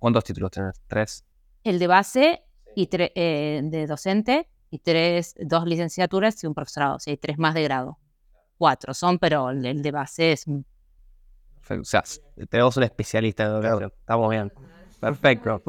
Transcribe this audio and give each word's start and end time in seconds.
¿Cuántos 0.00 0.24
títulos 0.24 0.50
tenés? 0.50 0.80
¿Tres? 0.88 1.24
El 1.62 1.78
de 1.78 1.86
base 1.86 2.42
y 2.74 2.88
eh, 2.90 3.60
de 3.62 3.86
docente 3.86 4.48
y 4.70 4.78
tres, 4.78 5.34
dos 5.38 5.66
licenciaturas 5.66 6.42
y 6.42 6.46
un 6.46 6.54
profesorado. 6.54 6.96
O 6.96 6.98
sea, 6.98 7.12
hay 7.12 7.18
tres 7.18 7.38
más 7.38 7.52
de 7.52 7.62
grado. 7.62 7.98
Cuatro 8.56 8.94
son, 8.94 9.18
pero 9.18 9.50
el, 9.50 9.82
de 9.82 9.90
base 9.90 10.32
es... 10.32 10.46
O 10.48 11.84
sea, 11.84 12.02
tenemos 12.48 12.76
un 12.78 12.82
especialista 12.82 13.44
en 13.44 13.50
educación. 13.50 13.92
Estamos 14.00 14.30
bien. 14.30 14.52
Perfecto. 14.98 15.62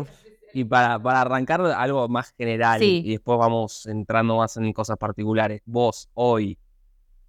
Y 0.54 0.64
para, 0.64 0.98
para 0.98 1.22
arrancar 1.22 1.62
algo 1.62 2.08
más 2.08 2.34
general 2.38 2.82
y 2.82 3.12
después 3.12 3.38
vamos 3.38 3.86
entrando 3.86 4.38
más 4.38 4.56
en 4.56 4.72
cosas 4.72 4.98
particulares. 4.98 5.62
Vos, 5.66 6.10
hoy, 6.14 6.58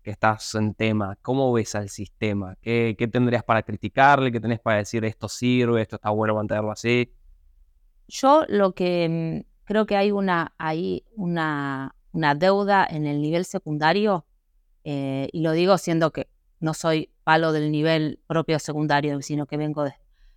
que 0.03 0.11
estás 0.11 0.55
en 0.55 0.75
tema, 0.75 1.17
¿cómo 1.23 1.53
ves 1.53 1.75
al 1.75 1.89
sistema? 1.89 2.57
¿Qué, 2.61 2.97
qué 2.99 3.09
tendrías 3.09 3.45
para 3.45 3.63
criticarle? 3.63 4.33
¿Qué 4.33 4.41
tenés 4.41 4.61
para 4.61 4.79
decir 4.79 5.05
esto 5.05 5.29
sirve, 5.29 5.83
esto 5.83 5.97
está 5.97 6.11
bueno 6.11 6.35
mantenerlo 6.35 6.73
así? 6.73 7.13
Yo 8.09 8.45
lo 8.49 8.75
que 8.75 9.45
mm, 9.45 9.65
creo 9.65 9.87
que 9.87 9.97
hay 9.97 10.11
una, 10.11 10.55
hay 10.59 11.05
una, 11.17 11.95
una 12.13 12.35
deuda 12.35 12.87
en 12.89 13.07
el 13.07 13.23
nivel 13.23 13.45
secundario, 13.45 14.27
eh, 14.85 15.29
y 15.33 15.41
lo 15.43 15.53
digo 15.53 15.79
siendo 15.79 16.13
que 16.13 16.29
no 16.59 16.75
soy 16.75 17.11
palo 17.25 17.53
del 17.53 17.71
nivel 17.71 18.21
propio 18.27 18.59
secundario, 18.59 19.21
sino 19.23 19.47
que 19.47 19.57
vengo 19.57 19.85
de... 19.85 19.95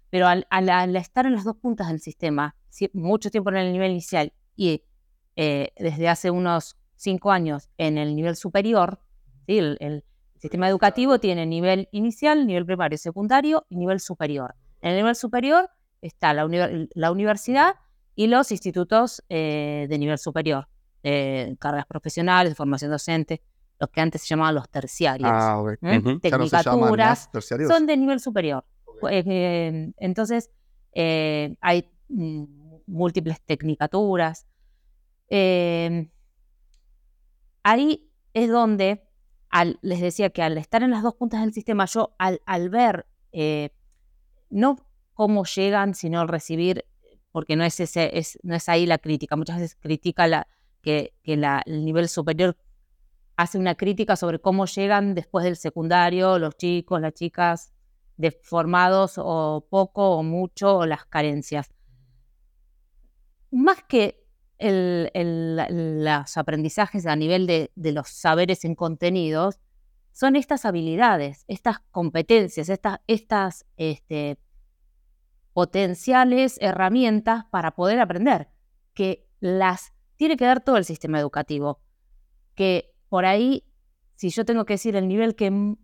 Pero 0.09 0.27
al, 0.27 0.45
al, 0.49 0.95
estar 0.95 1.25
en 1.25 1.33
las 1.33 1.43
dos 1.43 1.57
puntas 1.57 1.87
del 1.87 1.99
sistema, 1.99 2.55
mucho 2.93 3.31
tiempo 3.31 3.49
en 3.49 3.57
el 3.57 3.73
nivel 3.73 3.91
inicial 3.91 4.31
y 4.55 4.83
eh, 5.35 5.73
desde 5.77 6.07
hace 6.07 6.31
unos 6.31 6.77
cinco 6.95 7.31
años 7.31 7.69
en 7.77 7.97
el 7.97 8.15
nivel 8.15 8.35
superior, 8.35 8.99
el, 9.47 10.03
sistema 10.37 10.67
educativo 10.69 11.17
tiene 11.17 11.45
nivel 11.45 11.87
inicial, 11.91 12.45
nivel 12.45 12.65
primario, 12.65 12.97
secundario 12.97 13.65
y 13.69 13.77
nivel 13.77 13.99
superior. 13.99 14.53
En 14.81 14.91
el 14.91 14.97
nivel 14.97 15.15
superior 15.15 15.69
está 16.01 16.33
la, 16.33 16.45
universidad 17.11 17.75
y 18.15 18.27
los 18.27 18.51
institutos 18.51 19.23
eh, 19.29 19.87
de 19.89 19.97
nivel 19.97 20.19
superior, 20.19 20.67
de 21.01 21.55
carreras 21.59 21.87
profesionales, 21.87 22.55
formación 22.55 22.91
docente, 22.91 23.41
los 23.79 23.89
que 23.89 24.01
antes 24.01 24.21
se 24.21 24.27
llamaban 24.27 24.53
los 24.53 24.69
terciarios. 24.69 25.29
Ah, 25.33 25.63
¿eh? 25.81 26.01
Tecnicaturas, 26.21 27.29
son 27.67 27.87
de 27.87 27.97
nivel 27.97 28.19
superior. 28.19 28.65
Eh, 29.09 29.91
entonces, 29.97 30.51
hay 30.93 31.89
mm, 32.09 32.43
múltiples 32.85 33.41
tecnicaturas. 33.41 34.45
ahí 37.63 38.11
es 38.33 38.49
donde 38.49 39.05
les 39.81 40.01
decía 40.01 40.29
que 40.29 40.41
al 40.41 40.57
estar 40.57 40.83
en 40.83 40.91
las 40.91 41.03
dos 41.03 41.15
puntas 41.15 41.41
del 41.41 41.53
sistema, 41.53 41.85
yo 41.85 42.15
al, 42.17 42.69
ver 42.69 43.05
eh, 43.31 43.69
no 44.49 44.77
cómo 45.13 45.45
llegan, 45.45 45.93
sino 45.95 46.19
al 46.19 46.27
recibir, 46.27 46.85
porque 47.31 47.55
no 47.55 47.63
es, 47.63 47.79
ahí 48.67 48.85
la 48.85 48.97
crítica, 48.97 49.35
muchas 49.35 49.59
veces 49.59 49.77
critica 49.79 50.47
que, 50.81 51.13
el 51.23 51.85
nivel 51.85 52.09
superior 52.09 52.57
hace 53.37 53.57
una 53.57 53.75
crítica 53.75 54.15
sobre 54.15 54.39
cómo 54.39 54.65
llegan 54.65 55.13
después 55.13 55.43
del 55.43 55.57
secundario 55.57 56.39
los 56.39 56.55
chicos, 56.57 57.01
las 57.01 57.13
chicas 57.13 57.73
deformados 58.17 59.15
o 59.17 59.67
poco 59.69 60.17
o 60.17 60.23
mucho 60.23 60.77
o 60.77 60.85
las 60.85 61.05
carencias. 61.05 61.69
Más 63.51 63.83
que 63.83 64.24
el, 64.57 66.03
los 66.03 66.37
aprendizajes 66.37 67.05
a 67.05 67.15
nivel 67.15 67.47
de, 67.47 67.71
los 67.75 68.09
saberes 68.09 68.65
en 68.65 68.75
contenidos 68.75 69.59
son 70.11 70.35
estas 70.35 70.65
habilidades, 70.65 71.43
estas 71.47 71.79
competencias, 71.91 72.69
estas, 72.69 72.99
estas 73.07 73.65
este, 73.75 74.37
potenciales 75.53 76.57
herramientas 76.61 77.45
para 77.51 77.75
poder 77.75 77.99
aprender, 77.99 78.49
que 78.93 79.27
las 79.41 79.93
tiene 80.15 80.37
que 80.37 80.45
dar 80.45 80.63
todo 80.63 80.77
el 80.77 80.85
sistema 80.85 81.19
educativo. 81.19 81.81
Que 82.55 82.93
por 83.09 83.25
ahí, 83.25 83.65
si 84.15 84.29
yo 84.29 84.45
tengo 84.45 84.65
que 84.65 84.75
decir 84.75 84.95
el 84.95 85.09
nivel 85.09 85.35
que, 85.35 85.75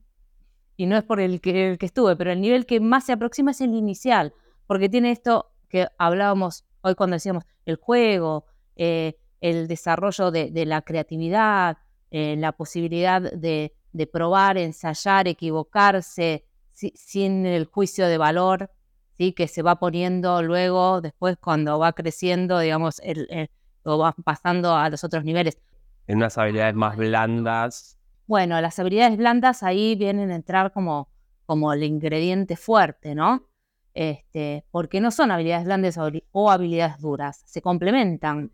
y 0.77 0.85
no 0.85 0.97
es 0.97 1.03
por 1.03 1.19
el 1.19 1.41
que 1.41 1.77
estuve, 1.81 2.15
pero 2.15 2.31
el 2.31 2.39
nivel 2.39 2.65
que 2.65 2.79
más 2.79 3.05
se 3.05 3.11
aproxima 3.11 3.51
es 3.51 3.59
el 3.59 3.75
inicial, 3.75 4.33
porque 4.65 4.87
tiene 4.87 5.11
esto 5.11 5.51
que 5.67 5.89
hablábamos 5.97 6.65
hoy 6.81 6.95
cuando 6.95 7.15
decíamos 7.15 7.43
el 7.65 7.75
juego, 7.75 8.45
eh, 8.83 9.15
el 9.41 9.67
desarrollo 9.67 10.31
de, 10.31 10.65
la 10.65 10.81
creatividad, 10.81 11.77
eh, 12.09 12.35
la 12.35 12.51
posibilidad 12.51 13.21
de, 13.21 13.75
probar, 14.11 14.57
ensayar, 14.57 15.27
equivocarse 15.27 16.45
sin 16.73 17.45
el 17.45 17.65
juicio 17.65 18.07
de 18.07 18.17
valor, 18.17 18.71
¿sí? 19.19 19.33
que 19.33 19.47
se 19.47 19.61
va 19.61 19.75
poniendo 19.75 20.41
luego, 20.41 20.99
después 20.99 21.37
cuando 21.37 21.77
va 21.77 21.93
creciendo, 21.93 22.57
digamos, 22.57 22.99
el, 23.03 23.51
o 23.83 23.99
va 23.99 24.13
pasando 24.13 24.75
a 24.75 24.89
los 24.89 25.03
otros 25.03 25.23
niveles. 25.23 25.59
En 26.07 26.17
unas 26.17 26.39
habilidades 26.39 26.73
más 26.73 26.97
blandas. 26.97 27.99
Bueno, 28.25 28.59
las 28.61 28.79
habilidades 28.79 29.15
blandas 29.15 29.61
ahí 29.61 29.93
vienen 29.95 30.31
a 30.31 30.35
entrar 30.35 30.73
como, 30.73 31.07
como 31.45 31.71
el 31.71 31.83
ingrediente 31.83 32.55
fuerte, 32.55 33.13
¿no? 33.13 33.47
Este, 33.93 34.65
porque 34.71 35.01
no 35.01 35.11
son 35.11 35.29
habilidades 35.29 35.65
blandas 35.65 35.99
o 36.31 36.49
habilidades 36.49 36.99
duras, 36.99 37.43
se 37.45 37.61
complementan. 37.61 38.51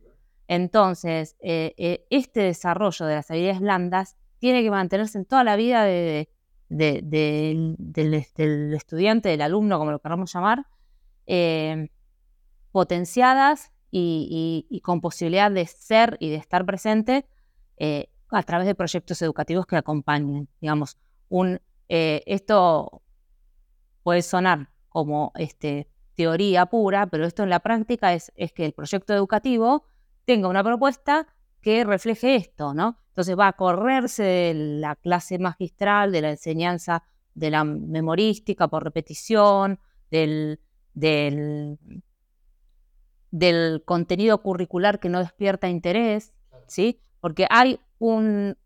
Entonces, 0.47 1.35
eh, 1.41 1.73
eh, 1.77 2.05
este 2.09 2.41
desarrollo 2.41 3.05
de 3.05 3.15
las 3.15 3.29
habilidades 3.29 3.59
blandas 3.59 4.15
tiene 4.39 4.63
que 4.63 4.71
mantenerse 4.71 5.17
en 5.17 5.25
toda 5.25 5.43
la 5.43 5.57
vida 5.57 5.83
del, 5.83 6.27
estudiante, 8.73 9.29
del 9.29 9.41
alumno, 9.41 9.77
como 9.77 9.91
lo 9.91 9.99
queramos 9.99 10.31
llamar, 10.31 10.65
eh, 11.25 11.89
potenciadas 12.71 13.73
y, 13.91 14.81
con 14.83 15.01
posibilidad 15.01 15.51
de 15.51 15.65
ser 15.65 16.17
y 16.19 16.29
de 16.29 16.35
estar 16.35 16.65
presente 16.65 17.25
a 18.29 18.43
través 18.43 18.67
de 18.67 18.75
proyectos 18.75 19.21
educativos 19.21 19.65
que 19.65 19.75
acompañen. 19.75 20.47
Digamos, 20.61 20.97
esto 21.89 23.01
puede 24.03 24.21
sonar 24.21 24.69
como 24.87 25.33
este, 25.35 25.89
teoría 26.15 26.67
pura, 26.67 27.07
pero 27.07 27.25
esto 27.25 27.43
en 27.43 27.49
la 27.49 27.59
práctica 27.59 28.13
es 28.13 28.31
que 28.53 28.65
el 28.65 28.73
proyecto 28.73 29.13
educativo 29.13 29.83
tenga 30.27 30.49
una 30.49 30.61
propuesta 30.61 31.25
que 31.61 31.85
refleje 31.85 32.35
esto, 32.35 32.73
¿no? 32.73 32.99
Entonces 33.07 33.39
va 33.39 33.47
a 33.47 33.53
correrse 33.53 34.23
de 34.23 34.53
la 34.53 34.97
clase 34.97 35.39
magistral, 35.39 36.11
de 36.11 36.21
la 36.21 36.31
enseñanza 36.31 37.03
de 37.33 37.49
la 37.49 37.63
memorística 37.63 38.67
por 38.67 38.83
repetición, 38.83 39.79
del, 40.11 40.59
del, 40.93 41.77
contenido 43.85 44.41
curricular 44.41 44.99
que 44.99 45.07
no 45.07 45.19
despierta 45.19 45.69
interés, 45.69 46.33
¿sí? 46.67 46.99
Porque 47.21 47.47
hay 47.49 47.79
un, 47.97 48.57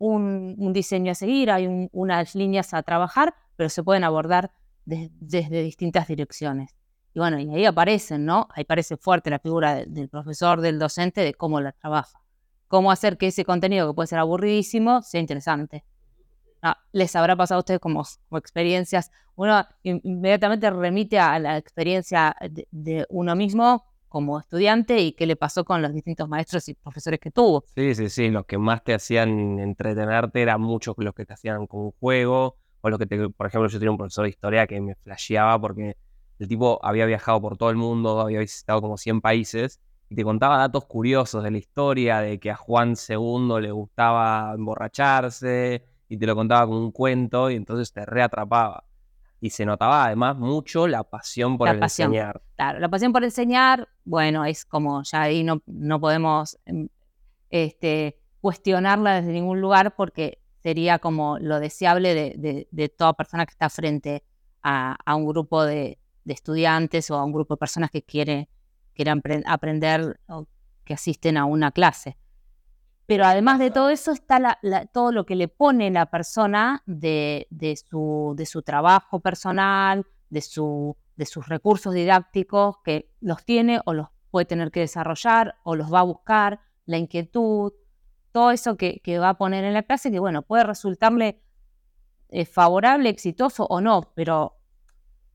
diseño 0.74 1.12
a 1.12 1.16
seguir, 1.16 1.52
hay 1.52 1.90
unas 1.92 2.34
líneas 2.34 2.74
a 2.74 2.82
trabajar, 2.82 3.36
pero 3.56 3.70
se 3.70 3.84
pueden 3.84 4.04
abordar 4.04 4.52
desde 4.86 5.62
distintas 5.62 6.08
direcciones. 6.08 6.76
Y 7.14 7.20
bueno, 7.20 7.40
y 7.40 7.50
ahí 7.54 7.66
aparecen, 7.66 8.26
¿no? 8.26 8.48
Ahí 8.54 8.64
parece 8.64 8.96
fuerte 8.98 9.30
la 9.30 9.40
figura 9.40 9.84
del, 9.86 10.08
profesor, 10.08 10.62
del 10.62 10.80
docente, 10.80 11.22
de 11.22 11.34
cómo 11.34 11.60
la 11.60 11.74
trabaja. 11.74 12.22
Cómo 12.68 12.92
hacer 12.92 13.18
que 13.18 13.28
ese 13.28 13.44
contenido, 13.44 13.90
que 13.90 13.96
puede 13.96 14.08
ser 14.08 14.20
aburridísimo, 14.20 15.02
sea 15.02 15.20
interesante. 15.20 15.84
Ah, 16.62 16.78
les 16.94 17.14
habrá 17.16 17.36
pasado 17.36 17.58
a 17.58 17.60
ustedes 17.60 17.82
como, 17.82 18.04
experiencias. 18.34 19.12
Uno 19.36 19.66
inmediatamente 19.84 20.70
remite 20.70 21.20
a 21.20 21.38
la 21.40 21.58
experiencia 21.58 22.36
de, 22.72 23.06
uno 23.10 23.36
mismo 23.36 23.86
como 24.08 24.40
estudiante 24.40 25.00
y 25.00 25.14
qué 25.14 25.26
le 25.26 25.36
pasó 25.36 25.66
con 25.66 25.82
los 25.82 25.94
distintos 25.94 26.30
maestros 26.30 26.68
y 26.70 26.76
profesores 26.76 27.20
que 27.20 27.32
tuvo. 27.32 27.66
Sí, 27.76 27.96
sí, 27.96 28.10
sí. 28.10 28.30
Los 28.30 28.46
que 28.46 28.58
más 28.58 28.84
te 28.84 28.94
hacían 28.94 29.60
entretenerte 29.60 30.42
eran 30.42 30.62
muchos 30.62 30.96
los 30.98 31.14
que 31.14 31.26
te 31.26 31.34
hacían 31.34 31.68
con 31.68 31.82
un 31.82 31.92
juego. 31.92 32.58
O 32.82 32.90
los 32.90 33.00
que 33.00 33.06
te, 33.06 33.30
por 33.30 33.48
ejemplo, 33.48 33.70
yo 33.70 33.80
tenía 33.80 33.92
un 33.92 33.98
profesor 33.98 34.24
de 34.24 34.30
historia 34.30 34.66
que 34.66 34.80
me 34.82 34.96
flasheaba 34.96 35.60
porque 35.60 35.98
el 36.42 36.48
tipo 36.48 36.80
había 36.82 37.06
viajado 37.06 37.40
por 37.40 37.56
todo 37.56 37.70
el 37.70 37.76
mundo, 37.76 38.20
había 38.20 38.40
visitado 38.40 38.82
como 38.82 38.98
100 38.98 39.22
países 39.22 39.80
y 40.10 40.16
te 40.16 40.24
contaba 40.24 40.58
datos 40.58 40.86
curiosos 40.86 41.44
de 41.44 41.52
la 41.52 41.60
historia, 41.60 42.20
de 42.20 42.40
que 42.40 42.50
a 42.50 42.56
Juan 42.56 42.96
II 43.08 43.62
le 43.62 43.72
gustaba 43.72 44.52
emborracharse 44.56 45.86
y 46.10 46.18
te 46.18 46.26
lo 46.26 46.36
contaba 46.36 46.66
como 46.66 46.80
un 46.80 46.92
cuento 46.92 47.52
y 47.52 47.56
entonces 47.56 47.94
te 47.94 48.08
reatrapaba. 48.08 48.84
Y 49.40 49.52
se 49.52 49.68
notaba 49.68 50.06
además 50.06 50.36
mucho 50.36 50.88
la 50.88 51.04
pasión 51.04 51.60
por 51.60 51.68
enseñar. 51.70 52.42
Claro, 52.56 52.80
la 52.80 52.90
pasión 52.90 53.14
por 53.14 53.24
enseñar, 53.24 53.88
bueno, 54.04 54.44
es 54.44 54.66
como 54.66 55.04
ya 55.04 55.22
ahí 55.22 55.44
no, 55.44 55.62
no 55.68 56.02
podemos 56.02 56.58
em, 56.66 56.90
este, 57.52 58.20
cuestionarla 58.40 59.22
desde 59.22 59.32
ningún 59.32 59.62
lugar 59.62 59.96
porque 59.96 60.40
sería 60.64 60.98
como 60.98 61.38
lo 61.38 61.60
deseable 61.60 62.16
de, 62.16 62.90
toda 62.90 63.14
persona 63.14 63.46
que 63.46 63.52
está 63.52 63.70
frente 63.70 64.24
a 64.64 65.16
un 65.16 65.28
grupo 65.28 65.64
de, 65.64 66.01
de 66.24 66.34
estudiantes 66.34 67.10
o 67.12 67.16
a 67.16 67.24
un 67.24 67.32
grupo 67.32 67.56
de 67.56 67.60
personas 67.60 67.92
que 67.92 68.04
quiere, 68.04 68.50
quieran 68.94 69.22
aprender 69.46 70.20
o 70.28 70.48
que 70.84 70.94
asisten 70.94 71.38
a 71.38 71.46
una 71.46 71.72
clase. 71.72 72.18
Pero 73.06 73.26
además 73.26 73.60
de 73.60 73.72
todo 73.72 73.90
eso 73.90 74.12
está 74.12 74.60
todo 74.94 75.12
lo 75.12 75.26
que 75.26 75.36
le 75.36 75.48
pone 75.48 75.92
la 75.92 76.06
persona 76.06 76.82
de, 76.86 77.48
su, 77.90 78.34
de 78.38 78.46
su 78.46 78.62
trabajo 78.62 79.20
personal, 79.20 80.06
de 80.30 80.42
su, 80.42 80.96
de 81.18 81.26
sus 81.26 81.48
recursos 81.48 81.94
didácticos 81.94 82.78
que 82.84 83.12
los 83.20 83.44
tiene 83.44 83.82
o 83.86 83.94
los 83.94 84.08
puede 84.30 84.46
tener 84.46 84.72
que 84.72 84.80
desarrollar 84.80 85.56
o 85.64 85.76
los 85.76 85.94
va 85.94 86.00
a 86.00 86.04
buscar, 86.04 86.62
la 86.86 86.98
inquietud, 86.98 87.74
todo 88.32 88.52
eso 88.52 88.78
que, 88.78 89.02
va 89.20 89.30
a 89.30 89.38
poner 89.38 89.64
en 89.66 89.74
la 89.74 89.84
clase, 89.84 90.12
que 90.12 90.20
bueno, 90.20 90.42
puede 90.42 90.64
resultarle 90.64 91.42
eh, 92.30 92.46
favorable, 92.46 93.10
exitoso 93.10 93.66
o 93.66 93.82
no, 93.82 94.14
pero 94.16 94.58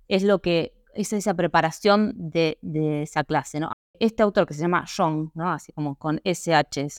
es 0.08 0.22
lo 0.22 0.40
que 0.40 0.75
es 0.96 1.12
esa 1.12 1.34
preparación 1.34 2.12
de, 2.16 2.58
esa 3.02 3.24
clase, 3.24 3.60
¿no? 3.60 3.70
Este 3.98 4.22
autor 4.22 4.46
que 4.46 4.54
se 4.54 4.62
llama 4.62 4.84
John, 4.94 5.30
¿no? 5.34 5.52
Así 5.52 5.72
como 5.72 5.96
con 5.96 6.20
SH, 6.24 6.80
es 6.82 6.98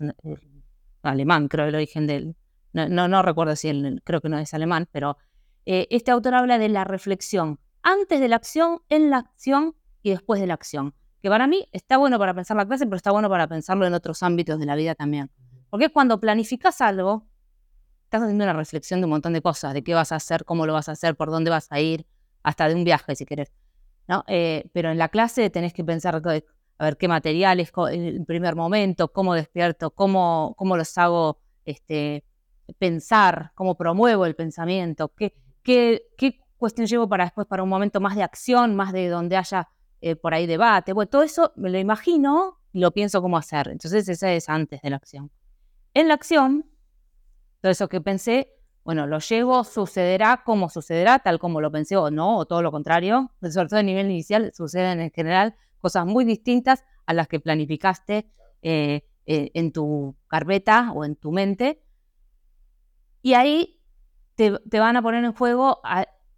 alemán, 1.03 1.47
creo 1.47 1.65
el 1.65 1.75
origen 1.75 2.07
del, 2.07 2.35
no, 2.73 2.87
no, 2.89 3.07
no 3.07 3.21
recuerdo 3.21 3.55
si 3.55 3.69
él, 3.69 4.01
creo 4.03 4.21
que 4.21 4.29
no 4.29 4.37
es 4.39 4.53
alemán, 4.53 4.87
pero 4.91 5.17
eh, 5.65 5.87
este 5.89 6.11
autor 6.11 6.35
habla 6.35 6.57
de 6.57 6.69
la 6.69 6.83
reflexión 6.83 7.59
antes 7.81 8.19
de 8.19 8.27
la 8.27 8.35
acción, 8.35 8.81
en 8.89 9.09
la 9.09 9.17
acción 9.17 9.75
y 10.01 10.11
después 10.11 10.41
de 10.41 10.47
la 10.47 10.53
acción. 10.53 10.93
Que 11.21 11.29
para 11.29 11.47
mí 11.47 11.67
está 11.71 11.97
bueno 11.97 12.19
para 12.19 12.33
pensar 12.33 12.57
la 12.57 12.65
clase, 12.65 12.85
pero 12.85 12.97
está 12.97 13.11
bueno 13.11 13.29
para 13.29 13.47
pensarlo 13.47 13.85
en 13.85 13.93
otros 13.93 14.23
ámbitos 14.23 14.59
de 14.59 14.65
la 14.65 14.75
vida 14.75 14.95
también. 14.95 15.31
Porque 15.69 15.89
cuando 15.89 16.19
planificas 16.19 16.81
algo, 16.81 17.27
estás 18.03 18.21
haciendo 18.21 18.43
una 18.43 18.53
reflexión 18.53 19.01
de 19.01 19.05
un 19.05 19.11
montón 19.11 19.33
de 19.33 19.41
cosas, 19.41 19.73
de 19.73 19.83
qué 19.83 19.93
vas 19.93 20.11
a 20.11 20.15
hacer, 20.15 20.45
cómo 20.45 20.65
lo 20.65 20.73
vas 20.73 20.89
a 20.89 20.93
hacer, 20.93 21.15
por 21.15 21.29
dónde 21.29 21.49
vas 21.49 21.67
a 21.71 21.79
ir, 21.79 22.05
hasta 22.43 22.69
de 22.69 22.75
un 22.75 22.83
viaje 22.83 23.15
si 23.15 23.25
querés. 23.25 23.51
Eh, 24.27 24.69
pero 24.73 24.91
en 24.91 24.97
la 24.97 25.09
clase 25.09 25.49
tenés 25.49 25.73
que 25.73 25.83
pensar, 25.83 26.15
a 26.15 26.19
ver, 26.85 26.97
qué 26.97 27.07
materiales, 27.07 27.71
en 27.91 28.03
el 28.03 28.25
primer 28.25 28.55
momento, 28.55 29.11
cómo 29.11 29.33
despierto, 29.33 29.91
cómo, 29.91 30.55
cómo 30.57 30.77
los 30.77 30.97
hago 30.97 31.39
este, 31.65 32.23
pensar, 32.79 33.51
cómo 33.55 33.75
promuevo 33.75 34.25
el 34.25 34.35
pensamiento, 34.35 35.09
qué, 35.09 35.33
qué, 35.63 36.03
qué 36.17 36.39
cuestión 36.57 36.87
llevo 36.87 37.07
para 37.07 37.25
después, 37.25 37.47
para 37.47 37.63
un 37.63 37.69
momento 37.69 37.99
más 37.99 38.15
de 38.15 38.23
acción, 38.23 38.75
más 38.75 38.93
de 38.93 39.09
donde 39.09 39.37
haya 39.37 39.69
eh, 40.01 40.15
por 40.15 40.33
ahí 40.33 40.45
debate. 40.45 40.93
Bueno, 40.93 41.09
todo 41.09 41.23
eso 41.23 41.53
me 41.55 41.69
lo 41.69 41.79
imagino 41.79 42.59
y 42.71 42.79
lo 42.79 42.91
pienso 42.91 43.21
cómo 43.21 43.37
hacer. 43.37 43.69
Entonces, 43.69 44.07
esa 44.07 44.31
es 44.31 44.49
antes 44.49 44.81
de 44.81 44.89
la 44.89 44.97
acción. 44.97 45.31
En 45.93 46.07
la 46.07 46.13
acción, 46.13 46.69
todo 47.61 47.71
eso 47.71 47.89
que 47.89 48.01
pensé, 48.01 48.53
bueno, 48.87 49.05
lo 49.05 49.19
llevo, 49.19 49.65
sucederá 49.65 50.43
como 50.45 50.69
sucederá, 50.69 51.19
tal 51.19 51.39
como 51.39 51.59
lo 51.59 51.69
pensé 51.69 51.97
o 51.97 52.09
no, 52.09 52.37
o 52.37 52.45
todo 52.45 52.61
lo 52.61 52.71
contrario. 52.71 53.33
Sobre 53.41 53.67
todo 53.67 53.81
a 53.81 53.83
nivel 53.83 54.09
inicial, 54.09 54.53
suceden 54.55 55.01
en 55.01 55.11
general 55.11 55.57
cosas 55.77 56.05
muy 56.05 56.23
distintas 56.23 56.85
a 57.05 57.13
las 57.13 57.27
que 57.27 57.41
planificaste 57.41 58.31
eh, 58.61 59.01
eh, 59.25 59.51
en 59.53 59.73
tu 59.73 60.15
carpeta 60.27 60.93
o 60.93 61.03
en 61.03 61.17
tu 61.17 61.33
mente. 61.33 61.83
Y 63.21 63.33
ahí 63.33 63.81
te, 64.35 64.51
van 64.79 64.95
a 64.95 65.01
poner 65.01 65.25
en 65.25 65.33
juego 65.33 65.81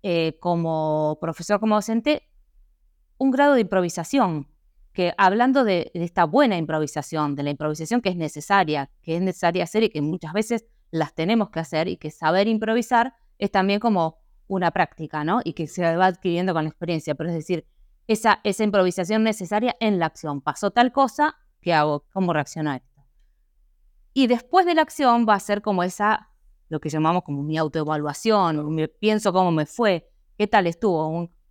eh, 0.02 0.40
como 0.40 1.20
profesor, 1.22 1.60
como 1.60 1.76
docente, 1.76 2.24
un 3.20 3.30
grado 3.30 3.54
de 3.54 3.62
improvisación, 3.62 4.48
que 4.92 5.14
hablando 5.20 5.64
de, 5.64 5.92
esta 5.94 6.24
buena 6.24 6.58
improvisación, 6.58 7.36
de 7.36 7.44
la 7.44 7.52
improvisación 7.52 8.02
que 8.02 8.10
es 8.10 8.16
necesaria, 8.16 8.90
que 9.04 9.18
es 9.18 9.22
necesaria 9.22 9.66
hacer 9.66 9.84
y 9.84 9.90
que 9.90 10.02
muchas 10.02 10.34
veces 10.34 10.66
las 10.92 11.14
tenemos 11.14 11.50
que 11.50 11.60
hacer 11.60 11.88
y 11.88 11.98
que 11.98 12.12
saber 12.12 12.48
improvisar 12.48 13.14
es 13.38 13.52
también 13.52 13.80
como 13.80 14.20
una 14.48 14.72
práctica, 14.72 15.24
¿no? 15.24 15.42
Y 15.44 15.54
que 15.54 15.68
se 15.68 15.96
va 15.96 16.06
adquiriendo 16.06 16.54
con 16.54 16.64
la 16.64 16.70
experiencia, 16.70 17.16
pero 17.16 17.30
es 17.30 17.36
decir, 17.36 17.68
esa, 18.08 18.40
esa 18.44 18.64
improvisación 18.64 19.24
necesaria 19.24 19.76
en 19.80 20.00
la 20.00 20.08
acción. 20.08 20.42
Pasó 20.42 20.72
tal 20.72 20.92
cosa, 20.92 21.36
¿qué 21.62 21.74
hago? 21.74 22.06
¿Cómo 22.12 22.34
reacciono? 22.34 22.80
Y 24.14 24.28
después 24.28 24.66
de 24.66 24.74
la 24.74 24.82
acción 24.82 25.26
va 25.30 25.36
a 25.36 25.40
ser 25.40 25.62
como 25.62 25.84
esa 25.84 26.30
lo 26.70 26.80
que 26.80 26.90
llamamos 26.90 27.24
como 27.24 27.44
mi 27.44 27.58
autoevaluación, 27.58 28.90
pienso 29.00 29.34
cómo 29.34 29.52
me 29.52 29.66
fue, 29.66 30.10
qué 30.38 30.48
tal 30.48 30.68
estuvo. 30.68 31.08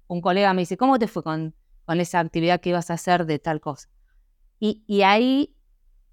Un, 0.06 0.20
colega 0.22 0.54
me 0.54 0.62
dice, 0.62 0.76
¿cómo 0.76 0.98
te 0.98 1.08
fue 1.08 1.22
con, 1.22 1.54
con, 1.84 2.00
esa 2.00 2.20
actividad 2.20 2.60
que 2.60 2.70
ibas 2.70 2.90
a 2.90 2.94
hacer 2.94 3.26
de 3.26 3.38
tal 3.38 3.60
cosa? 3.60 3.88
Y, 4.60 4.84
y, 4.86 5.02
ahí 5.02 5.56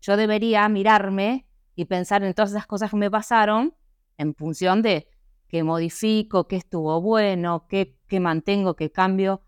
yo 0.01 0.17
debería 0.17 0.67
mirarme 0.69 1.47
y 1.75 1.85
pensar 1.85 2.23
en 2.23 2.33
todas 2.33 2.51
esas 2.51 2.67
cosas 2.67 2.91
que 2.91 2.97
me 2.97 3.11
pasaron 3.11 3.75
en 4.17 4.33
función 4.33 4.81
de 4.81 5.07
qué 5.47 5.63
modifico, 5.63 6.47
qué 6.47 6.55
estuvo 6.55 7.01
bueno, 7.01 7.67
qué, 7.69 7.97
qué 8.07 8.19
mantengo, 8.19 8.75
qué 8.75 8.91
cambio 8.91 9.41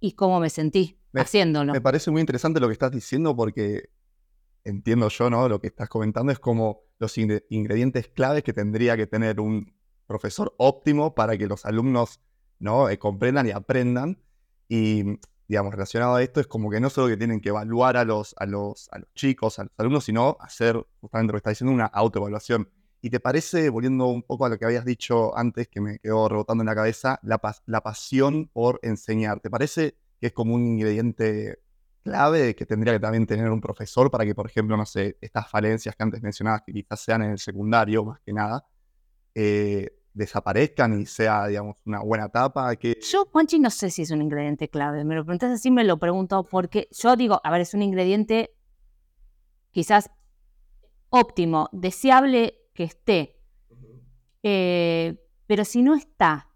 y 0.00 0.12
cómo 0.12 0.40
me 0.40 0.50
sentí 0.50 0.98
haciéndolo. 1.14 1.72
Me 1.72 1.80
parece 1.80 2.10
muy 2.10 2.20
interesante 2.20 2.60
lo 2.60 2.68
que 2.68 2.74
estás 2.74 2.92
diciendo 2.92 3.34
porque 3.34 3.90
entiendo 4.64 5.08
yo, 5.08 5.30
¿no? 5.30 5.48
Lo 5.48 5.60
que 5.60 5.68
estás 5.68 5.88
comentando 5.88 6.30
es 6.32 6.38
como 6.38 6.82
los 6.98 7.16
ingredientes 7.16 8.08
claves 8.08 8.42
que 8.42 8.52
tendría 8.52 8.96
que 8.96 9.06
tener 9.06 9.40
un 9.40 9.74
profesor 10.06 10.54
óptimo 10.58 11.14
para 11.14 11.36
que 11.36 11.46
los 11.46 11.64
alumnos, 11.64 12.20
¿no? 12.58 12.88
Eh, 12.88 12.98
comprendan 12.98 13.46
y 13.46 13.50
aprendan. 13.50 14.18
Y, 14.68 15.18
digamos, 15.48 15.72
relacionado 15.72 16.16
a 16.16 16.22
esto, 16.22 16.40
es 16.40 16.46
como 16.46 16.70
que 16.70 16.78
no 16.78 16.90
solo 16.90 17.08
que 17.08 17.16
tienen 17.16 17.40
que 17.40 17.48
evaluar 17.48 17.96
a 17.96 18.04
los, 18.04 18.34
a 18.38 18.44
los, 18.46 18.88
a 18.92 18.98
los 18.98 19.12
chicos, 19.14 19.58
a 19.58 19.64
los 19.64 19.72
alumnos, 19.78 20.04
sino 20.04 20.36
hacer 20.40 20.86
justamente 21.00 21.32
lo 21.32 21.36
que 21.36 21.38
está 21.38 21.50
diciendo, 21.50 21.72
una 21.72 21.86
autoevaluación. 21.86 22.68
¿Y 23.00 23.10
te 23.10 23.18
parece, 23.20 23.70
volviendo 23.70 24.06
un 24.06 24.22
poco 24.22 24.44
a 24.44 24.48
lo 24.50 24.58
que 24.58 24.66
habías 24.66 24.84
dicho 24.84 25.36
antes, 25.36 25.68
que 25.68 25.80
me 25.80 25.98
quedó 26.00 26.28
rebotando 26.28 26.62
en 26.62 26.66
la 26.66 26.74
cabeza, 26.74 27.18
la, 27.22 27.40
la 27.66 27.80
pasión 27.80 28.48
por 28.52 28.78
enseñar? 28.82 29.40
¿Te 29.40 29.48
parece 29.48 29.96
que 30.20 30.26
es 30.28 30.32
como 30.32 30.54
un 30.54 30.66
ingrediente 30.66 31.60
clave 32.02 32.54
que 32.54 32.66
tendría 32.66 32.92
que 32.94 33.00
también 33.00 33.26
tener 33.26 33.50
un 33.50 33.60
profesor 33.60 34.10
para 34.10 34.24
que, 34.24 34.34
por 34.34 34.46
ejemplo, 34.46 34.76
no 34.76 34.84
sé, 34.84 35.16
estas 35.20 35.48
falencias 35.48 35.94
que 35.96 36.02
antes 36.02 36.22
mencionabas, 36.22 36.62
que 36.66 36.72
quizás 36.72 37.00
sean 37.00 37.22
en 37.22 37.30
el 37.32 37.38
secundario 37.38 38.04
más 38.04 38.20
que 38.20 38.32
nada, 38.32 38.66
eh, 39.34 39.97
desaparezcan 40.14 41.00
y 41.00 41.06
sea, 41.06 41.46
digamos, 41.46 41.76
una 41.84 42.00
buena 42.00 42.26
etapa? 42.26 42.74
Que... 42.76 42.98
Yo, 43.00 43.26
Juanchi, 43.26 43.58
no 43.58 43.70
sé 43.70 43.90
si 43.90 44.02
es 44.02 44.10
un 44.10 44.22
ingrediente 44.22 44.68
clave. 44.68 45.04
Me 45.04 45.14
lo 45.14 45.24
preguntas 45.24 45.52
así, 45.52 45.70
me 45.70 45.84
lo 45.84 45.98
pregunto 45.98 46.44
porque 46.44 46.88
yo 46.90 47.16
digo, 47.16 47.40
a 47.42 47.50
ver, 47.50 47.60
es 47.60 47.74
un 47.74 47.82
ingrediente 47.82 48.54
quizás 49.70 50.10
óptimo, 51.10 51.68
deseable 51.72 52.60
que 52.74 52.84
esté. 52.84 53.36
Eh, 54.42 55.16
pero 55.46 55.64
si 55.64 55.82
no 55.82 55.94
está, 55.94 56.48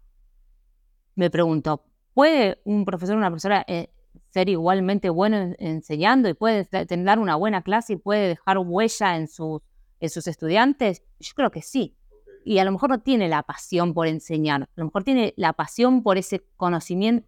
me 1.15 1.29
pregunto, 1.29 1.85
¿puede 2.13 2.61
un 2.65 2.85
profesor 2.85 3.15
o 3.15 3.17
una 3.17 3.29
profesora 3.29 3.65
eh, 3.67 3.89
ser 4.29 4.49
igualmente 4.49 5.09
bueno 5.09 5.53
enseñando 5.59 6.29
y 6.29 6.33
puede 6.33 6.65
tener 6.65 7.19
una 7.19 7.35
buena 7.35 7.61
clase 7.61 7.93
y 7.93 7.97
puede 7.97 8.29
dejar 8.29 8.57
huella 8.57 9.17
en 9.17 9.27
sus, 9.27 9.61
en 9.99 10.09
sus 10.09 10.27
estudiantes? 10.27 11.03
Yo 11.19 11.33
creo 11.35 11.51
que 11.51 11.61
sí. 11.61 11.97
Y 12.43 12.59
a 12.59 12.65
lo 12.65 12.71
mejor 12.71 12.89
no 12.89 12.99
tiene 12.99 13.29
la 13.29 13.43
pasión 13.43 13.93
por 13.93 14.07
enseñar, 14.07 14.63
a 14.63 14.69
lo 14.75 14.85
mejor 14.85 15.03
tiene 15.03 15.33
la 15.37 15.53
pasión 15.53 16.03
por 16.03 16.17
ese 16.17 16.45
conocimiento, 16.57 17.27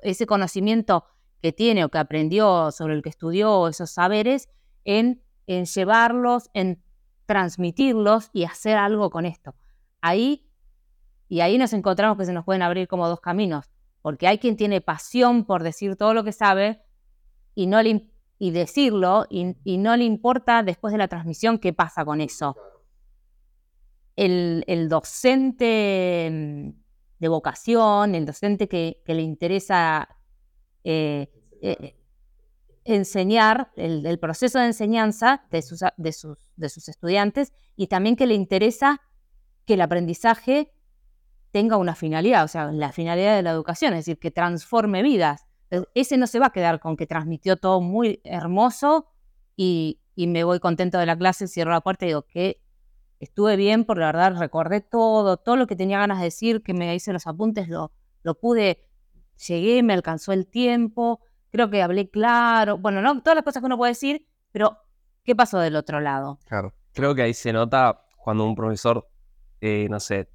ese 0.00 0.26
conocimiento 0.26 1.04
que 1.40 1.52
tiene 1.52 1.84
o 1.84 1.88
que 1.88 1.98
aprendió, 1.98 2.70
sobre 2.70 2.94
el 2.94 3.02
que 3.02 3.08
estudió, 3.08 3.68
esos 3.68 3.90
saberes, 3.90 4.48
en, 4.84 5.22
en 5.46 5.64
llevarlos, 5.64 6.50
en 6.54 6.82
transmitirlos 7.26 8.30
y 8.32 8.44
hacer 8.44 8.76
algo 8.76 9.10
con 9.10 9.26
esto. 9.26 9.54
Ahí, 10.00 10.48
y 11.28 11.40
ahí 11.40 11.58
nos 11.58 11.72
encontramos 11.72 12.18
que 12.18 12.24
se 12.24 12.32
nos 12.32 12.44
pueden 12.44 12.62
abrir 12.62 12.88
como 12.88 13.08
dos 13.08 13.20
caminos 13.20 13.72
porque 14.02 14.26
hay 14.26 14.38
quien 14.38 14.56
tiene 14.56 14.80
pasión 14.80 15.44
por 15.44 15.62
decir 15.62 15.96
todo 15.96 16.12
lo 16.12 16.24
que 16.24 16.32
sabe 16.32 16.82
y, 17.54 17.66
no 17.68 17.80
y 17.80 18.50
decirlo 18.50 19.26
y, 19.30 19.78
no 19.78 19.96
le 19.96 20.04
importa 20.04 20.62
después 20.62 20.92
de 20.92 20.98
la 20.98 21.08
transmisión 21.08 21.58
qué 21.58 21.72
pasa 21.72 22.04
con 22.04 22.20
eso. 22.20 22.56
El, 24.16 24.88
docente 24.88 26.28
mm, 26.30 26.70
de 27.18 27.28
vocación, 27.28 28.14
el 28.14 28.26
docente 28.26 28.68
que, 28.68 29.02
le 29.06 29.22
interesa 29.22 30.08
eh, 30.84 31.30
eh, 31.60 31.96
enseñar, 32.84 33.72
el, 33.76 34.18
proceso 34.18 34.58
de 34.58 34.66
enseñanza 34.66 35.44
de 35.50 35.62
sus, 35.62 35.80
de, 35.96 36.12
sus, 36.12 36.38
de 36.56 36.68
sus 36.68 36.88
estudiantes 36.88 37.52
y 37.76 37.86
también 37.86 38.16
que 38.16 38.26
le 38.26 38.34
interesa 38.34 39.00
que 39.64 39.74
el 39.74 39.80
aprendizaje 39.80 40.72
tenga 41.52 41.76
una 41.76 41.94
finalidad, 41.94 42.44
o 42.44 42.48
sea, 42.48 42.72
la 42.72 42.92
finalidad 42.92 43.36
de 43.36 43.42
la 43.42 43.50
educación, 43.50 43.92
es 43.92 44.00
decir, 44.00 44.18
que 44.18 44.30
transforme 44.30 45.02
vidas. 45.02 45.46
Ese 45.94 46.16
no 46.16 46.26
se 46.26 46.38
va 46.38 46.46
a 46.46 46.52
quedar 46.52 46.80
con 46.80 46.96
que 46.96 47.06
transmitió 47.06 47.56
todo 47.56 47.80
muy 47.80 48.20
hermoso 48.24 49.06
y, 49.56 50.00
me 50.16 50.44
voy 50.44 50.60
contento 50.60 50.98
de 50.98 51.06
la 51.06 51.16
clase, 51.16 51.48
cierro 51.48 51.70
la 51.70 51.80
puerta 51.80 52.04
y 52.04 52.08
digo 52.08 52.22
que 52.22 52.60
estuve 53.22 53.56
bien, 53.56 53.84
por 53.84 53.98
la 53.98 54.06
verdad 54.06 54.36
recordé 54.36 54.80
todo, 54.80 55.36
todo 55.36 55.56
lo 55.56 55.66
que 55.68 55.76
tenía 55.76 55.98
ganas 55.98 56.18
de 56.18 56.24
decir, 56.24 56.62
que 56.62 56.74
me 56.74 56.92
hice 56.94 57.12
los 57.12 57.26
apuntes, 57.26 57.68
lo, 57.68 57.92
lo 58.24 58.34
pude, 58.34 58.84
llegué, 59.46 59.82
me 59.82 59.92
alcanzó 59.92 60.32
el 60.32 60.48
tiempo, 60.48 61.20
creo 61.50 61.70
que 61.70 61.82
hablé 61.82 62.10
claro, 62.10 62.78
bueno, 62.78 63.00
no 63.00 63.22
todas 63.22 63.36
las 63.36 63.44
cosas 63.44 63.60
que 63.60 63.66
uno 63.66 63.78
puede 63.78 63.92
decir, 63.92 64.26
pero 64.50 64.76
¿qué 65.22 65.36
pasó 65.36 65.60
del 65.60 65.76
otro 65.76 66.00
lado? 66.00 66.40
Claro. 66.46 66.74
Creo 66.92 67.14
que 67.14 67.22
ahí 67.22 67.32
se 67.32 67.52
nota 67.52 68.04
cuando 68.16 68.44
un 68.44 68.56
profesor, 68.56 69.08
eh, 69.60 69.86
no 69.88 70.00
sé, 70.00 70.28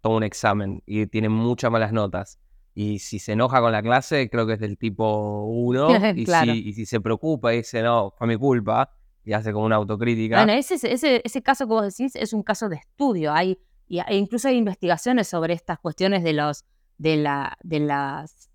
toma 0.00 0.16
un 0.16 0.22
examen 0.22 0.82
y 0.86 1.06
tiene 1.08 1.28
muchas 1.28 1.70
malas 1.70 1.92
notas. 1.92 2.38
Y 2.74 3.00
si 3.00 3.18
se 3.18 3.32
enoja 3.32 3.60
con 3.60 3.72
la 3.72 3.82
clase, 3.82 4.30
creo 4.30 4.46
que 4.46 4.54
es 4.54 4.60
del 4.60 4.78
tipo 4.78 5.44
1. 5.46 5.88
y, 6.16 6.72
si, 6.72 6.86
se 6.86 7.00
preocupa 7.00 7.52
y 7.52 7.58
dice, 7.58 7.82
no, 7.82 8.14
fue 8.16 8.26
mi 8.28 8.36
culpa, 8.36 8.90
y 9.24 9.32
hace 9.32 9.52
como 9.52 9.66
una 9.66 9.76
autocrítica. 9.76 10.36
Bueno, 10.36 10.52
ese, 10.52 10.74
ese, 10.74 11.22
ese 11.24 11.42
caso 11.42 11.66
que 11.66 11.72
vos 11.72 11.96
decís 11.96 12.14
es 12.16 12.32
un 12.32 12.42
caso 12.42 12.68
de 12.68 12.76
estudio. 12.76 13.32
Hay, 13.32 13.58
e 13.88 14.16
incluso 14.16 14.48
hay 14.48 14.56
investigaciones 14.56 15.28
sobre 15.28 15.54
estas 15.54 15.78
cuestiones 15.78 16.22
de 16.22 16.32
los 16.32 16.64
de 16.96 17.16
la 17.16 17.56
de 17.62 17.80
las 17.80 18.50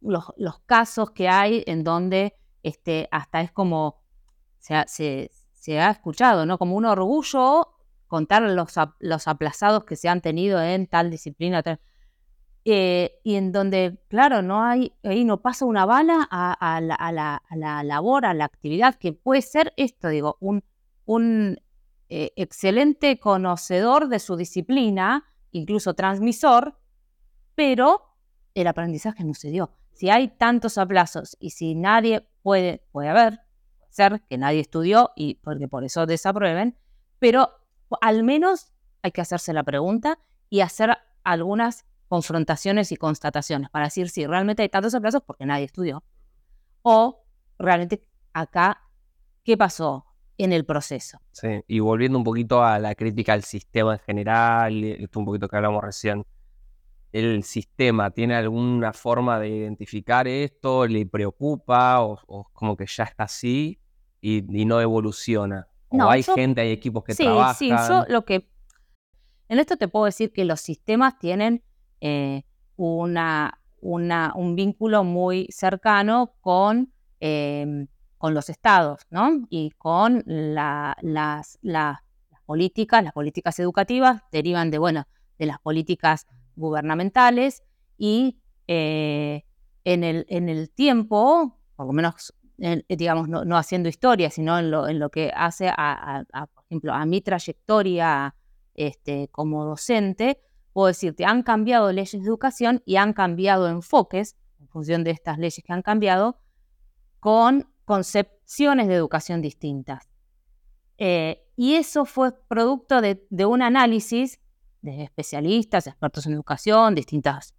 los, 0.00 0.60
casos 0.66 1.10
que 1.12 1.28
hay 1.28 1.64
en 1.66 1.84
donde 1.84 2.34
este, 2.62 3.08
hasta 3.10 3.40
es 3.40 3.52
como, 3.52 4.02
se, 4.58 4.84
se, 4.86 5.30
se 5.52 5.80
ha 5.80 5.90
escuchado, 5.90 6.44
¿no? 6.44 6.58
Como 6.58 6.76
un 6.76 6.84
orgullo 6.84 7.68
contar 8.06 8.42
los, 8.42 8.74
los 8.98 9.28
aplazados 9.28 9.84
que 9.84 9.96
se 9.96 10.08
han 10.08 10.20
tenido 10.20 10.60
en 10.60 10.86
tal 10.86 11.10
disciplina. 11.10 11.62
Eh, 12.64 13.18
y 13.24 13.36
en 13.36 13.52
donde, 13.52 13.98
claro, 14.08 14.42
no 14.42 14.62
hay, 14.62 14.92
ahí 15.02 15.24
no 15.24 15.40
pasa 15.40 15.64
una 15.64 15.86
bala 15.86 16.28
a, 16.30 16.80
la, 16.80 17.82
labor, 17.82 18.26
a 18.26 18.34
la 18.34 18.44
actividad, 18.44 18.96
que 18.96 19.12
puede 19.12 19.42
ser 19.42 19.72
esto, 19.76 20.08
digo, 20.08 20.36
un, 20.40 20.62
un 21.06 21.58
eh, 22.08 22.32
excelente 22.36 23.18
conocedor 23.18 24.08
de 24.08 24.18
su 24.18 24.36
disciplina, 24.36 25.24
incluso 25.52 25.94
transmisor, 25.94 26.78
pero 27.54 28.16
el 28.54 28.66
aprendizaje 28.66 29.24
no 29.24 29.34
se 29.34 29.50
dio. 29.50 29.70
Si 29.92 30.10
hay 30.10 30.28
tantos 30.28 30.76
aplazos 30.76 31.36
y 31.40 31.50
si 31.50 31.74
nadie 31.74 32.28
puede, 32.42 32.84
puede 32.92 33.08
haber, 33.08 33.40
ser 33.90 34.22
que 34.28 34.38
nadie 34.38 34.60
estudió 34.60 35.10
y 35.16 35.34
porque 35.34 35.68
por 35.68 35.84
eso 35.84 36.06
desaprueben, 36.06 36.76
pero 37.18 37.50
al 38.00 38.22
menos 38.22 38.72
hay 39.02 39.10
que 39.10 39.20
hacerse 39.20 39.52
la 39.52 39.64
pregunta 39.64 40.18
y 40.48 40.60
hacer 40.60 40.96
algunas 41.24 41.84
confrontaciones 42.10 42.90
y 42.90 42.96
constataciones 42.96 43.70
para 43.70 43.84
decir 43.84 44.08
si 44.08 44.26
realmente 44.26 44.62
hay 44.62 44.68
tantos 44.68 44.92
aplazos 44.96 45.22
porque 45.22 45.46
nadie 45.46 45.66
estudió 45.66 46.02
o 46.82 47.22
realmente 47.56 48.04
acá 48.32 48.82
qué 49.44 49.56
pasó 49.56 50.04
en 50.36 50.52
el 50.52 50.64
proceso. 50.64 51.20
Sí, 51.30 51.62
y 51.68 51.78
volviendo 51.78 52.18
un 52.18 52.24
poquito 52.24 52.64
a 52.64 52.80
la 52.80 52.96
crítica 52.96 53.32
al 53.32 53.44
sistema 53.44 53.92
en 53.92 54.00
general, 54.00 54.82
esto 54.82 55.20
un 55.20 55.24
poquito 55.24 55.48
que 55.48 55.54
hablamos 55.54 55.84
recién, 55.84 56.26
¿el 57.12 57.44
sistema 57.44 58.10
tiene 58.10 58.34
alguna 58.34 58.92
forma 58.92 59.38
de 59.38 59.50
identificar 59.50 60.26
esto? 60.26 60.88
¿Le 60.88 61.06
preocupa 61.06 62.02
o, 62.02 62.50
como 62.52 62.76
que 62.76 62.86
ya 62.86 63.04
está 63.04 63.24
así 63.24 63.78
y, 64.20 64.42
no 64.42 64.80
evoluciona? 64.80 65.68
¿O 65.90 66.10
hay 66.10 66.24
gente, 66.24 66.62
hay 66.62 66.72
equipos 66.72 67.04
que 67.04 67.14
trabajan? 67.14 67.54
Sí, 67.54 67.68
yo 67.68 68.04
lo 68.08 68.24
que... 68.24 68.50
En 69.48 69.60
esto 69.60 69.76
te 69.76 69.86
puedo 69.86 70.06
decir 70.06 70.32
que 70.32 70.44
los 70.44 70.60
sistemas 70.60 71.16
tienen 71.20 71.62
eh, 72.00 72.42
una, 72.76 73.58
un 73.80 74.56
vínculo 74.56 75.04
muy 75.04 75.46
cercano 75.50 76.34
con, 76.40 76.92
em, 77.20 77.86
con 78.18 78.34
los 78.34 78.48
estados 78.48 79.02
¿no? 79.10 79.46
y 79.50 79.70
con 79.72 80.22
las, 80.26 80.96
las, 81.02 81.58
políticas, 82.46 83.04
las 83.04 83.12
políticas 83.12 83.58
educativas 83.60 84.22
derivan 84.32 84.70
de, 84.70 84.78
bueno, 84.78 85.06
de 85.38 85.46
las 85.46 85.60
políticas 85.60 86.26
gubernamentales 86.56 87.62
y 87.96 88.40
eh, 88.66 89.44
en, 89.84 90.04
el, 90.04 90.26
en 90.28 90.48
el 90.48 90.70
tiempo, 90.70 91.58
por 91.76 91.86
lo 91.86 91.92
menos 91.92 92.34
digamos, 92.88 93.28
no, 93.28 93.56
haciendo 93.56 93.88
historia, 93.88 94.30
sino 94.30 94.58
en 94.58 94.70
lo, 94.70 94.86
en 94.86 94.98
lo 94.98 95.08
que 95.10 95.32
hace 95.34 95.70
a, 95.74 96.24
por 96.54 96.64
ejemplo, 96.64 96.92
a 96.92 97.06
mi 97.06 97.22
trayectoria 97.22 98.34
este, 98.74 99.28
como 99.28 99.64
docente, 99.64 100.40
puedo 100.80 100.88
decirte, 100.88 101.26
han 101.26 101.42
cambiado 101.42 101.92
leyes 101.92 102.12
de 102.12 102.26
educación 102.26 102.82
y 102.86 102.96
han 102.96 103.12
cambiado 103.12 103.68
enfoques 103.68 104.38
en 104.58 104.68
función 104.68 105.04
de 105.04 105.10
estas 105.10 105.36
leyes 105.36 105.62
que 105.62 105.72
han 105.74 105.82
cambiado 105.82 106.40
con 107.18 107.68
concepciones 107.84 108.88
de 108.88 108.94
educación 108.94 109.42
distintas. 109.42 110.08
Eh, 110.96 111.46
y 111.54 111.74
eso 111.74 112.06
fue 112.06 112.32
producto 112.48 113.02
de, 113.02 113.20
un 113.44 113.60
análisis 113.60 114.40
de 114.80 115.02
especialistas, 115.02 115.86
expertos 115.86 116.24
en 116.24 116.32
educación, 116.32 116.94
distintas 116.94 117.54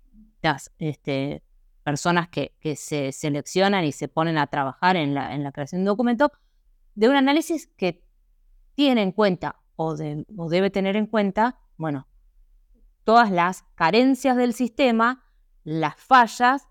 este, 0.80 1.44
personas 1.84 2.28
que, 2.28 2.56
se 2.76 3.12
seleccionan 3.12 3.86
y 3.86 3.92
se 3.92 4.08
ponen 4.08 4.40
a 4.40 4.48
trabajar 4.48 4.96
en 4.96 5.14
la, 5.14 5.36
en 5.36 5.44
la 5.44 5.52
creación 5.52 5.82
de 5.82 5.84
un 5.84 5.94
documento, 5.94 6.32
de 6.96 7.08
un 7.08 7.16
análisis 7.16 7.68
que 7.78 8.04
tiene 8.74 9.04
en 9.04 9.12
cuenta 9.12 9.62
o, 9.76 9.96
o 10.38 10.50
debe 10.50 10.72
tener 10.72 10.96
en 10.96 11.06
cuenta, 11.06 11.60
bueno, 11.78 12.08
todas 13.04 13.32
las 13.32 13.64
carencias 13.76 14.38
del 14.38 14.54
sistema, 14.54 15.24
las 15.64 15.96
fallas 15.96 16.68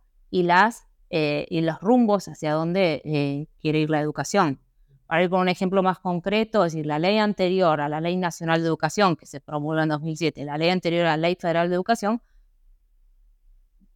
eh, 1.10 1.46
y 1.50 1.60
los 1.60 1.80
rumbos 1.80 2.28
hacia 2.28 2.52
donde 2.52 3.02
eh, 3.04 3.48
quiere 3.60 3.80
ir 3.80 3.90
la 3.90 4.00
educación. 4.00 4.60
Para 5.06 5.24
ir 5.24 5.30
con 5.30 5.40
un 5.40 5.48
ejemplo 5.48 5.82
más 5.82 5.98
concreto, 5.98 6.64
es 6.64 6.72
decir, 6.72 6.86
la 6.86 7.00
ley 7.00 7.18
anterior 7.18 7.80
a 7.80 7.88
la 7.88 8.00
Ley 8.00 8.16
Nacional 8.16 8.60
de 8.60 8.68
Educación, 8.68 9.16
que 9.16 9.26
se 9.26 9.40
promulgó 9.40 9.82
en 9.82 9.88
2007, 9.88 10.44
la 10.44 10.56
ley 10.56 10.70
anterior 10.70 11.06
a 11.06 11.16
la 11.16 11.28
Ley 11.28 11.34
Federal 11.34 11.68
de 11.68 11.74
Educación, 11.74 12.22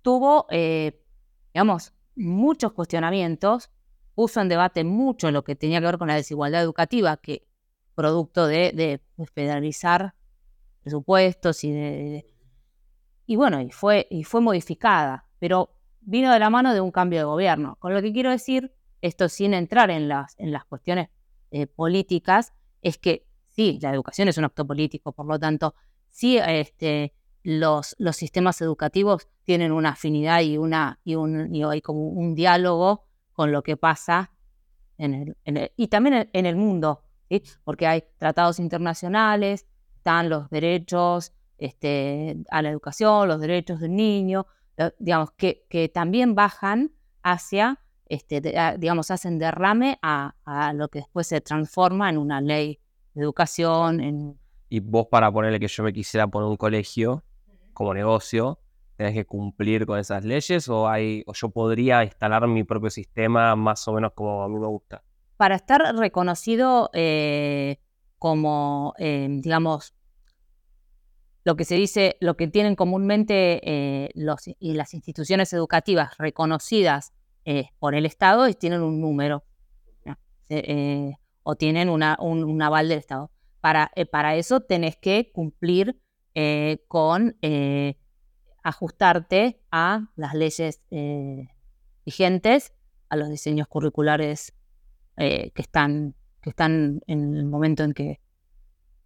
tuvo, 0.03 0.47
eh, 0.51 1.01
digamos, 1.53 1.93
muchos 2.17 2.73
cuestionamientos, 2.73 3.71
puso 4.15 4.41
en 4.41 4.49
debate 4.49 4.83
mucho 4.83 5.31
lo 5.31 5.45
que 5.45 5.55
tenía 5.55 5.81
que 5.81 5.87
ver 5.87 5.99
con 5.99 6.09
la 6.09 6.17
desigualdad 6.17 6.63
educativa, 6.63 7.17
que 7.17 7.47
producto 7.95 8.49
de, 8.49 8.73
de 8.73 9.01
federalizar 9.33 10.15
presupuestos 10.85 11.65
y 11.65 11.73
de, 11.73 12.27
y 13.27 13.37
bueno, 13.37 13.61
y 13.61 13.71
fue, 13.71 14.07
y 14.11 14.25
fue 14.25 14.41
modificada, 14.41 15.27
pero 15.39 15.75
vino 16.03 16.33
de 16.33 16.39
la 16.39 16.51
mano 16.51 16.75
de 16.75 16.81
un 16.81 16.91
cambio 16.91 17.19
de 17.21 17.25
gobierno. 17.25 17.77
Con 17.81 17.95
lo 17.95 18.03
que 18.03 18.13
quiero 18.13 18.31
decir, 18.31 18.73
esto 19.01 19.29
sin 19.29 19.55
entrar 19.55 19.91
en 19.91 20.09
las, 20.09 20.39
en 20.39 20.53
las 20.53 20.65
cuestiones 20.67 21.09
eh, 21.51 21.67
políticas, 21.67 22.53
es 22.83 22.99
que 22.99 23.27
sí, 23.49 23.79
la 23.81 23.91
educación 23.91 24.29
es 24.29 24.39
un 24.39 24.45
acto 24.45 24.67
político, 24.67 25.13
por 25.13 25.27
lo 25.27 25.39
tanto, 25.39 25.75
sí 26.11 26.39
este, 26.39 27.15
los, 27.43 27.97
los 27.99 28.17
sistemas 28.17 28.61
educativos 28.61 29.29
tienen 29.45 29.73
una 29.73 29.91
afinidad 29.91 30.43
y, 30.43 30.59
una, 30.59 31.01
y, 31.03 31.15
un, 31.15 31.55
y 31.55 31.63
hay 31.65 31.81
como 31.81 32.09
un 32.09 32.35
diálogo 32.35 33.07
con 33.33 33.53
lo 33.53 33.63
que 33.63 33.77
pasa 33.77 34.33
en 34.97 35.37
el, 35.45 35.73
y 35.77 35.89
también 35.89 36.31
en, 36.33 36.47
el 36.47 36.57
mundo, 36.57 37.03
porque 37.65 37.87
hay 37.87 38.05
tratados 38.19 38.61
internacionales, 38.61 39.67
están 40.05 40.29
los 40.29 40.51
derechos 40.51 41.33
este, 41.57 42.37
a 42.51 42.61
la 42.61 42.69
educación, 42.69 43.27
los 43.27 43.41
derechos 43.41 43.81
del 43.81 43.97
niño, 43.97 44.47
digamos, 44.99 45.31
que, 45.31 45.65
que 45.71 45.89
también 45.89 46.35
bajan 46.35 46.93
hacia, 47.23 47.81
este, 48.07 48.43
digamos, 48.77 49.11
hacen 49.11 49.39
derrame 49.39 49.99
a, 50.03 50.35
lo 50.75 50.89
que 50.89 50.99
después 50.99 51.27
se 51.27 51.41
transforma 51.41 52.11
en 52.11 52.19
una 52.19 52.43
ley 52.43 52.79
de 53.15 53.23
educación. 53.23 54.01
En... 54.01 54.39
Y 54.69 54.81
vos 54.81 55.07
para 55.07 55.33
ponerle 55.33 55.59
que 55.59 55.69
yo 55.69 55.83
me 55.83 55.95
quisiera 55.95 56.27
poner 56.27 56.51
un 56.51 56.59
colegio 56.59 57.25
como 57.73 57.95
negocio, 57.95 58.59
¿tenés 58.97 59.15
que 59.15 59.25
cumplir 59.25 59.87
con 59.87 59.99
esas 59.99 60.23
leyes 60.23 60.69
o, 60.69 60.87
hay, 60.87 61.25
o 61.27 61.33
yo 61.33 61.49
podría 61.49 62.05
instalar 62.05 62.47
mi 62.47 62.63
propio 62.63 62.91
sistema 62.91 63.57
más 63.57 63.89
o 63.89 63.95
menos 63.95 64.13
como 64.13 64.43
a 64.43 64.49
mí 64.51 64.59
me 64.59 64.67
gusta? 64.67 65.03
Para 65.39 65.55
estar 65.55 65.81
reconocido 65.97 66.91
eh, 66.93 67.79
como, 68.25 68.95
em, 68.97 69.43
digamos, 69.43 69.95
lo 71.45 71.57
que 71.57 71.67
se 71.67 71.75
dice, 71.75 72.17
lo 72.21 72.39
que 72.39 72.49
tienen 72.49 72.75
comúnmente 72.75 73.61
eh, 73.63 74.09
y 74.59 74.73
las 74.73 74.95
instituciones 74.95 75.53
educativas 75.53 76.17
reconocidas 76.17 77.13
eh, 77.45 77.69
por 77.79 77.95
el 77.95 78.07
Estado 78.07 78.47
es 78.47 78.59
tienen 78.59 78.81
un 78.81 78.99
número 78.99 79.45
eh, 80.49 81.13
o 81.43 81.55
tienen 81.57 81.91
una, 81.91 82.17
un, 82.19 82.63
aval 82.63 82.89
del 82.89 83.01
Estado. 83.01 83.31
Para, 83.61 83.93
para 84.11 84.37
eso 84.37 84.61
tenés 84.61 84.97
que 84.97 85.31
cumplir 85.31 86.01
con 86.89 87.37
ajustarte 88.63 89.61
a 89.71 90.09
las 90.17 90.33
leyes 90.33 90.81
vigentes, 92.07 92.73
a 93.11 93.17
los 93.17 93.29
diseños 93.29 93.69
curriculares 93.69 94.55
que, 95.15 95.53
están, 95.57 96.15
que 96.45 96.51
están 96.51 97.01
en 97.07 97.35
el 97.35 97.47
momento 97.47 97.85
en 97.85 97.95
que 97.95 98.21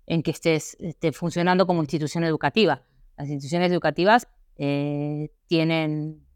en 0.06 0.24
que 0.24 0.32
estés 0.32 0.76
esté 0.80 1.12
funcionando 1.12 1.68
como 1.68 1.82
institución 1.82 2.24
educativa. 2.24 2.82
Las 3.16 3.28
instituciones 3.28 3.70
educativas 3.70 4.26
eh, 4.56 5.30
tienen, 5.46 6.26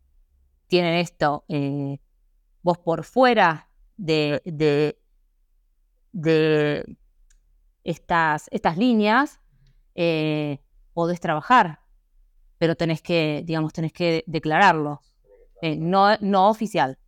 tienen 0.69 0.95
esto, 0.95 1.45
eh, 1.49 1.99
vos 2.63 2.79
por 2.79 3.03
fuera 3.03 3.69
de, 3.97 4.43
de, 4.45 4.97
estas, 7.83 8.47
estas 8.53 8.77
líneas 8.77 9.41
eh, 9.97 10.61
podés 10.93 11.19
trabajar, 11.19 11.81
pero 12.59 12.77
tenés 12.77 13.03
que, 13.03 13.43
digamos, 13.45 13.73
tenés 13.73 13.93
que 13.93 14.23
declararlo, 14.29 15.01
no, 15.79 16.17
no 16.21 16.49
oficial. 16.49 16.99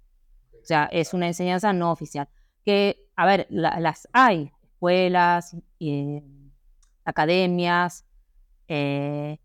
O 0.62 0.66
sea, 0.66 0.88
es 0.90 1.14
una 1.14 1.28
enseñanza 1.28 1.72
no 1.72 1.92
oficial. 1.92 2.28
Que, 2.64 3.08
a 3.16 3.26
ver, 3.26 3.46
las 3.50 4.08
hay, 4.12 4.52
escuelas, 4.62 5.56
academias, 7.04 8.04
eh, 8.68 9.38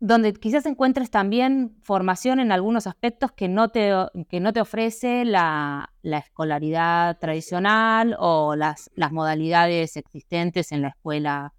donde 0.00 0.32
quizás 0.32 0.64
encuentres 0.66 1.10
también 1.10 1.76
formación 1.82 2.38
en 2.38 2.52
algunos 2.52 2.86
aspectos 2.86 3.32
que 3.32 3.48
no 3.48 3.70
te, 3.70 3.92
que 4.28 4.38
no 4.38 4.52
te 4.52 4.60
ofrece 4.60 5.24
la, 5.24 5.92
escolaridad 6.02 7.18
tradicional 7.18 8.16
o 8.18 8.54
las, 8.54 8.90
las, 8.94 9.10
modalidades 9.12 9.96
existentes 9.96 10.70
en 10.70 10.82
la 10.82 10.88
escuela, 10.88 11.52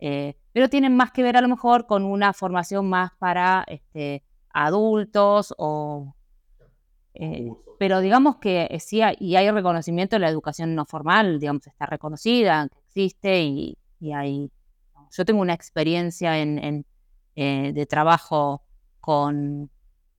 eh, 0.00 0.36
pero 0.52 0.68
tienen 0.68 0.96
más 0.96 1.12
que 1.12 1.22
ver 1.22 1.36
a 1.36 1.40
lo 1.40 1.48
mejor 1.48 1.86
con 1.86 2.04
una 2.04 2.32
formación 2.32 2.88
más 2.88 3.12
para 3.18 3.64
este, 3.68 4.24
adultos 4.52 5.54
o... 5.56 6.14
eh, 7.14 7.52
pero 7.80 8.02
digamos 8.02 8.36
que 8.36 8.68
eh, 8.70 8.78
sí 8.78 9.00
y 9.20 9.36
hay 9.36 9.50
reconocimiento 9.50 10.16
de 10.16 10.20
la 10.20 10.28
educación 10.28 10.74
no 10.74 10.84
formal, 10.84 11.40
digamos, 11.40 11.66
está 11.66 11.86
reconocida, 11.86 12.68
existe 12.86 13.40
y, 13.42 13.78
y 13.98 14.12
hay... 14.12 14.52
Yo 15.10 15.24
tengo 15.24 15.40
una 15.40 15.54
experiencia 15.54 16.38
en, 16.40 16.58
en, 16.58 16.86
eh, 17.36 17.72
de 17.72 17.86
trabajo 17.86 18.62
con, 19.00 19.70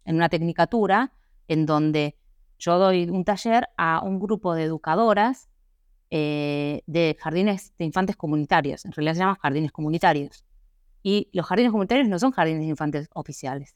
en 0.06 0.16
una 0.16 0.28
tecnicatura 0.28 1.14
en 1.48 1.68
donde 1.68 2.18
yo 2.58 2.80
doy 2.80 3.08
un 3.08 3.24
taller 3.26 3.70
a 3.78 4.02
un 4.04 4.20
grupo 4.20 4.56
de 4.56 4.64
educadoras 4.64 5.48
eh, 6.10 6.82
de 6.88 7.16
jardines 7.20 7.78
de 7.78 7.86
infantes 7.86 8.16
comunitarios. 8.16 8.86
En 8.86 8.92
realidad 8.92 9.14
se 9.14 9.20
llaman 9.20 9.36
jardines 9.36 9.72
comunitarios. 9.72 10.46
Y 11.04 11.30
los 11.32 11.46
jardines 11.46 11.72
comunitarios 11.72 12.08
no 12.08 12.18
son 12.18 12.32
jardines 12.32 12.62
de 12.62 12.70
infantes 12.70 13.08
oficiales. 13.14 13.76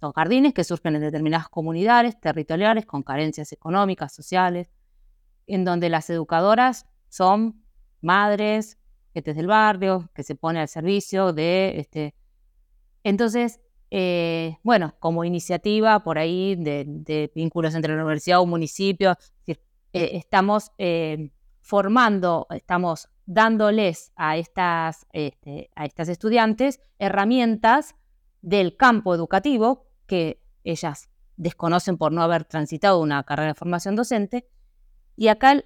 Son 0.00 0.12
jardines 0.12 0.54
que 0.54 0.64
surgen 0.64 0.96
en 0.96 1.02
determinadas 1.02 1.50
comunidades 1.50 2.18
territoriales 2.18 2.86
con 2.86 3.02
carencias 3.02 3.52
económicas, 3.52 4.14
sociales, 4.14 4.70
en 5.46 5.66
donde 5.66 5.90
las 5.90 6.08
educadoras 6.08 6.86
son 7.10 7.62
madres, 8.00 8.78
gente 9.12 9.34
del 9.34 9.46
barrio, 9.46 10.08
que 10.14 10.22
se 10.22 10.34
pone 10.34 10.58
al 10.60 10.68
servicio 10.68 11.34
de... 11.34 11.74
Este... 11.78 12.14
Entonces, 13.04 13.60
eh, 13.90 14.56
bueno, 14.62 14.94
como 15.00 15.24
iniciativa 15.24 16.02
por 16.02 16.18
ahí 16.18 16.56
de, 16.56 17.30
vínculos 17.34 17.74
entre 17.74 17.94
la 17.94 18.02
universidad 18.02 18.40
o 18.40 18.46
municipio, 18.46 19.16
eh, 19.46 19.56
estamos 19.92 20.72
eh, 20.78 21.30
formando, 21.60 22.46
estamos 22.50 23.10
dándoles 23.26 24.12
a 24.16 24.38
estas, 24.38 25.06
este, 25.12 25.70
a 25.74 25.84
estas 25.84 26.08
estudiantes 26.08 26.80
herramientas 26.98 27.96
del 28.40 28.76
campo 28.76 29.14
educativo 29.14 29.89
que 30.10 30.42
ellas 30.64 31.08
desconocen 31.36 31.96
por 31.96 32.10
no 32.10 32.20
haber 32.20 32.44
transitado 32.44 32.98
una 33.00 33.22
carrera 33.22 33.50
de 33.50 33.54
formación 33.54 33.94
docente. 33.94 34.48
Y 35.14 35.28
acá 35.28 35.62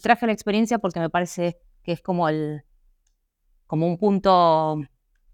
traje 0.00 0.26
la 0.26 0.32
experiencia 0.32 0.78
porque 0.78 1.00
me 1.00 1.10
parece 1.10 1.58
que 1.82 1.90
es 1.90 2.00
como, 2.00 2.28
el, 2.28 2.62
como 3.66 3.88
un 3.88 3.98
punto 3.98 4.80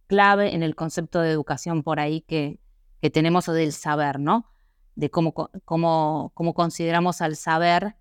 clave 0.06 0.54
en 0.54 0.62
el 0.62 0.74
concepto 0.74 1.20
de 1.20 1.30
educación 1.30 1.82
por 1.82 2.00
ahí 2.00 2.22
que, 2.22 2.58
que 3.02 3.10
tenemos 3.10 3.44
del 3.44 3.74
saber, 3.74 4.18
¿no? 4.18 4.50
De 4.94 5.10
cómo, 5.10 5.34
cómo, 5.66 6.32
cómo 6.32 6.54
consideramos 6.54 7.20
al 7.20 7.36
saber 7.36 7.96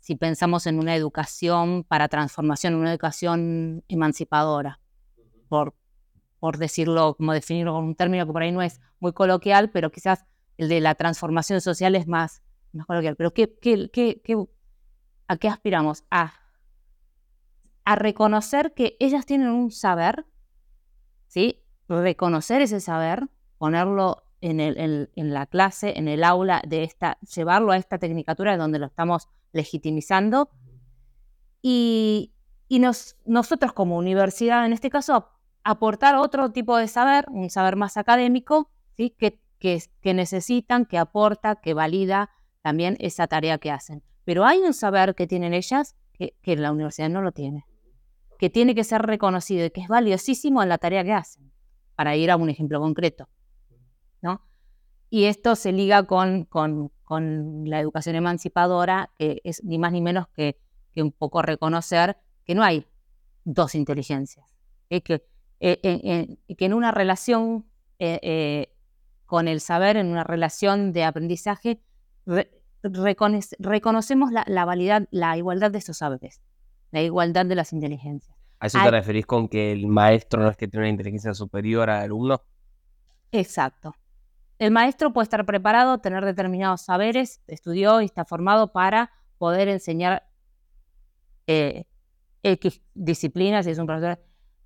si 0.00 0.16
pensamos 0.16 0.66
en 0.66 0.80
una 0.80 0.96
educación 0.96 1.84
para 1.84 2.08
transformación, 2.08 2.74
una 2.74 2.90
educación 2.90 3.84
emancipadora, 3.86 4.80
por, 5.48 5.76
por 6.42 6.58
decirlo, 6.58 7.14
como 7.14 7.32
definirlo 7.32 7.72
con 7.72 7.84
un 7.84 7.94
término 7.94 8.26
que 8.26 8.32
por 8.32 8.42
ahí 8.42 8.50
no 8.50 8.62
es 8.62 8.80
muy 8.98 9.12
coloquial, 9.12 9.70
pero 9.70 9.92
quizás 9.92 10.24
el 10.56 10.68
de 10.68 10.80
la 10.80 10.96
transformación 10.96 11.60
social 11.60 11.94
es 11.94 12.08
más, 12.08 12.42
más 12.72 12.84
coloquial. 12.84 13.14
Pero 13.14 13.32
¿qué, 13.32 13.56
qué, 13.60 13.88
qué, 13.92 14.36
¿a 15.28 15.36
qué 15.36 15.48
aspiramos? 15.48 16.02
A, 16.10 16.34
a 17.84 17.94
reconocer 17.94 18.74
que 18.74 18.96
ellas 18.98 19.24
tienen 19.24 19.50
un 19.50 19.70
saber, 19.70 20.26
¿sí? 21.28 21.62
reconocer 21.86 22.60
ese 22.60 22.80
saber, 22.80 23.28
ponerlo 23.58 24.24
en, 24.40 24.58
el, 24.58 25.10
en, 25.14 25.32
la 25.32 25.46
clase, 25.46 25.96
en 25.96 26.08
el 26.08 26.24
aula 26.24 26.60
de 26.66 26.82
esta, 26.82 27.20
llevarlo 27.20 27.70
a 27.70 27.76
esta 27.76 27.98
tecnicatura 27.98 28.56
donde 28.56 28.80
lo 28.80 28.86
estamos 28.86 29.28
legitimizando. 29.52 30.50
Y, 31.62 32.34
y 32.66 32.80
nos, 32.80 33.16
nosotros 33.26 33.72
como 33.72 33.96
universidad, 33.96 34.66
en 34.66 34.72
este 34.72 34.90
caso, 34.90 35.28
aportar 35.64 36.16
otro 36.16 36.50
tipo 36.50 36.76
de 36.76 36.88
saber, 36.88 37.26
un 37.30 37.50
saber 37.50 37.76
más 37.76 37.96
académico, 37.96 38.70
¿sí? 38.96 39.10
que, 39.10 39.40
que, 39.58 39.82
que 40.00 40.14
necesitan, 40.14 40.86
que 40.86 40.98
aporta, 40.98 41.56
que 41.56 41.74
valida 41.74 42.30
también 42.62 42.96
esa 43.00 43.26
tarea 43.26 43.58
que 43.58 43.70
hacen. 43.70 44.02
Pero 44.24 44.44
hay 44.44 44.58
un 44.58 44.74
saber 44.74 45.14
que 45.14 45.26
tienen 45.26 45.54
ellas 45.54 45.96
que, 46.12 46.36
que 46.42 46.56
la 46.56 46.72
universidad 46.72 47.08
no 47.08 47.22
lo 47.22 47.32
tiene, 47.32 47.66
que 48.38 48.50
tiene 48.50 48.74
que 48.74 48.84
ser 48.84 49.02
reconocido 49.02 49.66
y 49.66 49.70
que 49.70 49.80
es 49.80 49.88
valiosísimo 49.88 50.62
en 50.62 50.68
la 50.68 50.78
tarea 50.78 51.04
que 51.04 51.12
hacen, 51.12 51.52
para 51.94 52.16
ir 52.16 52.30
a 52.30 52.36
un 52.36 52.50
ejemplo 52.50 52.80
concreto. 52.80 53.28
¿no? 54.20 54.42
Y 55.10 55.24
esto 55.24 55.56
se 55.56 55.72
liga 55.72 56.04
con, 56.04 56.44
con, 56.44 56.90
con 57.04 57.68
la 57.68 57.80
educación 57.80 58.16
emancipadora, 58.16 59.10
que 59.18 59.40
es 59.44 59.62
ni 59.64 59.78
más 59.78 59.92
ni 59.92 60.00
menos 60.00 60.28
que, 60.28 60.58
que 60.92 61.02
un 61.02 61.12
poco 61.12 61.42
reconocer 61.42 62.16
que 62.44 62.54
no 62.54 62.62
hay 62.62 62.86
dos 63.44 63.74
inteligencias, 63.74 64.46
que, 64.88 65.02
que, 65.02 65.24
eh, 65.64 65.78
eh, 65.84 66.36
eh, 66.48 66.56
que 66.56 66.64
en 66.64 66.74
una 66.74 66.90
relación 66.90 67.66
con 69.26 69.46
el 69.46 69.60
saber, 69.60 69.96
en 69.96 70.08
una 70.08 70.24
relación 70.24 70.92
de 70.92 71.04
aprendizaje, 71.04 71.80
re, 72.26 72.50
reconoce, 72.82 73.54
reconocemos 73.60 74.32
la, 74.32 74.42
la, 74.48 74.64
validad, 74.64 75.06
la 75.12 75.36
igualdad 75.36 75.70
de 75.70 75.78
esos 75.78 75.98
saberes, 75.98 76.42
la 76.90 77.00
igualdad 77.00 77.46
de 77.46 77.54
las 77.54 77.72
inteligencias. 77.72 78.36
¿A 78.58 78.66
eso 78.66 78.80
te 78.82 78.90
referís 78.90 79.24
con 79.24 79.46
que 79.46 79.70
el 79.70 79.86
maestro 79.86 80.42
no 80.42 80.48
es 80.48 80.56
que 80.56 80.66
tiene 80.66 80.86
una 80.86 80.90
inteligencia 80.90 81.32
superior 81.32 81.88
al 81.90 82.02
alumno? 82.02 82.42
Exacto. 83.30 83.94
El 84.58 84.72
maestro 84.72 85.12
puede 85.12 85.26
estar 85.26 85.46
preparado, 85.46 85.98
tener 85.98 86.24
determinados 86.24 86.80
saberes, 86.80 87.40
estudió 87.46 88.00
y 88.00 88.06
está 88.06 88.24
formado 88.24 88.72
para 88.72 89.12
poder 89.38 89.68
enseñar 89.68 90.28
X 91.46 92.82
disciplinas, 92.94 93.64
si 93.64 93.70
es 93.70 93.78
un 93.78 93.86
profesor, 93.86 94.18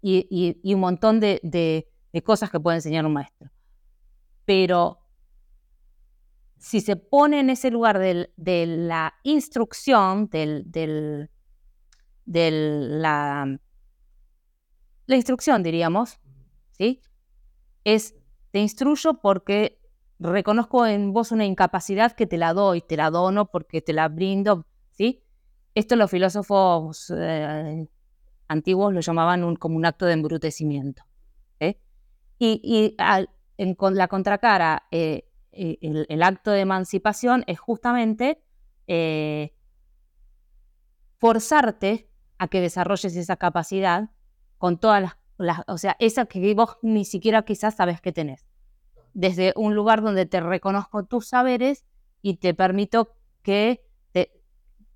y, 0.03 0.75
un 0.75 0.81
montón 0.81 1.21
de, 1.21 1.89
cosas 2.25 2.51
que 2.51 2.61
puede 2.61 2.77
enseñar 2.77 3.05
un 3.07 3.13
maestro. 3.13 3.51
Pero 4.45 5.01
si 6.59 6.81
se 6.81 6.97
pone 6.97 7.41
en 7.41 7.51
ese 7.51 7.71
lugar 7.71 7.99
de 7.99 8.67
la 8.67 9.15
instrucción, 9.23 10.29
del, 10.29 10.65
del, 10.71 11.31
de 12.25 12.51
la, 12.51 13.59
la 15.07 15.17
instrucción, 15.17 15.63
diríamos, 15.63 16.19
¿sí? 16.73 17.01
Es, 17.85 18.15
te 18.51 18.61
instruyo 18.61 19.21
porque 19.21 19.81
reconozco 20.19 20.87
en 20.87 21.13
vos 21.13 21.31
una 21.33 21.45
incapacidad 21.45 22.13
que 22.13 22.27
te 22.27 22.39
la 22.39 22.53
doy, 22.53 22.81
te 22.81 22.97
la 22.97 23.11
dono 23.11 23.51
porque 23.51 23.83
te 23.83 23.93
la 23.93 24.09
brindo, 24.09 24.67
¿sí? 24.91 25.23
Esto 25.75 25.95
los 25.97 26.11
filósofos 26.11 27.13
eh, 27.15 27.87
antiguos 28.49 28.93
lo 28.93 29.01
llamaban 29.01 29.57
como 29.57 29.77
un 29.77 29.87
acto 29.87 30.07
de 30.07 30.13
embrutecimiento. 30.13 31.05
¿eh? 31.61 31.81
Y, 32.39 32.97
en 33.59 33.77
la 33.93 34.09
contracara, 34.09 34.87
eh, 34.91 35.29
eh, 35.53 35.79
el, 36.09 36.23
acto 36.23 36.51
de 36.51 36.61
emancipación 36.61 37.45
es 37.47 37.59
justamente 37.59 38.43
forzarte 41.19 42.11
a 42.39 42.49
que 42.49 42.61
desarrolles 42.61 43.17
esa 43.17 43.37
capacidad 43.37 44.11
con 44.59 44.79
todas 44.79 45.03
las, 45.03 45.17
las, 45.39 45.63
o 45.67 45.79
sea, 45.79 45.97
esa 45.99 46.27
que 46.27 46.55
vos 46.55 46.79
ni 46.83 47.05
siquiera 47.05 47.43
quizás 47.43 47.77
sabes 47.77 48.01
que 48.01 48.13
tenés 48.13 48.47
desde 49.17 49.55
un 49.57 49.75
lugar 49.75 50.03
donde 50.03 50.27
te 50.27 50.41
reconozco 50.41 51.07
tus 51.07 51.29
saberes 51.29 51.87
y 52.21 52.37
te 52.37 52.53
permito 52.53 53.17
que 53.43 53.83
te, 54.13 54.31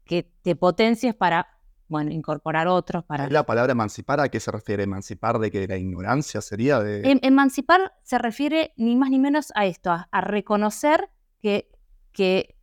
que 0.04 0.24
te 0.42 0.54
potencies 0.54 1.14
para, 1.14 1.58
bueno, 1.90 2.10
incorporar 2.12 2.68
otros. 2.68 3.04
Para... 3.04 3.28
¿La 3.28 3.44
palabra 3.44 3.72
emancipar 3.72 4.20
a 4.20 4.28
qué 4.30 4.40
se 4.40 4.50
refiere? 4.50 4.84
¿Emancipar 4.84 5.38
de 5.38 5.50
que 5.50 5.66
la 5.66 5.76
ignorancia 5.76 6.40
sería 6.40 6.80
de...? 6.80 7.02
Em 7.10 7.18
emancipar 7.22 7.92
se 8.02 8.16
refiere 8.16 8.72
ni 8.76 8.96
más 8.96 9.10
ni 9.10 9.18
menos 9.18 9.52
a 9.54 9.66
esto, 9.66 9.90
a, 9.90 10.08
a 10.10 10.20
reconocer 10.22 11.10
que, 11.42 11.70
que 12.12 12.56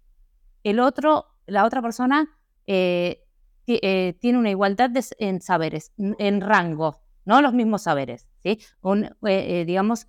el 0.63 0.79
otro, 0.79 1.27
la 1.45 1.65
otra 1.65 1.81
persona 1.81 2.37
eh, 2.65 3.23
eh, 3.67 4.17
tiene 4.19 4.37
una 4.37 4.49
igualdad 4.49 4.89
de, 4.89 5.03
en 5.19 5.41
saberes, 5.41 5.91
en 5.97 6.41
rango, 6.41 7.01
no 7.25 7.41
los 7.41 7.53
mismos 7.53 7.83
saberes, 7.83 8.27
¿sí? 8.43 8.59
Un, 8.81 9.09
eh, 9.25 9.65
digamos, 9.65 10.07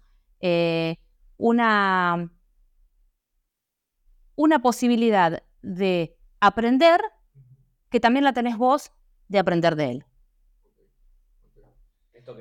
una, 1.36 2.30
una 4.36 4.58
posibilidad 4.62 5.42
de 5.62 6.16
aprender 6.40 7.00
que 7.90 8.00
también 8.00 8.24
la 8.24 8.32
tenés 8.32 8.56
vos 8.56 8.92
de 9.28 9.38
aprender 9.38 9.76
de 9.76 9.90
él. 9.90 10.04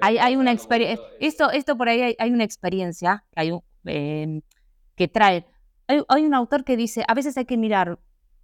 Hay, 0.02 0.18
hay, 0.18 0.36
una 0.36 0.52
experiencia, 0.52 1.06
esto, 1.20 1.50
esto 1.50 1.78
por 1.78 1.88
ahí 1.88 2.02
hay, 2.02 2.16
hay 2.20 2.32
una 2.32 2.44
experiencia 2.44 3.24
que, 3.32 3.40
hay 3.40 3.52
un, 3.52 3.64
eh, 3.86 4.42
que 4.96 5.08
trae, 5.08 5.46
hay, 5.88 6.02
hay, 6.10 6.26
un 6.26 6.34
autor 6.34 6.66
que 6.66 6.76
dice, 6.76 7.06
a 7.08 7.14
veces 7.14 7.38
hay 7.38 7.46
que 7.46 7.56
mirar 7.56 7.98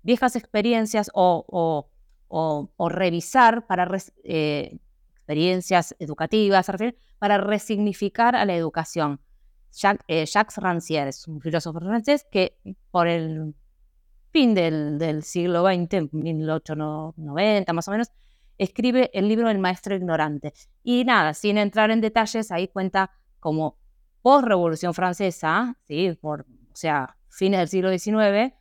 viejas 0.03 0.38
experiencias 0.38 1.12
o, 1.13 1.45
o, 1.47 1.89
o, 2.29 2.71
o 2.77 2.89
revisar 2.89 3.67
para 3.67 3.84
res, 3.84 4.13
eh, 4.23 4.79
experiencias 5.15 5.95
educativas, 5.99 6.69
para 7.17 7.38
resignificar 7.38 8.36
a 8.36 8.45
la 8.45 8.56
educación. 8.56 9.21
Jacques, 9.71 10.06
eh, 10.08 10.25
Jacques 10.25 10.58
Rancière 10.58 11.08
es 11.08 11.27
un 11.27 11.41
filósofo 11.41 11.79
francés 11.79 12.27
que 12.29 12.58
por 12.91 13.08
el 13.08 13.56
fin 14.32 14.53
del, 14.53 14.97
del 14.97 15.23
siglo 15.23 15.63
XX, 15.63 16.12
1890 16.12 17.73
más 17.73 17.88
o 17.88 17.91
menos, 17.91 18.12
escribe 18.57 19.09
el 19.13 19.27
libro 19.27 19.49
El 19.49 19.59
maestro 19.59 19.95
ignorante. 19.95 20.53
Y 20.83 21.05
nada, 21.05 21.33
sin 21.33 21.57
entrar 21.57 21.91
en 21.91 22.01
detalles, 22.01 22.51
ahí 22.51 22.67
cuenta 22.67 23.11
como 23.39 23.77
post-revolución 24.21 24.93
francesa, 24.93 25.77
¿sí? 25.87 26.17
O 26.21 26.37
sea, 26.73 27.17
fines 27.29 27.59
del 27.59 27.67
siglo 27.67 27.97
XIX, 27.97 28.53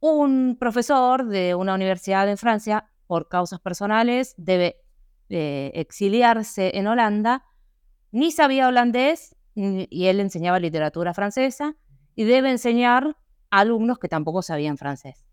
un 0.00 0.56
profesor 0.58 1.26
de 1.26 1.54
una 1.54 1.74
universidad 1.74 2.28
en 2.28 2.38
Francia, 2.38 2.90
por 3.06 3.28
causas 3.28 3.60
personales, 3.60 4.34
debe 4.36 4.80
eh, 5.30 5.72
exiliarse 5.74 6.76
en 6.76 6.86
Holanda, 6.86 7.44
ni 8.12 8.30
sabía 8.30 8.68
holandés 8.68 9.34
y 9.54 10.06
él 10.06 10.20
enseñaba 10.20 10.60
literatura 10.60 11.12
francesa 11.14 11.74
y 12.14 12.24
debe 12.24 12.50
enseñar 12.50 13.16
a 13.50 13.60
alumnos 13.60 13.98
que 13.98 14.08
tampoco 14.08 14.42
sabían 14.42 14.78
francés. 14.78 15.26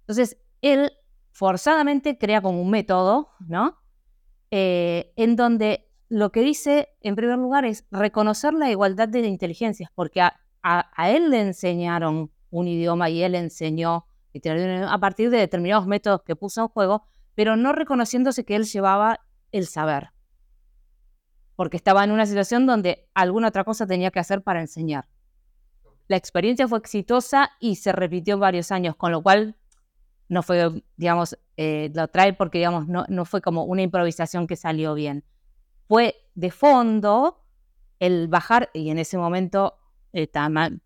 Entonces, 0.00 0.38
él 0.62 0.92
forzadamente 1.36 2.16
crea 2.16 2.40
como 2.40 2.62
un 2.62 2.70
método, 2.70 3.28
¿no? 3.40 3.76
Eh, 4.50 5.12
en 5.16 5.36
donde 5.36 5.92
lo 6.08 6.32
que 6.32 6.40
dice, 6.40 6.88
en 7.02 7.14
primer 7.14 7.36
lugar, 7.36 7.66
es 7.66 7.86
reconocer 7.90 8.54
la 8.54 8.70
igualdad 8.70 9.06
de 9.06 9.20
inteligencias, 9.20 9.90
porque 9.94 10.22
a, 10.22 11.10
él 11.10 11.30
le 11.30 11.42
enseñaron 11.42 12.32
un 12.48 12.68
idioma 12.68 13.10
y 13.10 13.22
él 13.22 13.34
enseñó 13.34 14.06
a 14.88 14.98
partir 14.98 15.28
de 15.28 15.36
determinados 15.36 15.86
métodos 15.86 16.22
que 16.22 16.36
puso 16.36 16.62
en 16.62 16.68
juego, 16.68 17.04
pero 17.34 17.54
no 17.54 17.72
reconociéndose 17.72 18.46
que 18.46 18.56
él 18.56 18.64
llevaba 18.64 19.20
el 19.52 19.66
saber, 19.66 20.12
porque 21.54 21.76
estaba 21.76 22.02
en 22.02 22.12
una 22.12 22.24
situación 22.24 22.64
donde 22.64 23.10
alguna 23.12 23.48
otra 23.48 23.64
cosa 23.64 23.86
tenía 23.86 24.10
que 24.10 24.20
hacer 24.20 24.42
para 24.42 24.62
enseñar. 24.62 25.06
La 26.08 26.16
experiencia 26.16 26.66
fue 26.66 26.78
exitosa 26.78 27.50
y 27.60 27.76
se 27.76 27.92
repitió 27.92 28.38
varios 28.38 28.72
años, 28.72 28.96
con 28.96 29.12
lo 29.12 29.22
cual 29.22 29.56
no 30.28 30.42
fue, 30.42 30.82
digamos, 30.96 31.38
eh, 31.56 31.90
lo 31.94 32.08
trae 32.08 32.32
porque, 32.32 32.58
digamos, 32.58 32.88
no, 32.88 33.04
no 33.08 33.24
fue 33.24 33.40
como 33.40 33.64
una 33.64 33.82
improvisación 33.82 34.46
que 34.46 34.56
salió 34.56 34.94
bien. 34.94 35.24
Fue 35.88 36.16
de 36.34 36.50
fondo 36.50 37.44
el 38.00 38.28
bajar, 38.28 38.70
y 38.74 38.90
en 38.90 38.98
ese 38.98 39.18
momento, 39.18 39.78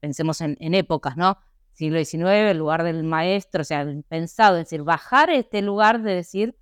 pensemos 0.00 0.40
en, 0.40 0.74
épocas, 0.74 1.16
¿no? 1.16 1.38
Siglo 1.72 1.98
XIX, 1.98 2.50
el 2.50 2.58
lugar 2.58 2.82
del 2.82 3.02
maestro, 3.04 3.62
o 3.62 3.64
sea, 3.64 3.86
pensado, 4.08 4.56
es 4.58 4.66
decir, 4.66 4.82
bajar 4.82 5.30
este 5.30 5.62
lugar 5.62 6.02
de 6.02 6.14
decir, 6.14 6.56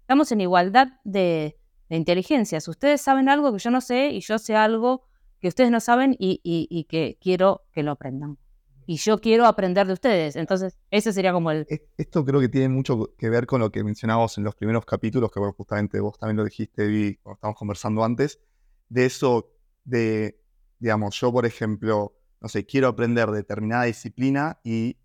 estamos 0.00 0.30
en 0.30 0.40
igualdad 0.40 0.88
de, 1.04 1.58
de 1.88 1.96
inteligencias. 1.96 2.68
Ustedes 2.68 3.00
saben 3.00 3.28
algo 3.28 3.52
que 3.52 3.58
yo 3.58 3.70
no 3.70 3.80
sé 3.80 4.10
y 4.10 4.20
yo 4.20 4.38
sé 4.38 4.54
algo 4.54 5.04
que 5.40 5.48
ustedes 5.48 5.70
no 5.70 5.80
saben 5.80 6.14
y 6.18 6.86
que 6.88 7.18
quiero 7.20 7.62
que 7.72 7.82
lo 7.82 7.90
aprendan 7.90 8.38
y 8.92 8.96
yo 8.98 9.18
quiero 9.22 9.46
aprender 9.46 9.86
de 9.86 9.94
ustedes. 9.94 10.36
Entonces, 10.36 10.78
ese 10.90 11.14
sería 11.14 11.32
como 11.32 11.50
el... 11.50 11.66
Esto 11.96 12.22
creo 12.26 12.40
que 12.40 12.50
tiene 12.50 12.68
mucho 12.68 13.14
que 13.16 13.30
ver 13.30 13.46
con 13.46 13.60
lo 13.60 13.72
que 13.72 13.82
mencionábamos 13.82 14.36
en 14.36 14.44
los 14.44 14.54
primeros 14.54 14.84
capítulos, 14.84 15.32
que 15.32 15.40
justamente 15.40 15.98
vos 15.98 16.18
también 16.18 16.36
lo 16.36 16.44
dijiste, 16.44 16.86
Vi, 16.86 17.16
cuando 17.16 17.36
estábamos 17.36 17.58
conversando 17.58 18.04
antes, 18.04 18.38
de 18.90 19.06
eso 19.06 19.50
de, 19.84 20.38
digamos, 20.78 21.18
yo, 21.18 21.32
por 21.32 21.46
ejemplo, 21.46 22.18
no 22.38 22.48
sé, 22.50 22.66
quiero 22.66 22.88
aprender 22.88 23.30
determinada 23.30 23.84
disciplina 23.84 24.60
y 24.62 24.98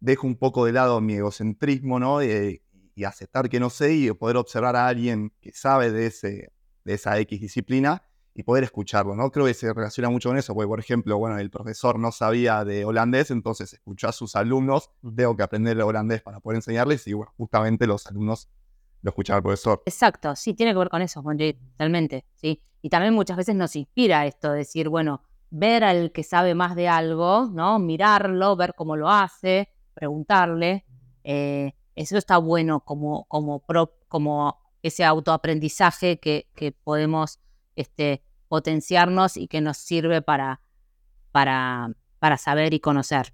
dejo 0.00 0.26
un 0.26 0.36
poco 0.36 0.64
de 0.64 0.72
lado 0.72 1.00
mi 1.00 1.14
egocentrismo, 1.14 2.00
¿no? 2.00 2.24
y 2.24 2.60
aceptar 3.04 3.48
que 3.48 3.60
no 3.60 3.70
sé 3.70 3.94
y 3.94 4.10
poder 4.10 4.38
observar 4.38 4.74
a 4.74 4.88
alguien 4.88 5.32
que 5.40 5.52
sabe 5.52 5.92
de, 5.92 6.06
ese, 6.06 6.52
de 6.84 6.94
esa 6.94 7.16
X 7.20 7.40
disciplina 7.40 8.02
y 8.34 8.42
poder 8.42 8.64
escucharlo, 8.64 9.16
¿no? 9.16 9.30
Creo 9.30 9.46
que 9.46 9.54
se 9.54 9.72
relaciona 9.72 10.08
mucho 10.08 10.28
con 10.28 10.38
eso, 10.38 10.54
porque 10.54 10.68
por 10.68 10.80
ejemplo, 10.80 11.18
bueno, 11.18 11.38
el 11.38 11.50
profesor 11.50 11.98
no 11.98 12.12
sabía 12.12 12.64
de 12.64 12.84
holandés, 12.84 13.30
entonces 13.30 13.72
escuchó 13.72 14.08
a 14.08 14.12
sus 14.12 14.36
alumnos, 14.36 14.90
tengo 15.16 15.36
que 15.36 15.42
aprender 15.42 15.80
holandés 15.80 16.22
para 16.22 16.40
poder 16.40 16.56
enseñarles 16.56 17.06
y 17.06 17.12
bueno, 17.12 17.32
justamente 17.36 17.86
los 17.86 18.06
alumnos 18.06 18.48
lo 19.02 19.10
escuchaban 19.10 19.38
al 19.38 19.42
profesor. 19.42 19.82
Exacto, 19.86 20.36
sí, 20.36 20.54
tiene 20.54 20.72
que 20.72 20.78
ver 20.78 20.90
con 20.90 21.02
eso, 21.02 21.22
totalmente, 21.22 22.26
sí. 22.34 22.62
Y 22.82 22.88
también 22.88 23.14
muchas 23.14 23.36
veces 23.36 23.54
nos 23.56 23.76
inspira 23.76 24.26
esto, 24.26 24.52
decir, 24.52 24.88
bueno, 24.88 25.22
ver 25.50 25.84
al 25.84 26.12
que 26.12 26.22
sabe 26.22 26.54
más 26.54 26.76
de 26.76 26.88
algo, 26.88 27.50
¿no? 27.52 27.78
Mirarlo, 27.78 28.56
ver 28.56 28.74
cómo 28.74 28.96
lo 28.96 29.10
hace, 29.10 29.68
preguntarle. 29.94 30.84
Eh, 31.24 31.74
eso 31.94 32.16
está 32.16 32.38
bueno 32.38 32.80
como, 32.80 33.24
como, 33.24 33.62
como 34.08 34.58
ese 34.82 35.04
autoaprendizaje 35.04 36.18
que, 36.18 36.48
que 36.54 36.72
podemos 36.72 37.40
este, 37.76 38.22
potenciarnos 38.48 39.36
y 39.36 39.48
que 39.48 39.60
nos 39.60 39.78
sirve 39.78 40.22
para, 40.22 40.60
para, 41.32 41.92
para 42.18 42.36
saber 42.36 42.74
y 42.74 42.80
conocer. 42.80 43.32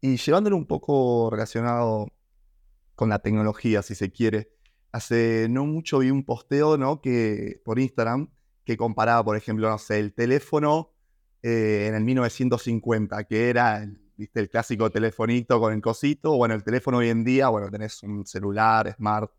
Y 0.00 0.16
llevándolo 0.16 0.56
un 0.56 0.66
poco 0.66 1.30
relacionado 1.30 2.08
con 2.94 3.08
la 3.08 3.20
tecnología, 3.20 3.82
si 3.82 3.94
se 3.94 4.10
quiere, 4.10 4.52
hace 4.90 5.48
no 5.48 5.64
mucho 5.66 6.00
vi 6.00 6.10
un 6.10 6.24
posteo, 6.24 6.76
¿no? 6.76 7.00
Que 7.00 7.60
por 7.64 7.78
Instagram 7.78 8.30
que 8.64 8.76
comparaba, 8.76 9.24
por 9.24 9.36
ejemplo, 9.36 9.68
no 9.68 9.78
sé, 9.78 9.98
el 9.98 10.12
teléfono 10.14 10.92
eh, 11.42 11.86
en 11.88 11.94
el 11.94 12.04
1950, 12.04 13.24
que 13.24 13.50
era 13.50 13.86
¿viste? 14.16 14.40
el 14.40 14.48
clásico 14.48 14.90
telefonito 14.90 15.58
con 15.60 15.72
el 15.72 15.80
cosito, 15.80 16.36
bueno, 16.36 16.54
el 16.54 16.62
teléfono 16.62 16.98
hoy 16.98 17.08
en 17.08 17.24
día, 17.24 17.48
bueno, 17.48 17.70
tenés 17.70 18.02
un 18.02 18.24
celular, 18.26 18.94
smart, 18.96 19.30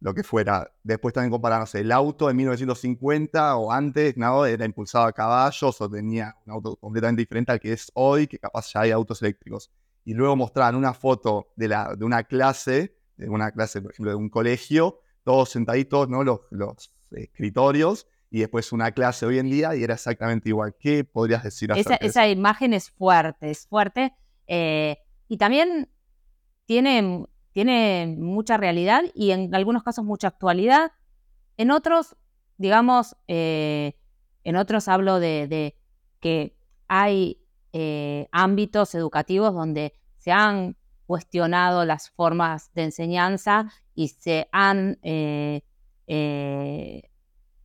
lo 0.00 0.14
que 0.14 0.22
fuera. 0.22 0.72
Después 0.82 1.14
también 1.14 1.30
comparándose 1.30 1.80
el 1.80 1.92
auto 1.92 2.30
en 2.30 2.36
1950 2.36 3.56
o 3.56 3.70
antes, 3.70 4.16
¿no? 4.16 4.46
Era 4.46 4.64
impulsado 4.64 5.04
a 5.04 5.12
caballos 5.12 5.80
o 5.80 5.90
tenía 5.90 6.36
un 6.46 6.52
auto 6.52 6.76
completamente 6.76 7.22
diferente 7.22 7.52
al 7.52 7.60
que 7.60 7.72
es 7.72 7.90
hoy, 7.94 8.26
que 8.26 8.38
capaz 8.38 8.72
ya 8.72 8.80
hay 8.80 8.90
autos 8.90 9.22
eléctricos. 9.22 9.70
Y 10.04 10.14
luego 10.14 10.34
mostraban 10.36 10.74
una 10.74 10.94
foto 10.94 11.52
de, 11.56 11.68
la, 11.68 11.94
de 11.94 12.04
una 12.04 12.24
clase, 12.24 12.96
de 13.16 13.28
una 13.28 13.52
clase, 13.52 13.82
por 13.82 13.92
ejemplo, 13.92 14.10
de 14.10 14.16
un 14.16 14.30
colegio, 14.30 15.00
todos 15.22 15.50
sentaditos, 15.50 16.08
¿no? 16.08 16.24
Los, 16.24 16.40
los 16.50 16.90
escritorios, 17.10 18.06
y 18.30 18.40
después 18.40 18.72
una 18.72 18.92
clase 18.92 19.26
hoy 19.26 19.38
en 19.38 19.50
día 19.50 19.74
y 19.74 19.82
era 19.82 19.94
exactamente 19.94 20.48
igual. 20.48 20.74
¿Qué 20.78 21.04
podrías 21.04 21.42
decir 21.42 21.70
esa, 21.76 21.96
esa 21.96 22.28
imagen 22.28 22.72
es 22.72 22.90
fuerte, 22.90 23.50
es 23.50 23.66
fuerte. 23.66 24.14
Eh, 24.46 24.96
y 25.28 25.36
también 25.36 25.90
tiene 26.64 27.26
tiene 27.52 28.14
mucha 28.18 28.56
realidad 28.56 29.02
y 29.14 29.32
en 29.32 29.54
algunos 29.54 29.82
casos 29.82 30.04
mucha 30.04 30.28
actualidad. 30.28 30.92
En 31.56 31.70
otros, 31.70 32.16
digamos, 32.56 33.16
eh, 33.28 33.96
en 34.44 34.56
otros 34.56 34.88
hablo 34.88 35.20
de, 35.20 35.76
que 36.20 36.56
hay 36.88 37.42
eh, 37.72 38.28
ámbitos 38.32 38.94
educativos 38.94 39.54
donde 39.54 39.94
se 40.18 40.32
han 40.32 40.76
cuestionado 41.06 41.84
las 41.84 42.10
formas 42.10 42.72
de 42.74 42.84
enseñanza 42.84 43.72
y 43.94 44.08
se 44.08 44.48
han 44.52 44.98
eh, 45.02 45.62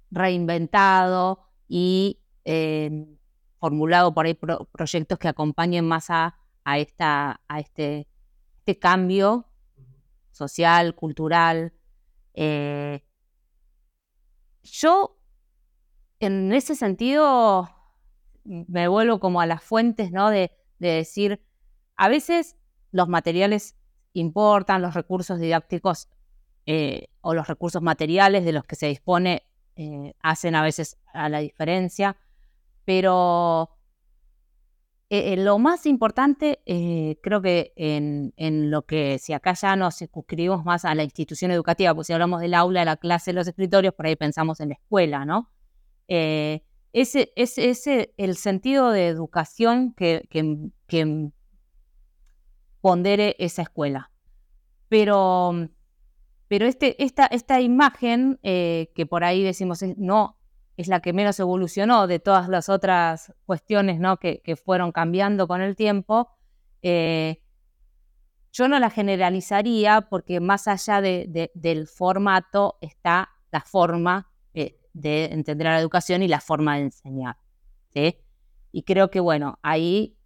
reinventado 0.09 1.41
y 1.67 2.19
formulado 3.59 4.13
por 4.13 4.25
ahí 4.25 4.35
proyectos 4.71 5.17
que 5.17 5.27
acompañen 5.27 5.87
más 5.87 6.09
a, 6.09 6.35
esta, 6.77 7.41
a 7.47 7.59
este, 7.59 8.07
este 8.59 8.79
cambio 8.79 9.45
social, 10.35 10.95
cultural. 10.95 11.73
Eh, 12.33 13.03
yo, 14.63 15.17
en 16.19 16.53
ese 16.53 16.75
sentido, 16.75 17.69
me 18.43 18.87
vuelvo 18.87 19.19
como 19.19 19.41
a 19.41 19.45
las 19.45 19.63
fuentes, 19.63 20.11
¿no? 20.11 20.29
De, 20.29 20.51
decir, 20.77 21.41
a 21.95 22.09
veces 22.09 22.57
los 22.91 23.07
materiales 23.07 23.75
importan, 24.13 24.81
los 24.81 24.93
recursos 24.93 25.39
didácticos 25.39 26.09
eh, 26.65 27.07
o 27.21 27.33
los 27.33 27.47
recursos 27.47 27.81
materiales 27.81 28.45
de 28.45 28.51
los 28.51 28.65
que 28.65 28.75
se 28.75 28.87
dispone 28.87 29.43
eh, 29.77 30.13
hacen 30.21 30.53
a 30.53 30.61
veces 30.61 30.97
a 31.13 31.29
la 31.29 31.39
diferencia, 31.39 32.17
pero 32.83 33.74
eh, 35.09 35.33
eh, 35.33 35.37
lo 35.37 35.59
más 35.59 35.85
importante, 35.85 36.61
eh, 36.65 37.19
creo 37.21 37.39
que 37.39 37.73
en, 37.75 38.71
lo 38.71 38.87
que, 38.87 39.19
si 39.19 39.33
acá 39.33 39.53
ya 39.53 39.75
nos 39.75 39.97
suscribimos 39.97 40.65
más 40.65 40.83
a 40.83 40.95
la 40.95 41.03
institución 41.03 41.51
educativa, 41.51 41.93
pues 41.93 42.07
si 42.07 42.13
hablamos 42.13 42.41
del 42.41 42.55
aula, 42.55 42.79
de 42.79 42.85
la 42.87 42.97
clase, 42.97 43.29
de 43.31 43.35
los 43.35 43.47
escritorios, 43.47 43.93
por 43.93 44.07
ahí 44.07 44.15
pensamos 44.15 44.59
en 44.61 44.69
la 44.69 44.75
escuela, 44.75 45.25
¿no? 45.25 45.51
ese 46.07 47.33
es 47.35 47.57
ese, 47.57 48.13
el 48.17 48.35
sentido 48.35 48.91
de 48.91 49.07
educación 49.07 49.93
que, 49.93 50.27
que, 50.29 51.31
pondere 52.81 53.35
esa 53.39 53.63
escuela. 53.63 54.11
Pero, 54.89 55.69
pero 56.47 56.67
este, 56.67 57.03
esta, 57.03 57.25
esta 57.25 57.59
imagen 57.61 58.39
que 58.43 59.07
por 59.09 59.23
ahí 59.23 59.43
decimos, 59.43 59.83
no, 59.97 60.37
es 60.77 60.87
la 60.87 60.99
que 60.99 61.13
menos 61.13 61.39
evolucionó 61.39 62.07
de 62.07 62.19
todas 62.19 62.49
las 62.49 62.69
otras 62.69 63.33
cuestiones 63.45 63.99
¿no? 63.99 64.17
que, 64.17 64.41
fueron 64.63 64.91
cambiando 64.91 65.47
con 65.47 65.61
el 65.61 65.75
tiempo, 65.75 66.29
eh, 66.81 67.41
yo 68.51 68.67
no 68.67 68.79
la 68.79 68.89
generalizaría 68.89 70.01
porque 70.09 70.39
más 70.39 70.67
allá 70.67 71.01
del 71.01 71.87
formato 71.87 72.77
está 72.81 73.29
la 73.51 73.61
forma 73.61 74.31
eh, 74.53 74.79
de 74.93 75.25
entender 75.25 75.67
la 75.67 75.79
educación 75.79 76.23
y 76.23 76.27
la 76.27 76.39
forma 76.39 76.75
de 76.75 76.83
enseñar. 76.83 77.37
Y 78.71 78.83
creo 78.83 79.09
que, 79.09 79.21
bueno, 79.21 79.57
ahí, 79.61 80.17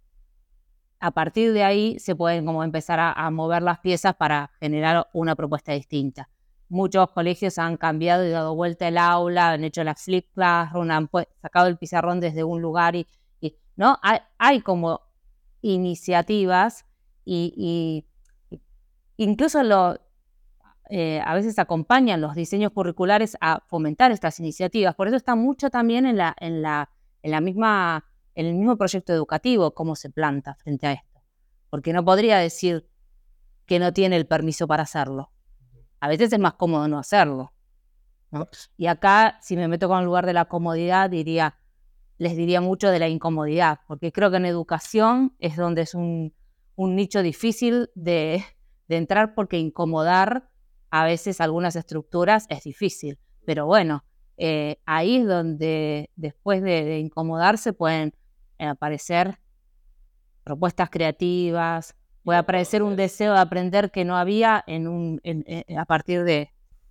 a 0.98 1.12
partir 1.12 1.52
de 1.52 1.62
ahí, 1.62 1.98
se 2.00 2.16
pueden 2.16 2.44
como 2.44 2.64
empezar 2.64 2.98
a 3.00 3.30
mover 3.30 3.62
las 3.62 3.78
piezas 3.78 4.16
para 4.16 4.50
generar 4.58 5.08
una 5.12 5.36
propuesta 5.36 5.72
distinta. 5.72 6.28
Muchos 6.70 7.10
colegios 7.10 7.58
han 7.58 7.76
cambiado 7.76 8.24
y 8.24 8.30
dado 8.30 8.54
vuelta 8.54 8.88
el 8.88 8.96
aula, 8.96 9.50
han 9.50 9.64
hecho 9.64 9.84
la 9.84 9.94
flip 9.94 10.32
classroom, 10.32 10.90
han 10.90 11.10
sacado 11.42 11.66
el 11.66 11.76
pizarrón 11.76 12.20
desde 12.20 12.44
un 12.44 12.62
lugar 12.62 12.96
y, 12.96 13.06
¿no? 13.76 13.98
Hay, 14.38 14.60
como 14.60 15.02
iniciativas 15.62 16.86
y, 17.24 18.06
incluso 19.16 19.60
eh, 20.88 21.20
a 21.24 21.34
veces 21.34 21.58
acompañan 21.58 22.20
los 22.20 22.34
diseños 22.34 22.72
curriculares 22.72 23.36
a 23.40 23.62
fomentar 23.66 24.12
estas 24.12 24.38
iniciativas. 24.38 24.94
Por 24.94 25.08
eso 25.08 25.16
está 25.16 25.34
mucho 25.34 25.70
también 25.70 26.06
en 26.06 26.16
la, 26.16 26.34
en 26.38 26.62
la 26.62 27.40
misma, 27.40 28.04
en 28.34 28.46
el 28.46 28.54
mismo 28.54 28.76
proyecto 28.76 29.12
educativo 29.12 29.74
cómo 29.74 29.96
se 29.96 30.10
planta 30.10 30.54
frente 30.54 30.86
a 30.86 30.92
esto. 30.92 31.20
Porque 31.68 31.92
no 31.92 32.04
podría 32.04 32.38
decir 32.38 32.88
que 33.66 33.78
no 33.78 33.92
tiene 33.92 34.16
el 34.16 34.26
permiso 34.26 34.66
para 34.68 34.84
hacerlo. 34.84 35.32
A 36.00 36.08
veces 36.08 36.32
es 36.32 36.38
más 36.38 36.54
cómodo 36.54 36.88
no 36.88 36.98
hacerlo. 36.98 37.52
Y 38.76 38.86
acá, 38.86 39.38
si 39.42 39.56
me 39.56 39.68
meto 39.68 39.88
con 39.88 39.98
el 39.98 40.04
lugar 40.04 40.26
de 40.26 40.32
la 40.32 40.46
comodidad, 40.46 41.10
diría, 41.10 41.58
les 42.18 42.36
diría 42.36 42.60
mucho 42.60 42.90
de 42.90 42.98
la 42.98 43.08
incomodidad, 43.08 43.80
porque 43.86 44.12
creo 44.12 44.30
que 44.30 44.36
en 44.38 44.46
educación 44.46 45.34
es 45.38 45.56
donde 45.56 45.82
es 45.82 45.94
un, 45.94 46.32
nicho 46.76 47.22
difícil 47.22 47.90
de, 47.94 48.44
entrar 48.88 49.34
porque 49.34 49.58
incomodar 49.58 50.48
a 50.90 51.04
veces 51.04 51.40
algunas 51.40 51.76
estructuras 51.76 52.46
es 52.48 52.64
difícil. 52.64 53.18
Pero 53.44 53.66
bueno, 53.66 54.04
eh, 54.36 54.80
ahí 54.86 55.18
es 55.18 55.26
donde 55.26 56.10
después 56.16 56.62
de, 56.62 56.98
incomodarse 56.98 57.72
pueden 57.72 58.14
aparecer 58.58 59.38
propuestas 60.44 60.88
creativas, 60.90 61.94
puede 62.24 62.38
aparecer 62.38 62.82
un 62.82 62.96
deseo 62.96 63.32
de 63.32 63.40
aprender 63.40 63.90
que 63.90 64.04
no 64.04 64.16
había 64.16 64.62
en 64.66 64.88
un, 64.88 65.20
a 65.76 65.84
partir 65.84 66.24
de... 66.24 66.50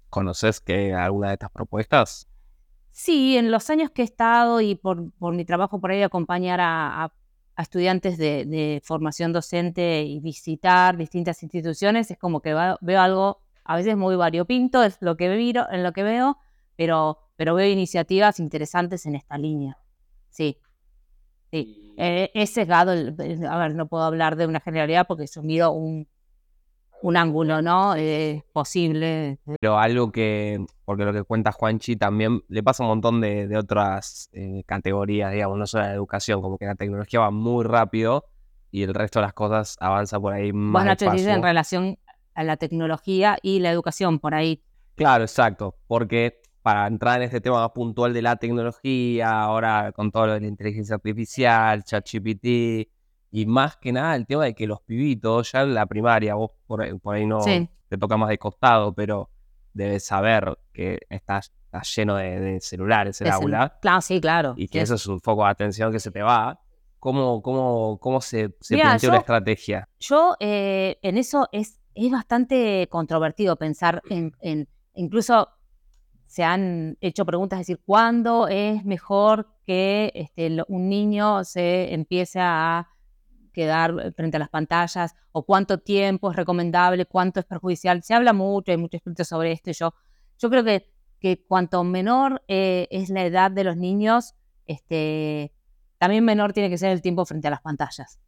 ¿Conoces 0.10 0.60
que 0.60 0.94
alguna 0.94 1.28
de 1.28 1.34
estas 1.34 1.52
propuestas? 1.52 2.28
Sí, 2.92 3.38
en 3.38 3.52
los 3.52 3.70
años 3.70 3.92
que 3.92 4.02
he 4.02 4.06
estado 4.06 4.60
y 4.62 4.76
por, 4.76 5.12
por 5.14 5.34
mi 5.34 5.46
trabajo 5.46 5.80
por 5.80 5.92
ahí 5.92 6.02
acompañar 6.02 6.60
a, 6.62 7.14
estudiantes 7.58 8.18
de, 8.18 8.82
formación 8.86 9.34
docente 9.34 10.04
y 10.04 10.20
visitar 10.22 10.96
distintas 10.96 11.44
instituciones, 11.44 12.10
es 12.10 12.18
como 12.18 12.42
que 12.42 12.54
veo 12.82 13.02
algo 13.02 13.42
a 13.66 13.76
veces 13.76 13.98
muy 13.98 14.16
variopinto, 14.16 14.82
es 14.82 14.98
lo 15.02 15.18
que 15.18 15.28
veo, 15.28 15.68
en 15.70 15.84
lo 15.84 15.92
que 15.92 16.04
veo, 16.04 16.38
pero, 16.78 17.20
pero 17.36 17.56
veo 17.56 17.70
iniciativas 17.70 18.40
interesantes 18.40 19.06
en 19.06 19.16
esta 19.16 19.38
línea. 19.38 19.78
Sí. 20.30 20.58
Sí, 21.52 21.94
eh, 21.98 22.32
es 22.34 22.52
sesgado, 22.52 22.92
a 22.92 23.58
ver, 23.58 23.76
no 23.76 23.88
puedo 23.88 24.04
hablar 24.04 24.36
de 24.36 24.46
una 24.46 24.60
generalidad 24.60 25.08
porque 25.08 25.24
eso 25.24 25.42
miro 25.42 25.72
un, 25.72 26.08
un 27.02 27.18
ángulo, 27.18 27.62
¿no? 27.62 27.96
Eh, 27.96 28.44
posible. 28.54 29.40
Pero 29.60 29.80
algo 29.80 30.12
que, 30.12 30.64
porque 30.86 31.06
lo 31.06 31.14
que 31.14 31.24
cuenta 31.24 31.52
Juanchi 31.52 31.96
también 31.96 32.44
le 32.48 32.64
pasa 32.64 32.84
un 32.84 32.90
montón 32.90 33.22
de, 33.22 33.56
otras 33.58 34.30
eh, 34.34 34.64
categorías, 34.66 35.32
digamos, 35.32 35.58
no 35.58 35.68
solo 35.68 35.86
la 35.86 35.94
educación, 35.94 36.42
como 36.42 36.58
que 36.58 36.66
la 36.66 36.76
tecnología 36.76 37.22
va 37.22 37.32
muy 37.32 37.64
rápido 37.64 38.26
y 38.72 38.84
el 38.84 38.94
resto 38.94 39.20
de 39.20 39.26
las 39.26 39.34
cosas 39.34 39.78
avanza 39.80 40.20
por 40.20 40.34
ahí 40.34 40.54
más 40.54 40.84
Bueno, 40.84 40.90
Nacho, 40.90 41.30
en 41.30 41.42
relación 41.42 41.98
a 42.36 42.44
la 42.44 42.58
tecnología 42.58 43.38
y 43.42 43.60
la 43.60 43.72
educación, 43.72 44.20
por 44.20 44.36
ahí. 44.36 44.62
Claro, 44.96 45.24
exacto, 45.24 45.76
porque 45.88 46.42
para 46.62 46.88
entrar 46.88 47.18
en 47.18 47.24
este 47.24 47.42
tema 47.42 47.62
más 47.62 47.72
puntual 47.72 48.14
de 48.14 48.22
la 48.22 48.36
tecnología, 48.36 49.42
ahora 49.42 49.92
con 49.92 50.12
todo 50.12 50.28
lo 50.28 50.34
de 50.34 50.42
la 50.42 50.48
inteligencia 50.48 50.96
artificial, 50.96 51.84
ChatGPT, 51.84 52.90
y 53.32 53.46
más 53.46 53.78
que 53.78 53.92
nada 53.92 54.16
el 54.16 54.26
tema 54.26 54.46
de 54.46 54.56
que 54.56 54.68
los 54.68 54.82
pibitos, 54.82 55.52
ya 55.52 55.62
en 55.62 55.74
la 55.74 55.86
primaria, 55.86 56.36
vos 56.36 56.52
por, 56.68 56.82
ahí 56.82 57.26
no 57.26 57.40
te 57.44 57.98
toca 57.98 58.18
más 58.18 58.30
de 58.30 58.38
costado, 58.38 58.94
pero 58.94 59.30
debes 59.74 60.04
saber 60.04 60.58
que 60.74 61.00
estás, 61.10 61.52
lleno 61.96 62.16
de, 62.16 62.60
celulares 62.62 63.22
el 63.22 63.30
aula. 63.30 63.78
Claro, 63.82 64.02
sí, 64.02 64.20
claro. 64.20 64.54
Y 64.58 64.68
que 64.68 64.82
eso 64.82 64.96
es 64.96 65.06
un 65.06 65.22
foco 65.22 65.44
de 65.44 65.52
atención 65.52 65.92
que 65.92 66.00
se 66.00 66.12
te 66.12 66.22
va. 66.22 66.60
¿Cómo, 66.98 67.42
cómo, 67.42 67.98
cómo 68.02 68.20
se, 68.20 68.54
se 68.60 68.76
plantea 68.76 69.10
una 69.10 69.20
estrategia? 69.20 69.88
Yo 70.00 70.36
eh, 70.40 70.98
en 71.02 71.18
eso 71.18 71.48
es, 71.54 71.80
es 71.96 72.12
bastante 72.12 72.88
controvertido 72.90 73.56
pensar 73.56 74.02
en, 74.10 74.34
en 74.42 74.68
incluso 74.96 75.48
se 76.30 76.44
han 76.44 76.96
hecho 77.02 77.26
preguntas, 77.26 77.60
es 77.60 77.66
decir, 77.66 77.82
¿cuándo 77.84 78.48
es 78.48 78.86
mejor 78.86 79.48
que 79.66 80.12
este, 80.14 80.64
un 80.68 80.88
niño 80.88 81.44
se 81.44 81.92
empiece 81.92 82.40
a 82.40 82.88
quedar 83.52 84.14
frente 84.14 84.38
a 84.38 84.40
las 84.40 84.50
pantallas 84.50 85.16
o 85.32 85.44
cuánto 85.44 85.80
tiempo 85.80 86.30
es 86.30 86.38
recomendable, 86.38 87.08
cuánto 87.08 87.40
es 87.40 87.48
perjudicial? 87.48 88.04
Se 88.04 88.14
habla 88.14 88.32
mucho, 88.32 88.72
hay 88.72 88.78
mucho 88.78 88.98
escrito 88.98 89.24
sobre 89.24 89.54
esto. 89.54 89.72
yo, 89.72 89.96
yo 90.38 90.50
creo 90.52 90.64
que, 90.64 91.46
cuanto 91.48 91.84
menor 91.84 92.44
eh, 92.48 92.88
es 92.92 93.10
la 93.10 93.26
edad 93.26 93.50
de 93.50 93.64
los 93.64 93.76
niños, 93.76 94.36
este, 94.68 95.52
también 95.98 96.24
menor 96.24 96.54
tiene 96.54 96.70
que 96.70 96.78
ser 96.78 96.92
el 96.92 97.02
tiempo 97.02 97.26
frente 97.26 97.48
a 97.48 97.52
las 97.52 97.62
pantallas. 97.62 98.20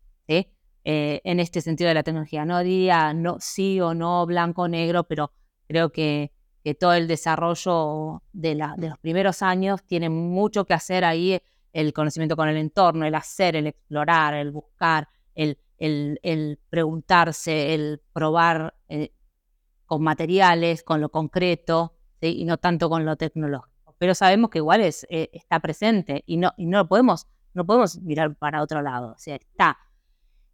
Eh, 0.84 1.22
en 1.24 1.40
este 1.40 1.62
sentido 1.62 1.90
de 1.90 1.94
la 1.94 2.02
tecnología. 2.02 2.44
No 2.46 2.58
diría 2.64 3.14
no, 3.14 3.38
sí 3.40 3.80
o 3.80 3.94
no, 3.94 4.26
blanco 4.26 4.64
o 4.64 4.68
negro, 4.68 5.04
pero 5.04 5.32
creo 5.68 5.92
que 5.92 6.32
que 6.63 6.76
todo 6.76 6.93
el 6.93 7.08
desarrollo 7.08 8.21
de, 8.34 8.56
los 8.56 9.00
primeros 9.00 9.41
años 9.41 9.84
tiene 9.84 10.10
mucho 10.10 10.65
que 10.65 10.74
hacer 10.74 11.04
ahí 11.04 11.41
el 11.74 11.93
conocimiento 11.93 12.36
con 12.36 12.50
el 12.50 12.58
entorno, 12.58 13.06
el 13.06 13.15
hacer, 13.15 13.56
el 13.56 13.67
explorar, 13.67 14.34
el 14.34 14.52
buscar, 14.52 15.08
el, 15.36 15.58
el, 15.78 16.60
preguntarse, 16.69 17.74
el 17.74 18.02
probar 18.13 18.76
eh, 18.89 19.13
con 19.86 20.04
materiales, 20.04 20.84
con 20.84 21.02
lo 21.02 21.10
concreto, 21.10 21.95
y 22.21 22.45
no 22.45 22.58
tanto 22.58 22.89
con 22.89 23.06
lo 23.06 23.15
tecnológico. 23.15 23.95
Pero 23.97 24.13
sabemos 24.13 24.50
que 24.50 24.60
igual 24.60 24.82
es, 24.82 25.08
eh, 25.10 25.30
está 25.34 25.60
presente 25.60 26.24
y 26.28 26.38
no, 26.38 26.54
y 26.58 26.67
no 26.67 26.88
podemos, 26.88 27.28
no 27.54 27.65
podemos 27.65 28.00
mirar 28.00 28.36
para 28.36 28.62
otro 28.62 28.82
lado. 28.82 29.13
O 29.13 29.17
sea, 29.17 29.36
está 29.36 29.78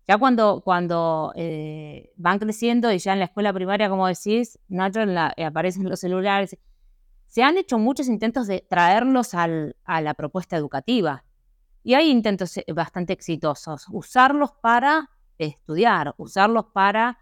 ya 0.08 0.18
cuando, 0.18 0.62
cuando 0.62 1.34
eh, 1.36 2.14
van 2.16 2.40
creciendo 2.40 2.92
y 2.94 2.98
ya 2.98 3.12
en 3.12 3.20
la 3.20 3.26
escuela 3.26 3.52
primaria, 3.52 3.90
como 3.90 4.08
decís, 4.08 4.58
Nacho, 4.70 5.02
eh, 5.02 5.44
aparecen 5.44 5.90
los 5.90 6.00
celulares, 6.00 6.58
se 7.26 7.44
han 7.44 7.58
hecho 7.58 7.78
muchos 7.78 8.08
intentos 8.08 8.48
de 8.48 8.66
traerlos 8.70 9.34
al, 9.34 9.76
a 9.84 10.00
la 10.00 10.14
propuesta 10.14 10.56
educativa. 10.56 11.26
Y 11.84 11.96
hay 11.96 12.10
intentos 12.10 12.56
eh, 12.56 12.64
bastante 12.74 13.12
exitosos. 13.12 13.86
Usarlos 13.92 14.52
para 14.62 15.10
estudiar, 15.38 16.16
usarlos 16.18 16.68
para... 16.74 17.18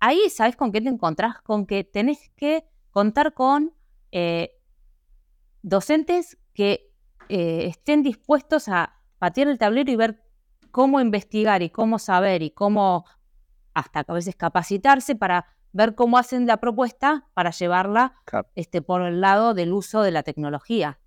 Ahí, 0.00 0.30
¿sabes 0.30 0.56
con 0.56 0.72
qué 0.72 0.80
te 0.80 0.88
encontrás? 0.88 1.42
Con 1.42 1.66
que 1.66 1.84
tenés 1.84 2.30
que 2.36 2.64
contar 2.90 3.34
con 3.34 3.74
docentes 5.60 6.38
que 6.54 6.90
estén 7.28 8.02
dispuestos 8.02 8.68
a 8.68 8.94
patear 9.18 9.48
el 9.48 9.58
tablero 9.58 9.90
y 9.90 9.96
ver 9.96 10.27
cómo 10.70 11.00
investigar 11.00 11.62
y 11.62 11.70
cómo 11.70 11.98
saber 11.98 12.42
y 12.42 12.50
cómo 12.50 13.04
hasta 13.74 14.04
a 14.06 14.12
veces 14.12 14.34
capacitarse 14.36 15.14
para 15.14 15.46
ver 15.72 15.94
cómo 15.94 16.18
hacen 16.18 16.46
la 16.46 16.56
propuesta 16.56 17.28
para 17.34 17.50
llevarla 17.50 18.14
este, 18.54 18.82
por 18.82 19.02
el 19.02 19.20
lado 19.20 19.54
del 19.54 19.72
uso 19.72 20.02
de 20.02 20.10
la 20.10 20.22
tecnología. 20.22 20.98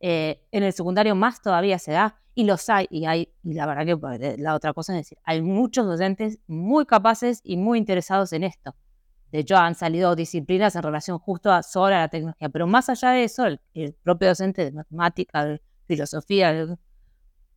Eh, 0.00 0.42
en 0.52 0.62
el 0.62 0.72
secundario 0.72 1.14
más 1.14 1.42
todavía 1.42 1.78
se 1.78 1.92
da 1.92 2.20
y 2.34 2.44
los 2.44 2.68
hay, 2.68 2.86
y 2.90 3.04
hay, 3.04 3.32
y 3.42 3.54
la 3.54 3.66
verdad 3.66 3.84
que 3.84 3.96
pues, 3.96 4.38
la 4.38 4.54
otra 4.54 4.72
cosa 4.72 4.92
es 4.92 5.00
decir, 5.00 5.18
hay 5.24 5.42
muchos 5.42 5.86
docentes 5.86 6.38
muy 6.46 6.86
capaces 6.86 7.40
y 7.42 7.56
muy 7.56 7.78
interesados 7.78 8.32
en 8.32 8.44
esto. 8.44 8.76
De 9.32 9.40
hecho, 9.40 9.56
han 9.56 9.74
salido 9.74 10.16
disciplinas 10.16 10.74
en 10.74 10.82
relación 10.82 11.18
justo 11.18 11.52
a 11.52 11.62
sobre 11.62 11.96
la 11.96 12.08
tecnología, 12.08 12.48
pero 12.48 12.66
más 12.66 12.88
allá 12.88 13.10
de 13.10 13.24
eso, 13.24 13.44
el, 13.44 13.60
el 13.74 13.92
propio 13.92 14.28
docente 14.28 14.64
de 14.64 14.72
matemática, 14.72 15.44
de 15.44 15.60
filosofía, 15.86 16.78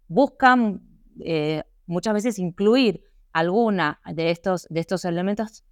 buscan 0.08 0.82
eh, 1.20 1.64
muchas 1.86 2.14
veces 2.14 2.40
incluir 2.40 3.04
alguna 3.34 4.02
de 4.06 4.32
estos, 4.32 4.68
de 4.70 4.80
estos 4.80 5.06
elementos 5.06 5.64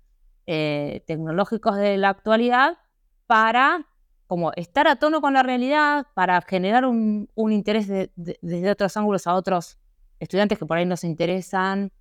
eh, 0.47 1.03
tecnológicos 1.05 1.75
de 1.75 1.97
la 1.97 2.09
actualidad 2.09 2.77
para 3.27 3.87
como 4.29 4.51
estar 4.55 4.87
a 4.87 4.97
tono 4.97 5.21
con 5.21 5.33
la 5.33 5.41
realidad, 5.41 6.05
para 6.13 6.39
generar 6.43 6.85
un, 6.85 7.27
interés 7.35 7.87
desde 8.15 8.69
otros 8.69 8.95
ángulos 8.95 9.25
a 9.25 9.33
otros 9.33 9.79
estudiantes 10.19 10.59
que 10.59 10.67
por 10.67 10.77
ahí 10.77 10.85
nos 10.85 11.03
interesan. 11.03 11.91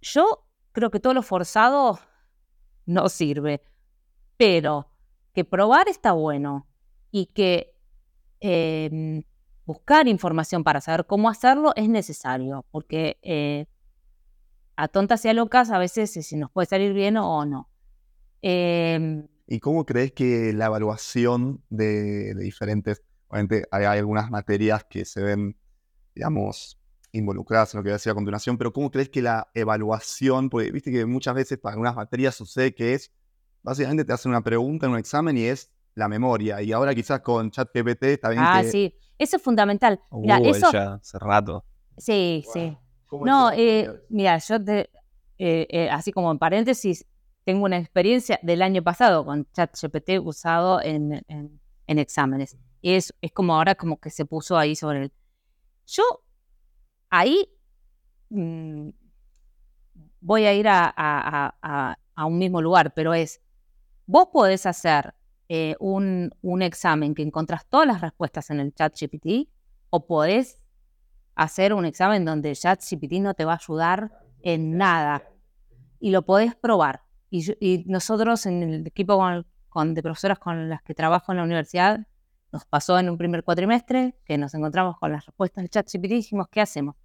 Yo 0.00 0.46
creo 0.72 0.90
que 0.90 0.98
todo 0.98 1.12
lo 1.12 1.22
forzado 1.22 1.98
no 2.86 3.10
sirve, 3.10 3.62
pero 4.38 4.90
que 5.34 5.44
probar 5.44 5.86
está 5.88 6.12
bueno 6.12 6.66
y 7.10 7.26
que 7.26 7.74
em, 8.40 9.22
buscar 9.66 10.08
información 10.08 10.64
para 10.64 10.80
saber 10.80 11.06
cómo 11.06 11.28
hacerlo 11.28 11.72
es 11.76 11.88
necesario, 11.88 12.64
porque 12.70 13.18
eh, 13.22 13.66
a 14.76 14.88
tontas 14.88 15.24
y 15.24 15.28
a 15.28 15.34
locas 15.34 15.70
a 15.70 15.78
veces 15.78 16.12
si 16.12 16.36
nos 16.36 16.50
puede 16.50 16.66
salir 16.66 16.92
bien 16.92 17.16
o 17.16 17.44
no. 17.44 17.68
Em, 18.42 19.26
¿Y 19.46 19.60
cómo 19.60 19.84
crees 19.84 20.12
que 20.12 20.52
la 20.52 20.66
evaluación 20.66 21.62
de, 21.68 22.34
diferentes, 22.34 23.02
obviamente 23.28 23.64
hay, 23.70 23.84
algunas 23.84 24.30
materias 24.30 24.84
que 24.88 25.04
se 25.04 25.22
ven, 25.22 25.56
digamos, 26.14 26.78
involucradas 27.12 27.74
en 27.74 27.78
lo 27.78 27.84
que 27.84 27.90
decía 27.90 28.12
a 28.12 28.14
continuación, 28.14 28.58
pero 28.58 28.72
cómo 28.72 28.90
crees 28.90 29.08
que 29.08 29.22
la 29.22 29.48
evaluación, 29.54 30.50
porque 30.50 30.70
viste 30.70 30.92
que 30.92 31.06
muchas 31.06 31.34
veces 31.34 31.58
para 31.58 31.72
algunas 31.72 31.96
materias 31.96 32.34
sucede 32.34 32.74
que 32.74 32.94
es 32.94 33.12
básicamente 33.62 34.04
te 34.04 34.12
hacen 34.12 34.30
una 34.30 34.42
pregunta 34.42 34.86
en 34.86 34.92
un 34.92 34.98
examen 34.98 35.36
y 35.36 35.44
es 35.44 35.72
la 35.96 36.08
memoria. 36.08 36.62
Y 36.62 36.70
ahora 36.70 36.94
quizás 36.94 37.20
con 37.20 37.50
ChatGPT 37.50 38.04
está 38.04 38.28
bien 38.30 38.42
Ah, 38.44 38.60
que... 38.62 38.70
sí. 38.70 38.94
Eso 39.18 39.36
es 39.36 39.42
fundamental. 39.42 40.00
Mira, 40.10 40.38
Uh, 40.40 40.46
eso. 40.50 40.72
ya 40.72 40.94
hace 40.94 41.18
rato. 41.18 41.64
Sí, 41.96 42.42
Wow. 42.46 42.52
sí. 42.52 42.76
¿Cómo 43.06 43.24
No, 43.26 43.50
eh, 43.52 43.80
eso? 43.82 43.94
mira, 44.10 44.38
yo 44.38 44.62
te, 44.62 44.90
eh, 45.38 45.66
eh, 45.70 45.88
así 45.90 46.12
como 46.12 46.30
en 46.30 46.38
paréntesis, 46.38 47.06
tengo 47.44 47.64
una 47.64 47.78
experiencia 47.78 48.38
del 48.42 48.62
año 48.62 48.82
pasado 48.82 49.24
con 49.24 49.46
ChatGPT 49.52 50.18
usado 50.22 50.82
en, 50.82 51.22
en- 51.28 51.60
en 51.86 51.98
exámenes. 51.98 52.56
Y 52.82 52.94
es, 52.94 53.14
es 53.20 53.32
como 53.32 53.54
ahora 53.54 53.74
como 53.76 53.98
que 54.00 54.10
se 54.10 54.24
puso 54.24 54.58
ahí 54.58 54.74
sobre 54.74 55.04
el... 55.04 55.12
Yo 55.86 56.02
ahí 57.10 57.48
mm, 58.30 58.88
voy 60.20 60.44
a 60.46 60.52
ir 60.54 60.68
a, 60.68 60.84
a- 60.86 61.46
a- 61.46 61.54
a- 61.62 61.98
a 62.14 62.24
un 62.26 62.38
mismo 62.38 62.60
lugar, 62.60 62.92
pero 62.94 63.14
es, 63.14 63.40
vos 64.06 64.28
podés 64.32 64.66
hacer 64.66 65.14
eh, 65.48 65.76
un, 65.80 66.30
un 66.42 66.62
examen 66.62 67.14
que 67.14 67.22
encontrás 67.22 67.66
todas 67.66 67.86
las 67.86 68.00
respuestas 68.00 68.50
en 68.50 68.60
el 68.60 68.74
ChatGPT 68.74 69.48
o 69.90 70.06
podés 70.06 70.60
hacer 71.34 71.72
un 71.74 71.84
examen 71.84 72.24
donde 72.24 72.52
ChatGPT 72.54 73.14
no 73.20 73.34
te 73.34 73.44
va 73.44 73.52
a 73.52 73.58
ayudar 73.62 74.10
en 74.42 74.76
nada 74.76 75.22
y 76.00 76.10
lo 76.10 76.22
podés 76.22 76.54
probar. 76.54 77.02
Y, 77.30 77.44
y 77.60 77.84
nosotros 77.86 78.46
en 78.46 78.62
el 78.62 78.86
equipo 78.86 79.16
con, 79.18 79.46
con- 79.68 79.94
de 79.94 80.02
profesoras 80.02 80.38
con 80.38 80.68
las 80.68 80.82
que 80.82 80.94
trabajo 80.94 81.32
en 81.32 81.38
la 81.38 81.44
universidad, 81.44 82.06
nos 82.52 82.64
pasó 82.64 82.98
en 82.98 83.10
un 83.10 83.18
primer 83.18 83.42
cuatrimestre 83.44 84.16
que 84.24 84.38
nos 84.38 84.54
encontramos 84.54 84.96
con 84.98 85.12
las 85.12 85.26
respuestas 85.26 85.62
del 85.62 85.70
ChatGPT 85.70 86.04
y 86.04 86.08
dijimos, 86.16 86.46
¿qué 86.50 86.60
hacemos? 86.60 86.96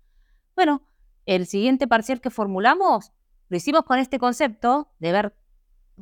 Bueno, 0.55 0.83
el 1.25 1.45
siguiente 1.45 1.87
parcial 1.87 2.21
que 2.21 2.29
formulamos 2.29 3.11
lo 3.49 3.57
hicimos 3.57 3.83
con 3.83 3.99
este 3.99 4.17
concepto 4.19 4.91
de 4.99 5.11
ver 5.11 5.35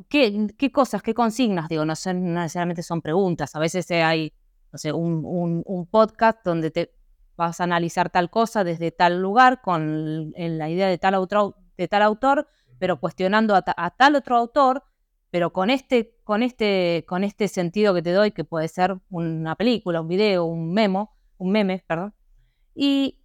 qué, 0.10 0.48
qué 0.58 0.72
cosas, 0.72 1.02
qué 1.02 1.14
consignas, 1.14 1.70
digo, 1.70 1.86
no, 1.86 1.96
son, 1.96 2.34
no 2.34 2.42
necesariamente 2.42 2.84
son 2.84 3.02
preguntas, 3.02 3.56
a 3.56 3.60
veces 3.60 3.90
eh, 3.92 4.04
hay, 4.04 4.34
no 4.72 4.78
sé, 4.78 4.92
un, 4.94 5.24
un- 5.26 5.64
un 5.66 5.86
podcast 5.88 6.40
donde 6.46 6.72
te 6.72 6.94
vas 7.36 7.60
a 7.60 7.64
analizar 7.64 8.10
tal 8.10 8.30
cosa 8.30 8.64
desde 8.64 8.92
tal 8.92 9.22
lugar 9.22 9.62
con 9.62 10.32
en 10.36 10.58
la 10.58 10.70
idea 10.70 10.88
de 10.88 10.98
tal, 10.98 11.14
autor, 11.16 11.56
de 11.78 11.88
tal 11.88 12.02
autor, 12.02 12.48
pero 12.80 13.00
cuestionando 13.00 13.56
a, 13.56 13.62
ta- 13.62 13.76
a 13.78 13.92
tal 13.92 14.16
otro 14.16 14.36
autor, 14.38 14.84
pero 15.32 15.54
con 15.54 15.70
este, 15.70 16.16
con, 16.24 16.44
este, 16.44 17.06
con 17.08 17.24
este 17.24 17.48
sentido 17.48 17.94
que 17.94 18.02
te 18.02 18.12
doy, 18.14 18.32
que 18.32 18.44
puede 18.44 18.68
ser 18.68 18.98
una 19.10 19.56
película, 19.56 20.02
un 20.02 20.08
video, 20.08 20.46
un 20.46 20.74
memo, 20.74 21.16
un 21.38 21.52
meme, 21.52 21.84
perdón. 21.88 22.14
Y, 22.76 23.20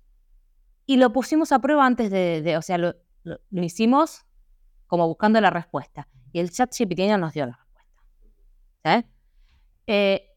y 0.87 0.96
lo 0.98 1.12
pusimos 1.12 1.50
a 1.53 1.59
prueba 1.61 1.87
antes 1.87 2.11
de, 2.11 2.42
de- 2.42 2.57
o 2.57 2.62
sea, 2.62 2.79
lo, 2.79 2.94
lo- 3.22 3.40
lo 3.50 3.62
hicimos 3.64 4.24
como 4.87 5.07
buscando 5.09 5.40
la 5.40 5.50
respuesta. 5.50 6.09
Y 6.35 6.40
el 6.40 6.51
chat 6.51 6.75
GPT 6.77 7.16
nos 7.16 7.33
dio 7.33 7.47
la 7.47 7.53
respuesta. 7.53 7.87
¿sabes? 8.83 9.05
Eh, 9.87 10.31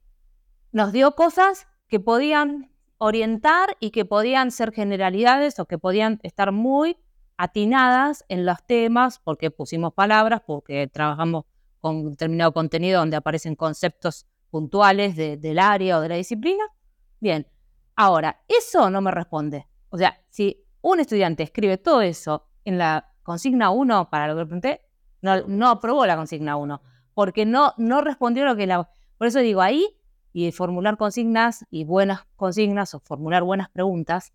nos 0.72 0.92
dio 0.92 1.16
cosas 1.16 1.68
que 1.88 2.00
podían 2.00 2.72
orientar 3.00 3.76
y 3.80 3.90
que 3.90 4.06
podían 4.06 4.52
ser 4.52 4.72
generalidades 4.72 5.60
o 5.60 5.66
que 5.66 5.80
podían 5.80 6.20
estar 6.22 6.52
muy 6.52 6.98
atinadas 7.36 8.26
en 8.30 8.46
los 8.46 8.64
temas, 8.68 9.18
porque 9.18 9.50
pusimos 9.50 9.92
palabras, 9.92 10.42
porque 10.46 10.88
trabajamos 10.88 11.46
con 11.80 12.12
determinado 12.12 12.54
contenido 12.54 13.00
donde 13.00 13.18
aparecen 13.18 13.56
conceptos 13.56 14.28
puntuales 14.52 15.16
de- 15.16 15.38
del 15.38 15.58
área 15.58 15.98
o 15.98 16.02
de 16.02 16.10
la 16.10 16.16
disciplina. 16.16 16.64
Bien, 17.20 17.48
ahora, 17.96 18.44
eso 18.48 18.92
no 18.92 19.02
me 19.02 19.10
responde. 19.10 19.68
O 19.90 19.98
sea, 19.98 20.22
si 20.30 20.64
un 20.82 21.00
estudiante 21.00 21.42
escribe 21.42 21.78
todo 21.80 22.04
eso 22.04 22.50
en 22.66 22.78
la 22.78 23.12
consigna 23.24 23.72
1 23.72 24.12
para 24.12 24.28
lo 24.28 24.36
que 24.38 24.46
pregunté, 24.46 24.82
no, 25.36 25.48
no 25.48 25.70
aprobó 25.70 26.06
la 26.06 26.16
consigna 26.16 26.56
1, 26.56 26.82
porque 27.14 27.46
no, 27.46 27.74
no 27.78 28.02
respondió 28.02 28.46
lo 28.46 28.56
que 28.56 28.68
la... 28.68 28.90
Por 29.18 29.28
eso 29.28 29.40
digo, 29.40 29.62
ahí, 29.62 29.86
y 30.34 30.52
formular 30.52 30.98
consignas 30.98 31.66
y 31.70 31.84
buenas 31.84 32.26
consignas 32.36 32.94
o 32.94 33.00
formular 33.00 33.44
buenas 33.44 33.70
preguntas, 33.70 34.34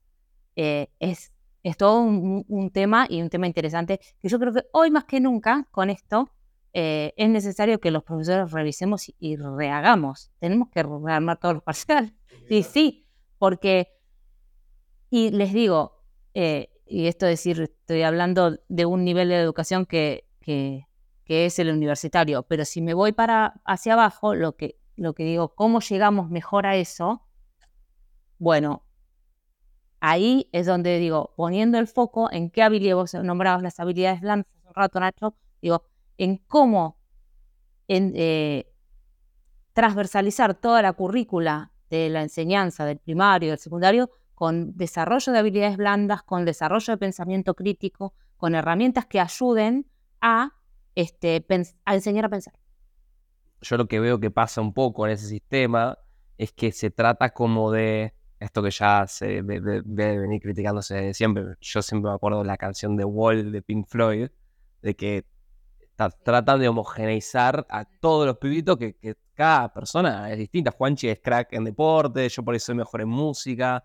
eh, 0.57 0.88
es, 0.98 1.33
es 1.62 1.76
todo 1.76 2.00
un, 2.00 2.44
un 2.48 2.70
tema 2.70 3.07
y 3.09 3.22
un 3.22 3.31
tema 3.31 3.46
interesante 3.46 4.00
que 4.20 4.28
yo 4.28 4.38
creo 4.38 4.52
que 4.52 4.64
hoy 4.72 4.90
más 4.90 5.05
que 5.05 5.20
nunca 5.20 5.66
con 5.70 5.90
esto 5.90 6.31
eh, 6.74 7.12
es 7.16 7.28
necesario 7.28 7.81
que 7.81 7.90
los 7.90 8.02
profesores 8.02 8.50
revisemos 8.50 9.09
y, 9.09 9.16
y 9.18 9.37
rehagamos. 9.37 10.31
Tenemos 10.38 10.68
que 10.68 10.83
rearmar 10.83 11.38
todos 11.38 11.55
los 11.55 11.62
parciales. 11.62 12.12
Sí, 12.48 12.62
sí, 12.62 13.07
porque, 13.38 13.88
y 15.11 15.31
les 15.31 15.52
digo, 15.52 16.02
eh, 16.35 16.70
y 16.87 17.07
esto 17.07 17.26
es 17.26 17.33
decir, 17.33 17.61
estoy 17.61 18.02
hablando 18.02 18.59
de 18.68 18.87
un 18.87 19.05
nivel 19.05 19.28
de 19.28 19.37
educación 19.37 19.87
que, 19.87 20.28
que, 20.42 20.87
es 21.26 21.59
el 21.59 21.70
universitario, 21.70 22.42
pero 22.42 22.66
si 22.66 22.83
me 22.83 22.92
voy 22.92 23.12
para 23.12 23.55
hacia 23.64 23.94
abajo, 23.94 24.35
lo 24.35 24.55
que, 24.55 24.76
lo 24.96 25.14
que 25.14 25.24
digo, 25.24 25.55
¿cómo 25.55 25.81
llegamos 25.81 26.28
mejor 26.28 26.66
a 26.66 26.76
eso? 26.76 27.22
Bueno, 28.38 28.85
ahí 30.00 30.50
es 30.52 30.66
donde 30.66 30.98
digo, 30.98 31.33
poniendo 31.35 31.78
el 31.78 31.87
foco 31.87 32.31
en 32.31 32.50
qué 32.50 32.62
habilidades, 32.62 33.14
vos 33.14 33.24
nombrabas 33.24 33.62
las 33.62 33.81
habilidades 33.81 34.20
blandas 34.20 34.46
hace 34.59 34.68
un 34.68 34.74
rato, 34.74 35.00
Nacho, 35.00 35.35
digo, 35.62 35.85
en 36.18 36.37
cómo 36.37 36.98
en, 37.88 38.12
eh, 38.14 38.70
transversalizar 39.72 40.55
toda 40.55 40.83
la 40.83 40.92
currícula 40.92 41.72
de 41.88 42.11
la 42.11 42.22
enseñanza 42.22 42.85
del 42.85 42.98
primario 42.98 43.50
del 43.50 43.59
secundario 43.59 44.11
con 44.35 44.76
desarrollo 44.76 45.33
de 45.33 45.38
habilidades 45.38 45.76
blandas, 45.76 46.22
con 46.22 46.44
desarrollo 46.44 46.92
de 46.92 46.98
pensamiento 46.98 47.55
crítico, 47.55 48.14
con 48.37 48.55
herramientas 48.55 49.07
que 49.07 49.20
ayuden 49.20 49.87
a, 50.22 50.52
este, 50.94 51.44
a 51.85 51.94
enseñar 51.94 52.24
a 52.24 52.28
pensar. 52.30 52.54
Yo 53.61 53.76
lo 53.76 53.87
que 53.87 54.00
veo 54.00 54.18
que 54.18 54.30
pasa 54.30 54.61
un 54.61 54.72
poco 54.72 55.06
en 55.06 55.12
ese 55.12 55.26
sistema 55.26 55.98
es 56.38 56.52
que 56.52 56.72
se 56.72 56.90
trata 56.90 57.30
como 57.30 57.70
de 57.70 58.14
esto 58.40 58.62
que 58.62 58.70
ya 58.70 59.06
se 59.06 59.42
debe 59.42 59.82
venir 60.18 60.40
criticándose 60.42 60.94
desde 60.94 61.14
siempre. 61.14 61.44
Yo 61.61 61.80
siempre 61.82 62.11
me 62.11 62.14
acuerdo 62.16 62.40
de 62.40 62.46
la 62.46 62.56
canción 62.56 62.96
de 62.96 63.04
Wall 63.04 63.52
de 63.52 63.62
Pink 63.62 63.87
Floyd, 63.88 64.30
de 64.80 64.96
que 64.96 65.24
ta- 65.94 66.11
tratan 66.11 66.58
de 66.58 66.68
homogeneizar 66.68 67.64
a 67.70 67.85
todos 67.85 68.26
los 68.26 68.38
pibitos, 68.38 68.76
que, 68.78 68.94
que 68.94 69.14
cada 69.35 69.72
persona 69.72 70.28
es 70.32 70.38
distinta. 70.38 70.72
Juanchi 70.72 71.08
es 71.08 71.20
crack 71.22 71.52
en 71.52 71.62
deporte, 71.64 72.28
yo 72.28 72.42
por 72.42 72.56
eso 72.56 72.66
soy 72.66 72.74
mejor 72.74 73.02
en 73.02 73.08
música, 73.11 73.85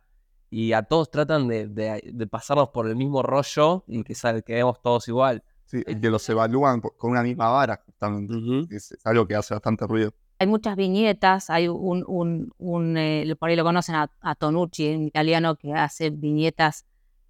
y 0.49 0.71
a 0.73 0.81
todos 0.81 1.11
tratan 1.11 1.47
de, 1.47 1.67
de- 1.67 2.09
de 2.11 2.25
pasarnos 2.27 2.69
por 2.69 2.87
el 2.87 2.95
mismo 2.95 3.21
rollo 3.21 3.83
y 3.87 4.03
que 4.03 4.15
sal- 4.15 4.43
quedemos 4.43 4.81
todos 4.81 5.07
igual. 5.07 5.43
Sí, 5.67 5.83
y 5.85 5.99
que 5.99 6.09
los 6.09 6.27
evalúan 6.29 6.81
por- 6.81 6.95
con 6.97 7.11
una 7.11 7.21
misma 7.21 7.49
vara, 7.49 7.81
justamente. 7.85 8.33
Ujú. 8.33 8.67
Es, 8.73 8.91
es 8.93 9.05
algo 9.05 9.27
que 9.27 9.35
hace 9.35 9.53
bastante 9.53 9.85
ruido. 9.85 10.13
Hay 10.39 10.47
muchas 10.47 10.75
viñetas, 10.75 11.49
hay 11.49 11.67
un, 11.67 12.03
un, 12.07 12.53
un, 12.57 12.97
eh, 12.97 13.35
por 13.39 13.49
ahí 13.49 13.55
lo 13.55 13.63
conocen 13.63 13.95
a, 13.95 14.09
a 14.21 14.35
Tonucci, 14.35 14.95
un 14.95 15.03
italiano 15.03 15.55
que 15.55 15.73
hace 15.73 16.09
viñetas 16.09 16.85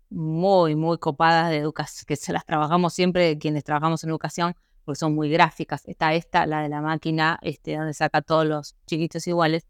muy, 0.09 0.75
muy 0.75 0.97
copadas 0.99 1.49
de 1.49 1.57
educación, 1.57 2.05
que 2.07 2.15
se 2.15 2.31
las 2.31 2.45
trabajamos 2.45 2.93
siempre 2.93 3.37
quienes 3.37 3.63
trabajamos 3.63 4.03
en 4.03 4.09
educación, 4.11 4.55
porque 4.85 4.99
son 4.99 5.15
muy 5.15 5.29
gráficas. 5.29 5.85
Está 5.87 6.13
esta, 6.13 6.45
la 6.45 6.61
de 6.61 6.69
la 6.69 6.81
máquina, 6.81 7.39
este, 7.41 7.75
donde 7.75 7.93
saca 7.93 8.21
todos 8.21 8.45
los 8.45 8.75
chiquitos 8.85 9.25
iguales, 9.27 9.67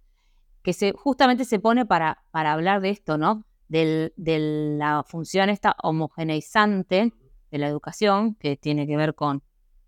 que 0.62 0.74
se, 0.74 0.92
justamente 0.92 1.46
se 1.46 1.60
pone 1.60 1.86
para, 1.86 2.24
para 2.32 2.52
hablar 2.54 2.82
de 2.82 2.90
esto, 2.90 3.18
¿no? 3.18 3.46
Del- 3.70 4.14
de 4.18 4.76
la 4.78 5.04
función 5.08 5.50
esta 5.50 5.76
homogeneizante 5.84 7.14
de 7.52 7.58
la 7.58 7.68
educación, 7.68 8.36
que 8.36 8.58
tiene 8.58 8.88
que 8.88 8.98
ver 8.98 9.16
con, 9.16 9.44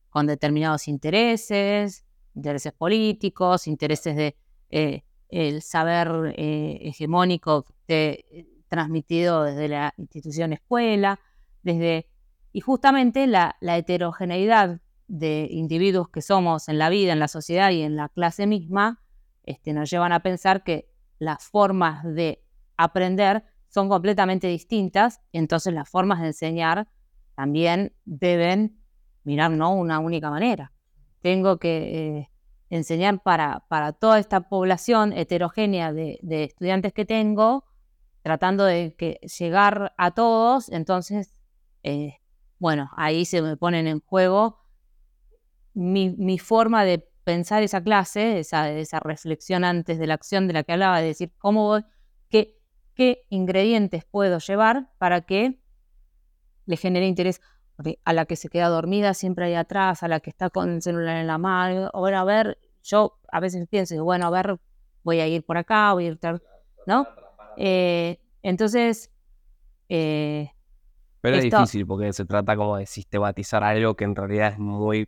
con 0.09 0.27
determinados 0.27 0.87
intereses, 0.87 2.05
intereses 2.35 2.73
políticos, 2.73 3.67
intereses 3.67 4.15
de 4.15 4.35
eh, 4.69 5.03
el 5.29 5.61
saber 5.61 6.33
eh, 6.37 6.79
hegemónico 6.81 7.65
esté, 7.69 8.39
eh, 8.39 8.47
transmitido 8.67 9.43
desde 9.43 9.67
la 9.67 9.93
institución 9.97 10.53
escuela, 10.53 11.19
desde 11.63 12.07
y 12.51 12.61
justamente 12.61 13.27
la, 13.27 13.57
la 13.61 13.77
heterogeneidad 13.77 14.81
de 15.07 15.47
individuos 15.51 16.09
que 16.09 16.21
somos 16.21 16.67
en 16.69 16.77
la 16.77 16.89
vida, 16.89 17.13
en 17.13 17.19
la 17.19 17.27
sociedad 17.27 17.71
y 17.71 17.81
en 17.81 17.95
la 17.95 18.09
clase 18.09 18.47
misma, 18.47 19.01
este, 19.43 19.73
nos 19.73 19.89
llevan 19.89 20.11
a 20.11 20.21
pensar 20.21 20.63
que 20.63 20.89
las 21.19 21.43
formas 21.43 22.03
de 22.03 22.43
aprender 22.77 23.43
son 23.67 23.89
completamente 23.89 24.47
distintas 24.47 25.21
y 25.31 25.37
entonces 25.37 25.73
las 25.73 25.89
formas 25.89 26.21
de 26.21 26.27
enseñar 26.27 26.87
también 27.39 27.93
deben 28.03 28.81
mirar 29.23 29.49
no 29.51 29.73
una 29.73 29.99
única 29.99 30.29
manera. 30.29 30.73
Tengo 31.21 31.57
que 31.57 32.17
eh, 32.17 32.29
enseñar 32.69 33.23
para, 33.23 33.63
para 33.69 33.93
toda 33.93 34.19
esta 34.19 34.49
población 34.49 35.13
heterogénea 35.13 35.93
de, 35.93 36.19
estudiantes 36.21 36.91
que 36.91 37.05
tengo, 37.05 37.63
tratando 38.23 38.65
de 38.65 38.93
que 38.97 39.21
llegar 39.39 39.93
a 39.97 40.11
todos, 40.11 40.67
entonces, 40.67 41.39
eh, 41.83 42.17
bueno, 42.57 42.91
ahí 42.97 43.23
se 43.23 43.41
me 43.41 43.55
ponen 43.55 43.87
en 43.87 44.01
juego 44.01 44.59
mi, 45.73 46.09
mi 46.09 46.39
forma 46.39 46.83
de 46.83 47.07
pensar 47.23 47.63
esa 47.63 47.81
clase, 47.81 48.39
esa, 48.39 48.69
esa 48.69 48.99
reflexión 48.99 49.63
antes 49.63 49.97
de 49.97 50.07
la 50.07 50.15
acción 50.15 50.45
de 50.45 50.55
la 50.55 50.63
que 50.63 50.73
hablaba, 50.73 50.99
de 50.99 51.07
decir 51.07 51.31
cómo 51.37 51.67
voy, 51.67 51.85
qué, 52.27 52.57
qué 52.95 53.23
ingredientes 53.29 54.03
puedo 54.03 54.39
llevar 54.39 54.89
para 54.97 55.21
que 55.21 55.58
le 56.69 56.77
genere 56.77 57.07
interés. 57.07 57.41
a 58.03 58.13
la 58.13 58.25
que 58.25 58.35
se 58.35 58.49
queda 58.49 58.67
dormida 58.67 59.13
siempre 59.13 59.45
ahí 59.45 59.55
atrás, 59.55 60.03
a 60.03 60.07
la 60.07 60.19
que 60.19 60.29
está 60.29 60.49
con 60.49 60.69
el 60.69 60.81
celular 60.81 61.17
en 61.17 61.27
la 61.27 61.37
mano, 61.37 61.89
o 61.93 61.99
bueno, 62.01 62.19
a 62.19 62.23
ver, 62.25 62.59
yo 62.83 63.17
a 63.31 63.39
veces 63.39 63.67
pienso, 63.67 64.03
bueno, 64.03 64.27
a 64.27 64.29
ver, 64.29 64.59
voy 65.03 65.19
a 65.19 65.27
ir 65.27 65.43
por 65.43 65.57
acá, 65.57 65.93
voy 65.93 66.05
a 66.05 66.07
ir, 66.09 66.19
¿no? 66.85 67.07
Eh, 67.57 68.19
entonces... 68.43 69.11
Eh, 69.87 70.51
Pero 71.21 71.37
es 71.37 71.43
difícil 71.43 71.87
porque 71.87 72.13
se 72.13 72.25
trata 72.25 72.55
como 72.55 72.77
de 72.77 72.85
sistematizar 72.85 73.63
algo 73.63 73.95
que 73.95 74.03
en 74.03 74.15
realidad 74.15 74.51
es 74.53 74.59
muy, 74.59 75.07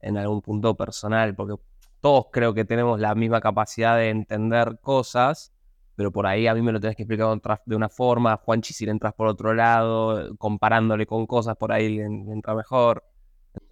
en 0.00 0.16
algún 0.16 0.40
punto 0.40 0.76
personal, 0.76 1.34
porque 1.34 1.60
todos 2.00 2.26
creo 2.32 2.54
que 2.54 2.64
tenemos 2.64 3.00
la 3.00 3.14
misma 3.14 3.40
capacidad 3.40 3.96
de 3.96 4.10
entender 4.10 4.78
cosas, 4.80 5.52
pero 5.96 6.12
por 6.12 6.26
ahí 6.26 6.46
a 6.46 6.54
mí 6.54 6.60
me 6.62 6.72
lo 6.72 6.78
tenés 6.78 6.94
que 6.94 7.02
explicar 7.02 7.40
de 7.64 7.74
una 7.74 7.88
forma, 7.88 8.36
Juanchi 8.36 8.74
si 8.74 8.84
le 8.84 8.92
entras 8.92 9.14
por 9.14 9.26
otro 9.26 9.54
lado, 9.54 10.36
comparándole 10.36 11.06
con 11.06 11.26
cosas, 11.26 11.56
por 11.56 11.72
ahí 11.72 11.98
entra 11.98 12.54
mejor. 12.54 13.02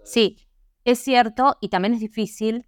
Sí, 0.02 0.38
es 0.84 0.98
cierto 0.98 1.58
y 1.60 1.68
también 1.68 1.94
es 1.94 2.00
difícil 2.00 2.66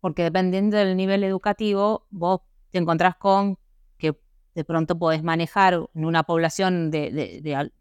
porque 0.00 0.22
dependiendo 0.22 0.78
del 0.78 0.96
nivel 0.96 1.24
educativo, 1.24 2.06
vos 2.10 2.40
te 2.70 2.78
encontrás 2.78 3.16
con 3.16 3.58
que 3.98 4.18
de 4.54 4.64
pronto 4.64 4.98
podés 4.98 5.22
manejar 5.22 5.74
en 5.94 6.04
una 6.04 6.22
población 6.22 6.90
de, 6.90 7.72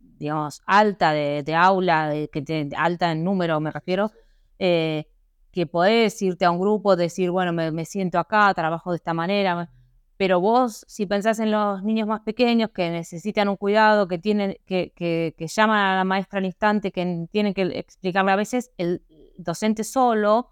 digamos, 0.00 0.62
alta 0.66 1.12
de, 1.12 1.54
aula, 1.54 2.08
de, 2.08 2.28
que 2.28 2.68
alta 2.76 3.12
en 3.12 3.22
número 3.22 3.60
me 3.60 3.70
refiero, 3.70 4.10
eh, 4.58 5.06
que 5.52 5.66
podés 5.66 6.20
irte 6.20 6.44
a 6.44 6.50
un 6.50 6.58
grupo, 6.58 6.96
decir, 6.96 7.30
bueno, 7.30 7.52
me, 7.52 7.70
me 7.70 7.84
siento 7.84 8.18
acá, 8.18 8.52
trabajo 8.54 8.90
de 8.90 8.96
esta 8.96 9.14
manera, 9.14 9.70
pero 10.16 10.40
vos, 10.40 10.84
si 10.88 11.06
pensás 11.06 11.38
en 11.40 11.50
los 11.50 11.82
niños 11.82 12.08
más 12.08 12.20
pequeños 12.20 12.70
que 12.70 12.90
necesitan 12.90 13.48
un 13.48 13.56
cuidado, 13.56 14.08
que 14.08 14.18
tienen, 14.18 14.56
que, 14.64 14.92
que, 14.94 15.46
llaman 15.46 15.78
a 15.78 15.96
la 15.96 16.04
maestra 16.04 16.38
al 16.38 16.46
instante, 16.46 16.90
que 16.90 17.26
tienen 17.30 17.52
que 17.52 17.62
explicarle 17.78 18.32
a 18.32 18.36
veces, 18.36 18.72
el 18.78 19.02
docente 19.36 19.84
solo, 19.84 20.50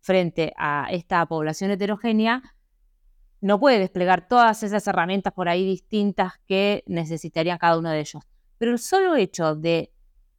frente 0.00 0.52
a 0.56 0.88
esta 0.90 1.24
población 1.26 1.70
heterogénea, 1.70 2.42
no 3.40 3.60
puede 3.60 3.78
desplegar 3.78 4.26
todas 4.26 4.62
esas 4.62 4.86
herramientas 4.86 5.32
por 5.32 5.48
ahí 5.48 5.64
distintas 5.64 6.34
que 6.46 6.82
necesitarían 6.86 7.58
cada 7.58 7.78
uno 7.78 7.90
de 7.90 8.00
ellos. 8.00 8.22
Pero 8.58 8.72
el 8.72 8.78
solo 8.78 9.16
hecho 9.16 9.54
de 9.54 9.92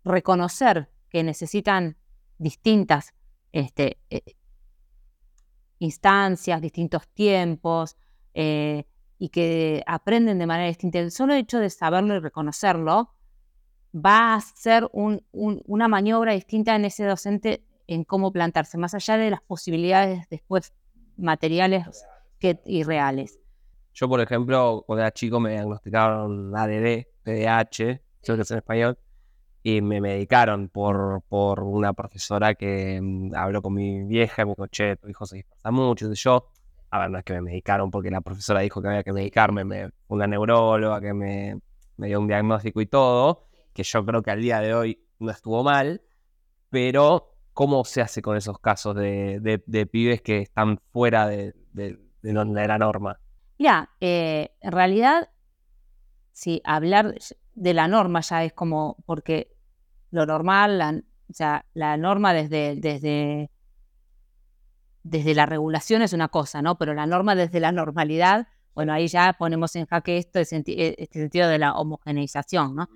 reconocer 0.04 0.90
que 1.10 1.24
necesitan 1.24 1.98
distintas 2.38 3.14
este, 3.52 4.00
eh, 4.10 4.36
instancias, 5.80 6.62
distintos 6.62 7.08
tiempos, 7.10 7.96
eh, 8.36 8.86
y 9.18 9.30
que 9.30 9.82
aprenden 9.88 10.38
de 10.38 10.46
manera 10.46 10.68
distinta, 10.68 11.00
el 11.00 11.10
solo 11.10 11.34
hecho 11.34 11.58
de 11.58 11.70
saberlo 11.70 12.16
y 12.16 12.20
reconocerlo 12.20 13.10
va 13.96 14.36
a 14.36 14.42
ser 14.42 14.90
una 14.92 15.88
maniobra 15.88 16.34
distinta 16.34 16.76
en 16.76 16.84
ese 16.84 17.06
docente 17.06 17.64
en 17.88 18.04
cómo 18.04 18.34
plantarse, 18.34 18.78
más 18.78 18.94
allá 18.94 19.18
de 19.18 19.30
las 19.30 19.42
posibilidades 19.42 20.28
después 20.30 20.74
materiales 21.16 22.06
que, 22.40 22.60
y 22.66 22.84
reales. 22.84 23.40
Yo, 23.94 24.10
por 24.10 24.20
ejemplo, 24.20 24.84
cuando 24.86 25.02
era 25.02 25.12
chico 25.12 25.40
me 25.40 25.52
diagnosticaron 25.52 26.54
ADD, 26.54 27.06
PDH, 27.24 28.02
creo 28.22 28.36
que 28.36 28.42
es 28.42 28.52
en 28.52 28.58
español, 28.58 28.98
y 29.64 29.82
me 29.82 30.02
medicaron 30.02 30.68
por, 30.68 31.24
por 31.30 31.64
una 31.64 31.94
profesora 31.94 32.54
que 32.54 33.00
mm, 33.02 33.34
habló 33.34 33.62
con 33.62 33.74
mi 33.74 34.04
vieja 34.04 34.44
me 34.44 34.52
dijo, 34.52 34.68
che, 34.68 34.98
tu 34.98 35.08
hijo 35.08 35.26
se 35.26 35.38
dispersa 35.38 35.72
mucho. 35.72 36.12
Y 36.12 36.16
yo, 36.16 36.50
a 36.96 37.00
ver, 37.00 37.12
no 37.12 37.18
es 37.20 37.24
que 37.26 37.34
me 37.34 37.42
medicaron 37.42 37.92
porque 37.92 38.10
la 38.10 38.22
profesora 38.22 38.62
dijo 38.62 38.82
que 38.82 38.88
había 38.88 39.04
que 39.04 39.14
medicarme, 39.14 39.66
me, 39.66 39.90
una 40.08 40.28
neuróloga 40.28 41.02
que 41.02 41.14
me, 41.14 41.60
dio 41.98 42.20
un 42.20 42.28
diagnóstico 42.28 42.82
y 42.82 42.86
todo, 42.86 43.48
que 43.74 43.84
yo 43.84 44.06
creo 44.06 44.22
que 44.22 44.32
al 44.32 44.42
día 44.42 44.60
de 44.60 44.74
hoy 44.74 45.06
no 45.20 45.32
estuvo 45.32 45.64
mal, 45.64 46.02
pero 46.70 47.34
¿cómo 47.54 47.84
se 47.86 48.02
hace 48.02 48.22
con 48.22 48.38
esos 48.38 48.60
casos 48.60 48.96
de, 48.96 49.88
pibes 49.92 50.22
que 50.22 50.40
están 50.40 50.80
fuera 50.92 51.28
de, 51.28 51.54
de, 51.74 52.00
la 52.22 52.78
norma? 52.78 53.20
Mira, 53.58 53.90
eh, 54.00 54.52
en 54.62 54.72
realidad, 54.72 55.30
sí, 56.32 56.62
hablar 56.64 57.16
de 57.54 57.74
la 57.74 57.88
norma 57.88 58.22
ya 58.22 58.44
es 58.44 58.54
como, 58.54 58.98
porque 59.06 59.56
lo 60.12 60.26
normal, 60.26 60.78
la, 60.78 61.02
o 61.30 61.34
sea, 61.34 61.66
la 61.74 61.98
norma 61.98 62.34
desde, 62.34 62.76
desde 62.76 63.50
desde 65.06 65.36
la 65.36 65.46
regulación 65.46 66.02
es 66.02 66.14
una 66.14 66.30
cosa, 66.30 66.64
¿no? 66.64 66.80
Pero 66.80 66.96
la 66.96 67.06
norma 67.06 67.36
desde 67.36 67.60
la 67.60 67.72
normalidad, 67.72 68.48
bueno, 68.74 68.92
ahí 68.92 69.08
ya 69.08 69.34
ponemos 69.38 69.76
en 69.76 69.86
jaque 69.86 70.18
esto, 70.18 70.40
e, 70.40 70.42
este 70.42 71.20
sentido 71.20 71.48
de 71.48 71.60
la 71.60 71.76
homogeneización, 71.76 72.76
¿no? 72.76 72.90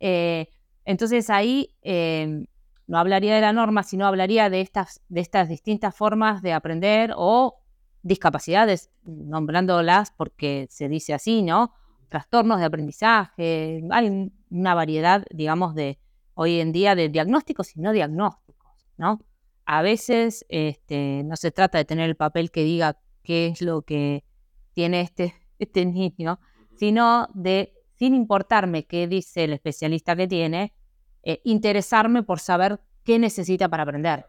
Eh, 0.00 0.48
entonces 0.84 1.30
ahí 1.30 1.76
eh, 1.82 2.46
no 2.88 2.98
hablaría 2.98 3.36
de 3.36 3.40
la 3.40 3.52
norma, 3.52 3.84
sino 3.84 4.08
hablaría 4.08 4.50
de 4.50 4.60
estas, 4.60 5.02
de 5.08 5.20
estas 5.20 5.48
distintas 5.48 5.94
formas 5.94 6.42
de 6.42 6.52
aprender 6.52 7.12
o 7.16 7.60
discapacidades, 8.02 8.90
nombrándolas 9.04 10.10
porque 10.10 10.66
se 10.68 10.88
dice 10.88 11.14
así, 11.14 11.42
¿no? 11.42 11.74
Trastornos 12.08 12.58
de 12.58 12.64
aprendizaje, 12.64 13.84
hay 13.92 14.32
una 14.50 14.74
variedad, 14.74 15.24
digamos, 15.30 15.76
de 15.76 16.00
hoy 16.34 16.58
en 16.58 16.72
día 16.72 16.96
de 16.96 17.08
diagnósticos 17.08 17.76
y 17.76 17.80
no 17.80 17.92
diagnósticos, 17.92 18.88
¿no? 18.96 19.20
A 19.66 19.82
veces 19.82 20.44
este, 20.48 21.22
no 21.24 21.36
se 21.36 21.50
trata 21.50 21.78
de 21.78 21.84
tener 21.84 22.08
el 22.08 22.16
papel 22.16 22.50
que 22.50 22.64
diga 22.64 22.98
qué 23.22 23.48
es 23.48 23.62
lo 23.62 23.82
que 23.82 24.24
tiene 24.72 25.00
este, 25.00 25.34
este 25.58 25.86
niño, 25.86 26.40
sino 26.76 27.28
de, 27.34 27.74
sin 27.94 28.14
importarme 28.14 28.86
qué 28.86 29.06
dice 29.06 29.44
el 29.44 29.52
especialista 29.52 30.16
que 30.16 30.26
tiene, 30.26 30.74
eh, 31.22 31.40
interesarme 31.44 32.22
por 32.22 32.40
saber 32.40 32.80
qué 33.04 33.18
necesita 33.18 33.68
para 33.68 33.84
aprender. 33.84 34.26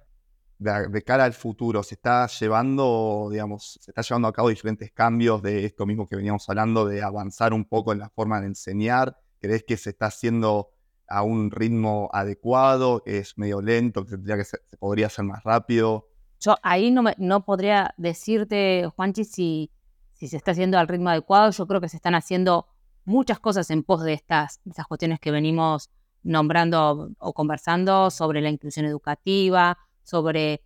De, 0.59 1.01
cara 1.01 1.25
al 1.25 1.33
futuro, 1.33 1.83
se 1.83 1.95
está 1.95 2.27
llevando, 2.27 3.27
digamos, 3.31 3.79
se 3.81 3.91
está 3.91 4.01
llevando 4.01 4.27
a 4.27 4.33
cabo 4.33 4.49
diferentes 4.49 4.91
cambios 4.91 5.41
de 5.41 5.65
esto 5.65 5.85
mismo 5.85 6.07
que 6.07 6.15
veníamos 6.15 6.47
hablando, 6.47 6.85
de 6.85 7.01
avanzar 7.01 7.53
un 7.53 7.65
poco 7.65 7.91
en 7.91 7.99
la 7.99 8.09
forma 8.09 8.39
de 8.39 8.47
enseñar. 8.47 9.17
¿Crees 9.39 9.63
que 9.63 9.75
se 9.75 9.89
está 9.89 10.05
haciendo 10.05 10.72
a 11.07 11.23
un 11.23 11.51
ritmo 11.51 12.09
adecuado, 12.13 13.01
que 13.03 13.19
es 13.19 13.37
medio 13.37 13.61
lento, 13.61 14.03
que 14.03 14.11
tendría 14.11 14.37
que 14.37 14.45
se 14.45 14.57
podría 14.79 15.07
hacer 15.07 15.25
más 15.25 15.43
rápido. 15.43 16.09
Yo 16.39 16.55
ahí 16.63 16.91
no, 16.91 17.03
no 17.17 17.45
podría 17.45 17.93
decirte, 17.97 18.89
Juanchi, 18.95 19.23
si, 19.23 19.71
si 20.13 20.27
se 20.27 20.37
está 20.37 20.51
haciendo 20.51 20.77
al 20.77 20.87
ritmo 20.87 21.09
adecuado. 21.09 21.51
Yo 21.51 21.67
creo 21.67 21.81
que 21.81 21.89
se 21.89 21.97
están 21.97 22.15
haciendo 22.15 22.67
muchas 23.05 23.39
cosas 23.39 23.69
en 23.69 23.83
pos 23.83 24.03
de 24.03 24.13
estas, 24.13 24.61
estas 24.65 24.87
cuestiones 24.87 25.19
que 25.19 25.31
venimos 25.31 25.89
nombrando 26.23 27.11
o 27.19 27.33
conversando 27.33 28.09
sobre 28.09 28.41
la 28.41 28.49
inclusión 28.49 28.85
educativa, 28.85 29.77
sobre 30.03 30.63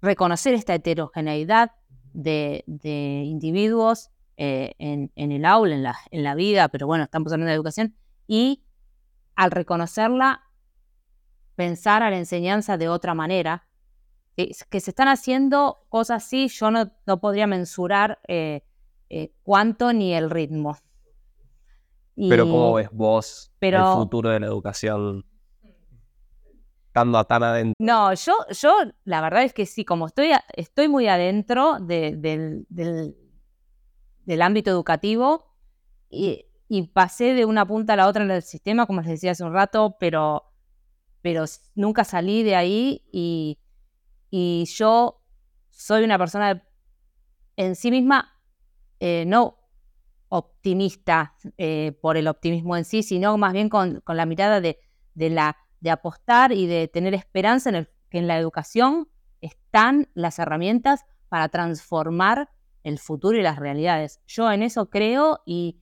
reconocer 0.00 0.54
esta 0.54 0.74
heterogeneidad 0.74 1.72
de, 2.12 2.64
individuos 3.24 4.10
eh, 4.36 4.74
en, 4.78 5.10
el 5.16 5.44
aula, 5.44 5.74
en 5.74 5.82
la, 5.82 5.96
en 6.10 6.22
la 6.24 6.34
vida, 6.34 6.68
pero 6.68 6.86
bueno, 6.86 7.04
estamos 7.04 7.32
hablando 7.32 7.50
de 7.50 7.56
educación, 7.56 7.94
y 8.26 8.62
al 9.38 9.52
reconocerla, 9.52 10.42
pensar 11.54 12.02
a 12.02 12.10
la 12.10 12.18
enseñanza 12.18 12.76
de 12.76 12.88
otra 12.88 13.14
manera. 13.14 13.68
Que 14.34 14.80
se 14.80 14.90
están 14.90 15.06
haciendo 15.06 15.86
cosas 15.88 16.24
así, 16.24 16.48
yo 16.48 16.72
no, 16.72 16.92
no 17.06 17.20
podría 17.20 17.46
mensurar 17.46 18.20
eh, 18.26 18.64
eh, 19.08 19.32
cuánto 19.42 19.92
ni 19.92 20.12
el 20.12 20.30
ritmo. 20.30 20.76
pero 22.16 22.44
¿cómo 22.44 22.74
ves 22.74 22.88
vos 22.92 23.52
el 23.60 23.84
futuro 23.94 24.30
de 24.30 24.40
la 24.40 24.46
educación? 24.46 25.24
Estando 26.86 27.22
tan 27.24 27.42
adentro. 27.44 27.74
No, 27.78 28.14
yo, 28.14 28.34
yo 28.50 28.74
la 29.04 29.20
verdad 29.20 29.44
es 29.44 29.52
que 29.52 29.66
sí, 29.66 29.84
como 29.84 30.06
estoy, 30.06 30.30
estoy 30.54 30.88
muy 30.88 31.06
adentro 31.06 31.78
del, 31.80 32.20
del 32.68 34.42
ámbito 34.42 34.70
educativo, 34.70 35.48
y 36.10 36.47
y 36.68 36.88
pasé 36.88 37.34
de 37.34 37.46
una 37.46 37.66
punta 37.66 37.94
a 37.94 37.96
la 37.96 38.06
otra 38.06 38.24
en 38.24 38.30
el 38.30 38.42
sistema, 38.42 38.86
como 38.86 39.00
les 39.00 39.10
decía 39.10 39.32
hace 39.32 39.44
un 39.44 39.54
rato, 39.54 39.96
pero, 39.98 40.52
pero 41.22 41.44
nunca 41.74 42.04
salí 42.04 42.42
de 42.42 42.54
ahí 42.54 43.02
y, 43.10 43.58
yo 44.30 45.22
soy 45.70 46.04
una 46.04 46.18
persona 46.18 46.62
en 47.56 47.74
sí 47.74 47.90
misma 47.90 48.38
eh, 49.00 49.24
no 49.26 49.58
optimista 50.28 51.34
eh, 51.56 51.96
por 52.02 52.18
el 52.18 52.28
optimismo 52.28 52.76
en 52.76 52.84
sí, 52.84 53.02
sino 53.02 53.38
más 53.38 53.54
bien 53.54 53.70
con, 53.70 54.00
con 54.02 54.18
la 54.18 54.26
mirada 54.26 54.60
de, 54.60 54.78
de, 55.14 55.30
la, 55.30 55.56
de 55.80 55.90
apostar 55.90 56.52
y 56.52 56.66
de 56.66 56.88
tener 56.88 57.14
esperanza 57.14 57.70
en 57.70 57.76
el, 57.76 57.88
que 58.10 58.18
en 58.18 58.26
la 58.26 58.38
educación 58.38 59.08
están 59.40 60.10
las 60.12 60.38
herramientas 60.38 61.06
para 61.30 61.48
transformar 61.48 62.50
el 62.82 62.98
futuro 62.98 63.38
y 63.38 63.42
las 63.42 63.58
realidades. 63.58 64.20
Yo 64.26 64.50
en 64.50 64.62
eso 64.62 64.90
creo 64.90 65.40
y, 65.46 65.80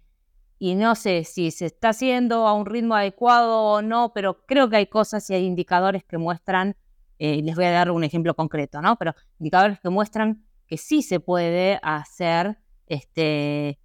y 0.59 0.75
no 0.75 0.95
sé 0.95 1.25
si 1.25 1.51
se 1.51 1.67
está 1.67 1.91
haciendo 1.91 2.47
a 2.47 2.55
un 2.55 2.67
ritmo 2.67 2.95
adecuado 2.95 3.63
o 3.63 3.83
no, 3.83 4.13
pero 4.15 4.45
creo 4.47 4.71
que 4.71 4.77
hay 4.77 4.87
cosas 4.87 5.29
y 5.31 5.35
hay 5.35 5.45
indicadores 5.45 6.05
que 6.05 6.19
muestran, 6.19 6.77
eh, 7.19 7.43
les 7.43 7.55
voy 7.57 7.67
a 7.67 7.71
dar 7.73 7.91
un 7.91 8.05
ejemplo 8.05 8.35
concreto, 8.35 8.81
¿no? 8.81 8.97
Pero 8.97 9.15
indicadores 9.39 9.81
que 9.81 9.91
muestran 9.91 10.47
que 10.67 10.79
sí 10.79 11.03
se 11.03 11.21
puede 11.21 11.79
hacer 11.83 12.59
este, 12.87 13.79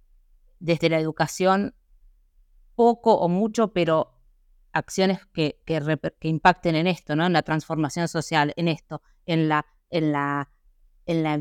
desde 0.60 0.88
la 0.88 0.98
educación 0.98 1.74
poco 2.74 3.14
o 3.14 3.28
mucho, 3.28 3.72
pero 3.72 4.18
acciones 4.72 5.20
que, 5.34 5.60
que, 5.66 6.28
impacten 6.28 6.74
en 6.74 6.86
esto, 6.86 7.14
¿no? 7.14 7.26
En 7.26 7.34
la 7.34 7.42
transformación 7.42 8.08
social, 8.08 8.54
en 8.56 8.68
esto, 8.68 9.02
en 9.26 9.48
la, 9.48 9.66
en 9.90 10.12
la, 10.12 10.50
en 11.04 11.22
la 11.22 11.40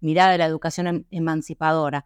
mirada 0.00 0.32
de 0.32 0.38
la 0.38 0.46
educación 0.46 0.86
em, 0.86 1.04
emancipadora. 1.10 2.04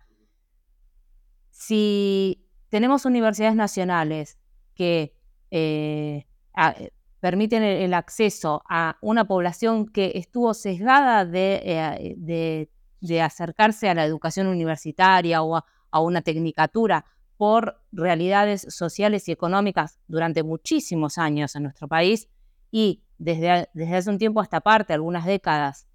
Si 1.51 2.49
tenemos 2.73 3.05
universidades 3.05 3.55
nacionales 3.55 4.39
que 4.75 5.15
eh, 5.51 6.27
permiten 7.21 7.63
el, 7.63 7.93
acceso 7.93 8.63
a 8.67 8.97
una 9.03 9.27
población 9.27 9.87
que 9.87 10.13
estuvo 10.15 10.55
sesgada 10.55 11.27
de, 11.27 11.61
eh, 11.67 12.69
de, 13.03 13.21
acercarse 13.21 13.91
a 13.91 13.95
la 13.95 14.07
educación 14.07 14.47
universitaria 14.47 15.43
o 15.43 15.63
a 15.91 16.01
una 16.01 16.23
tecnicatura 16.23 17.05
por 17.37 17.79
realidades 17.93 18.67
sociales 18.71 19.29
y 19.29 19.33
económicas 19.33 19.99
durante 20.09 20.43
muchísimos 20.43 21.19
años 21.19 21.55
en 21.55 21.65
nuestro 21.65 21.89
país. 21.89 22.31
Y 22.71 23.03
desde, 23.19 23.69
desde 23.75 23.97
hace 23.97 24.09
un 24.09 24.17
tiempo 24.17 24.41
hasta 24.41 24.63
parte, 24.63 24.95
algunas 24.95 25.27
décadas, 25.27 25.87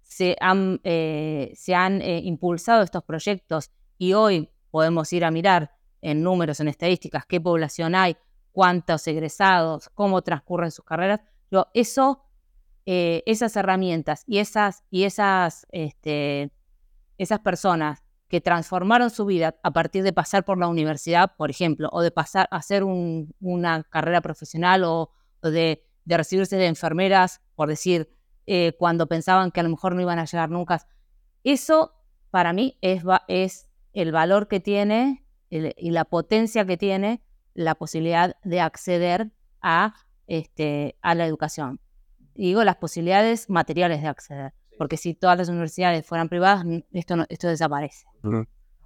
se 0.00 0.36
han, 0.40 0.80
eh, 0.82 1.52
se 1.54 1.76
han 1.76 2.02
eh, 2.02 2.22
impulsado 2.24 2.82
estos 2.82 3.04
proyectos 3.04 3.70
y 3.98 4.14
hoy 4.14 4.50
podemos 4.72 5.12
ir 5.12 5.24
a 5.24 5.30
mirar 5.30 5.70
en 6.02 6.22
números, 6.22 6.60
en 6.60 6.68
estadísticas, 6.68 7.24
qué 7.26 7.40
población 7.40 7.94
hay, 7.94 8.16
cuántos 8.52 9.06
egresados, 9.06 9.88
cómo 9.94 10.22
transcurren 10.22 10.70
sus 10.70 10.84
carreras. 10.84 11.20
eso, 11.72 12.24
eh, 12.84 13.22
esas 13.26 13.56
herramientas 13.56 14.24
y 14.26 14.38
esas, 14.38 14.84
y 14.90 15.04
esas, 15.04 15.66
este, 15.70 16.50
esas 17.16 17.38
personas 17.40 18.02
que 18.28 18.40
transformaron 18.40 19.10
su 19.10 19.26
vida 19.26 19.56
a 19.62 19.70
partir 19.72 20.02
de 20.02 20.12
pasar 20.12 20.44
por 20.44 20.58
la 20.58 20.66
universidad, 20.66 21.36
por 21.36 21.50
ejemplo, 21.50 21.88
o 21.92 22.00
de 22.00 22.10
pasar 22.10 22.48
a 22.50 22.56
hacer 22.56 22.82
una 22.82 23.82
carrera 23.84 24.22
profesional 24.22 24.84
o, 24.84 25.10
de, 25.42 25.84
recibirse 26.06 26.56
de 26.56 26.66
enfermeras, 26.66 27.42
por 27.54 27.68
decir, 27.68 28.10
eh, 28.46 28.72
cuando 28.78 29.06
pensaban 29.06 29.50
que 29.50 29.60
a 29.60 29.62
lo 29.62 29.68
mejor 29.68 29.94
no 29.94 30.00
iban 30.00 30.18
a 30.18 30.24
llegar 30.24 30.50
nunca. 30.50 30.84
Eso 31.44 31.92
para 32.30 32.52
mí 32.52 32.78
es, 32.80 33.04
es 33.28 33.68
el 33.92 34.12
valor 34.12 34.48
que 34.48 34.60
tiene 34.60 35.21
y 35.52 35.90
la 35.90 36.04
potencia 36.04 36.64
que 36.64 36.76
tiene 36.76 37.22
la 37.54 37.74
posibilidad 37.74 38.36
de 38.42 38.60
acceder 38.60 39.30
a, 39.60 39.94
este, 40.26 40.96
a 41.02 41.14
la 41.14 41.26
educación. 41.26 41.80
Digo, 42.34 42.64
las 42.64 42.76
posibilidades 42.76 43.50
materiales 43.50 44.00
de 44.00 44.08
acceder 44.08 44.54
porque 44.82 44.96
si 44.96 45.14
todas 45.14 45.38
las 45.38 45.48
universidades 45.48 46.04
fueran 46.04 46.28
privadas, 46.28 46.64
esto, 46.92 47.14
esto 47.28 47.46
desaparece. 47.48 48.04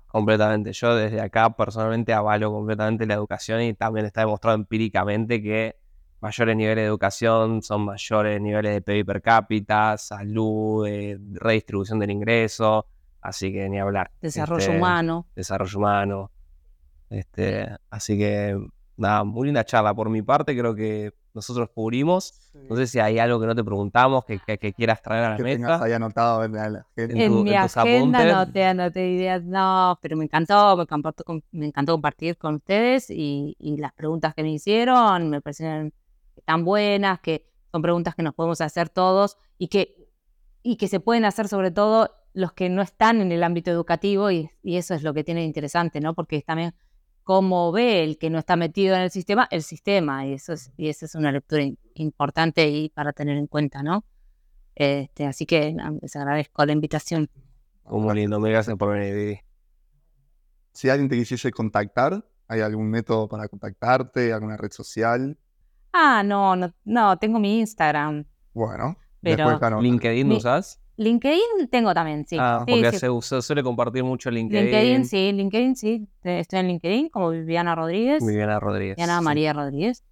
Completamente. 0.08 0.72
Yo 0.72 0.94
desde 0.94 1.20
acá 1.20 1.56
personalmente 1.56 2.12
avalo 2.12 2.52
completamente 2.52 3.06
la 3.06 3.14
educación 3.14 3.62
y 3.62 3.74
también 3.74 4.06
está 4.06 4.20
demostrado 4.20 4.56
empíricamente 4.56 5.42
que 5.42 5.76
mayores 6.20 6.56
niveles 6.56 6.82
de 6.82 6.86
educación 6.86 7.62
son 7.62 7.86
mayores 7.86 8.40
niveles 8.40 8.74
de 8.74 8.82
PIB 8.82 9.06
per 9.06 9.22
cápita, 9.22 9.96
salud, 9.96 10.86
eh, 10.86 11.18
redistribución 11.32 11.98
del 11.98 12.10
ingreso, 12.10 12.86
así 13.20 13.52
que 13.52 13.68
ni 13.68 13.78
hablar. 13.78 14.10
Desarrollo 14.20 14.64
este, 14.64 14.76
humano. 14.76 15.26
Desarrollo 15.34 15.78
humano. 15.78 16.30
Este, 17.10 17.68
así 17.90 18.18
que 18.18 18.58
nada, 18.96 19.24
muy 19.24 19.46
linda 19.46 19.64
charla. 19.64 19.94
Por 19.94 20.08
mi 20.08 20.22
parte, 20.22 20.56
creo 20.56 20.74
que 20.74 21.12
nosotros 21.36 21.68
cubrimos. 21.74 22.34
No 22.68 22.76
sé 22.76 22.86
si 22.86 22.98
hay 22.98 23.18
algo 23.18 23.38
que 23.38 23.46
no 23.46 23.54
te 23.54 23.62
preguntamos 23.62 24.24
que, 24.24 24.40
que, 24.58 24.72
quieras 24.72 25.02
traer 25.02 25.24
a 25.24 25.30
la 25.30 25.36
que 25.36 25.42
mesa. 25.42 25.84
ahí 25.84 25.92
anotado 25.92 26.44
en, 26.44 26.56
en, 26.96 27.44
mi 27.44 27.54
agenda 27.54 28.24
no 28.24 28.50
te 28.50 28.64
anoté 28.64 29.10
ideas, 29.10 29.44
no, 29.44 29.98
pero 30.00 30.16
me 30.16 30.24
encantó, 30.24 30.76
me, 31.52 31.66
encantó 31.66 31.92
compartir 31.92 32.38
con 32.38 32.54
ustedes 32.56 33.10
y, 33.10 33.54
y, 33.58 33.76
las 33.76 33.92
preguntas 33.92 34.34
que 34.34 34.42
me 34.42 34.50
hicieron 34.50 35.28
me 35.28 35.42
parecieron 35.42 35.92
tan 36.46 36.64
buenas, 36.64 37.20
que 37.20 37.46
son 37.70 37.82
preguntas 37.82 38.14
que 38.14 38.22
nos 38.22 38.34
podemos 38.34 38.62
hacer 38.62 38.88
todos 38.88 39.36
y 39.58 39.68
que, 39.68 40.08
y 40.62 40.76
que 40.76 40.88
se 40.88 41.00
pueden 41.00 41.26
hacer 41.26 41.48
sobre 41.48 41.70
todo 41.70 42.10
los 42.32 42.52
que 42.54 42.70
no 42.70 42.80
están 42.80 43.20
en 43.20 43.30
el 43.30 43.44
ámbito 43.44 43.70
educativo 43.70 44.30
y, 44.30 44.50
y 44.62 44.76
eso 44.76 44.94
es 44.94 45.02
lo 45.02 45.12
que 45.12 45.22
tiene 45.22 45.44
interesante, 45.44 46.00
¿no? 46.00 46.14
Porque 46.14 46.40
también 46.40 46.74
cómo 47.26 47.72
ve 47.72 48.04
el 48.04 48.18
que 48.18 48.30
no 48.30 48.38
está 48.38 48.54
metido 48.54 48.94
en 48.94 49.02
el 49.02 49.10
sistema, 49.10 49.48
el 49.50 49.64
sistema. 49.64 50.24
Y 50.24 50.34
eso 50.34 50.52
es, 50.52 50.70
y 50.76 50.88
esa 50.88 51.06
es 51.06 51.16
una 51.16 51.32
lectura 51.32 51.64
importante 51.94 52.68
y 52.68 52.88
para 52.90 53.12
tener 53.12 53.36
en 53.36 53.48
cuenta, 53.48 53.82
¿no? 53.82 54.04
Este, 54.76 55.26
así 55.26 55.44
que 55.44 55.76
les 56.00 56.14
agradezco 56.14 56.64
la 56.64 56.72
invitación. 56.72 57.28
Muy 57.84 58.14
lindo, 58.14 58.38
me 58.38 58.50
gracias 58.50 58.76
por 58.76 58.92
venir, 58.92 59.40
Si 60.72 60.88
alguien 60.88 61.08
te 61.08 61.16
quisiese 61.16 61.50
contactar, 61.50 62.24
¿hay 62.46 62.60
algún 62.60 62.90
método 62.90 63.26
para 63.28 63.48
contactarte? 63.48 64.32
¿Alguna 64.32 64.56
red 64.56 64.70
social? 64.70 65.36
Ah, 65.92 66.22
no, 66.24 66.54
no, 66.54 66.72
no 66.84 67.18
tengo 67.18 67.40
mi 67.40 67.58
Instagram. 67.58 68.24
Bueno, 68.54 68.96
pero 69.20 69.80
LinkedIn, 69.80 70.28
¿no 70.28 70.36
usas? 70.36 70.80
LinkedIn 70.96 71.68
tengo 71.70 71.92
también, 71.92 72.26
sí. 72.26 72.36
Ah, 72.40 72.64
porque 72.66 72.92
Se, 72.92 73.42
suele 73.42 73.62
compartir 73.62 74.02
mucho 74.02 74.30
LinkedIn. 74.30 74.64
LinkedIn, 74.64 75.04
sí, 75.04 75.32
LinkedIn, 75.32 75.76
sí. 75.76 76.08
Estoy 76.22 76.60
en 76.60 76.68
LinkedIn 76.68 77.08
como 77.10 77.30
Viviana 77.30 77.74
Rodríguez. 77.74 78.24
Viviana 78.24 78.58
Rodríguez. 78.58 78.96
Viviana 78.96 79.20
María 79.20 79.52
Rodríguez. 79.52 80.02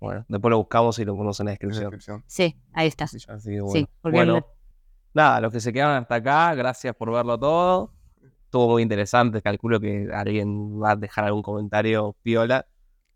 Bueno, 0.00 0.24
después 0.28 0.50
lo 0.50 0.58
buscamos 0.58 0.98
y 0.98 1.04
lo 1.04 1.14
ponemos 1.14 1.38
en 1.40 1.46
la 1.46 1.52
descripción. 1.52 2.22
Sí, 2.26 2.56
ahí 2.72 2.88
está. 2.88 3.04
Así 3.04 3.18
que 3.26 3.60
bueno. 3.60 3.88
bueno 4.02 4.46
nada, 5.14 5.40
los 5.40 5.52
que 5.52 5.60
se 5.60 5.72
quedan 5.72 6.02
hasta 6.02 6.16
acá, 6.16 6.54
gracias 6.54 6.94
por 6.94 7.10
verlo 7.12 7.38
todo. 7.38 7.92
Estuvo 8.44 8.68
muy 8.68 8.82
interesante, 8.82 9.40
calculo 9.40 9.80
que 9.80 10.08
alguien 10.12 10.80
va 10.80 10.92
a 10.92 10.96
dejar 10.96 11.24
algún 11.24 11.42
comentario 11.42 12.14
piola. 12.22 12.66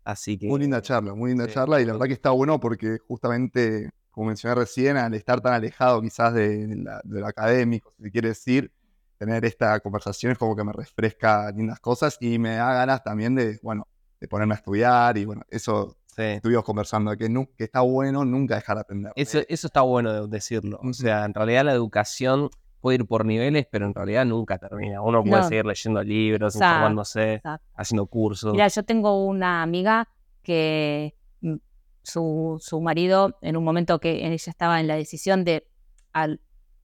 Así 0.03 0.37
que. 0.37 0.47
Muy 0.47 0.61
linda 0.61 0.81
charla, 0.81 1.13
muy 1.13 1.29
linda 1.29 1.47
charla. 1.47 1.79
Y 1.81 1.85
la 1.85 1.93
verdad 1.93 2.07
que 2.07 2.13
está 2.13 2.31
bueno 2.31 2.59
porque 2.59 2.97
justamente 3.07 3.91
como 4.19 4.27
mencioné 4.27 4.53
recién, 4.55 4.97
al 4.97 5.13
estar 5.13 5.39
tan 5.39 5.53
alejado 5.53 6.01
quizás 6.01 6.33
de, 6.33 6.75
lo 7.05 7.25
académico, 7.25 7.93
si 8.03 8.11
quiere 8.11 8.27
decir, 8.27 8.69
tener 9.17 9.45
esta 9.45 9.79
conversación 9.79 10.33
es 10.33 10.37
como 10.37 10.57
que 10.57 10.63
me 10.65 10.73
refresca 10.73 11.49
lindas 11.51 11.79
cosas 11.79 12.17
y 12.19 12.37
me 12.37 12.55
da 12.57 12.73
ganas 12.73 13.01
también 13.01 13.33
de, 13.33 13.57
bueno, 13.63 13.87
de 14.19 14.27
ponerme 14.27 14.55
a 14.55 14.57
estudiar 14.57 15.17
y 15.17 15.23
bueno, 15.23 15.43
eso 15.49 15.95
estuvimos 16.17 16.65
conversando, 16.65 17.15
que, 17.15 17.33
que 17.57 17.63
está 17.63 17.79
bueno 17.79 18.25
nunca 18.25 18.55
dejar 18.55 18.75
de 18.75 18.81
aprender. 18.81 19.13
Eso, 19.15 19.39
eso 19.47 19.67
está 19.67 19.83
bueno 19.83 20.11
de 20.11 20.27
decirlo. 20.27 20.81
O 20.83 20.91
sea, 20.91 21.23
en 21.23 21.33
realidad 21.33 21.63
la 21.63 21.71
educación 21.71 22.49
puede 22.81 22.95
ir 22.95 23.05
por 23.05 23.23
niveles, 23.23 23.67
pero 23.71 23.85
en 23.85 23.93
realidad 23.93 24.25
nunca 24.25 24.57
termina. 24.57 25.01
Uno 25.01 25.23
puede 25.23 25.43
seguir 25.43 25.65
leyendo 25.65 26.03
libros, 26.03 26.55
informándose, 26.55 27.41
haciendo 27.73 28.05
cursos. 28.05 28.51
Mira, 28.51 28.67
yo 28.67 28.83
tengo 28.83 29.25
una 29.25 29.61
amiga 29.61 30.09
que 30.43 31.15
mm, 32.03 32.57
su, 32.59 32.81
marido 32.81 33.37
en 33.41 33.57
un 33.57 33.63
momento 33.63 33.99
que 33.99 34.25
ella 34.25 34.35
estaba 34.35 34.79
en 34.79 34.87
la 34.87 34.95
decisión 34.95 35.43
de, 35.43 35.67
no 36.15 36.37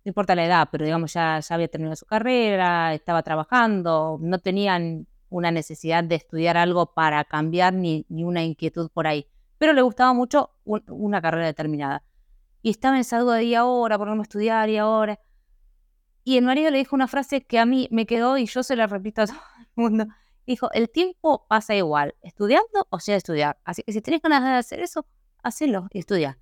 importa 0.04 0.36
la 0.36 0.46
edad, 0.46 0.70
pero 0.72 0.86
digamos 0.86 1.14
ya, 1.14 1.40
ya 1.40 1.56
había 1.56 1.68
terminado 1.68 1.96
su 1.96 2.06
carrera, 2.06 2.94
estaba 2.94 3.24
trabajando, 3.24 4.18
no 4.22 4.40
tenían 4.40 5.08
una 5.30 5.52
necesidad 5.52 6.04
de 6.04 6.16
estudiar 6.16 6.58
algo 6.58 6.94
para 6.94 7.24
cambiar 7.24 7.74
ni, 7.74 8.06
ni 8.10 8.24
una 8.24 8.44
inquietud 8.44 8.90
por 8.92 9.08
ahí, 9.08 9.28
pero 9.58 9.74
le 9.74 9.82
gustaba 9.82 10.14
mucho 10.14 10.52
una 10.64 11.22
carrera 11.22 11.48
determinada. 11.48 12.04
Y 12.62 12.72
estaba 12.72 12.96
en 12.96 13.02
esa 13.02 13.20
duda 13.20 13.36
de 13.36 13.44
y 13.44 13.56
ahora, 13.56 13.98
por 13.98 14.08
no 14.08 14.22
estudiar 14.22 14.70
y 14.70 14.78
ahora. 14.78 15.20
Y 16.24 16.38
el 16.38 16.46
marido 16.46 16.72
le 16.72 16.80
dijo 16.80 16.96
una 16.96 17.08
frase 17.08 17.46
que 17.46 17.60
a 17.60 17.66
mí 17.66 17.88
me 17.92 18.08
quedó 18.08 18.38
y 18.40 18.48
yo 18.48 18.64
se 18.64 18.76
la 18.76 18.88
repito 18.88 19.22
a 19.22 19.28
todo 19.28 19.38
el 19.60 19.68
mundo. 19.76 20.08
Dijo, 20.46 20.72
el 20.74 20.90
tiempo 20.90 21.46
pasa 21.48 21.76
igual, 21.76 22.16
estudiando 22.22 22.88
o 22.90 23.00
sin 23.00 23.16
estudiar. 23.16 23.58
Así 23.66 23.82
que 23.84 23.92
si 23.92 24.02
tenés 24.02 24.22
ganas 24.22 24.44
de 24.44 24.52
hacer 24.52 24.80
eso, 24.80 25.06
hacelo 25.42 25.88
y 25.92 26.00
estudia. 26.00 26.38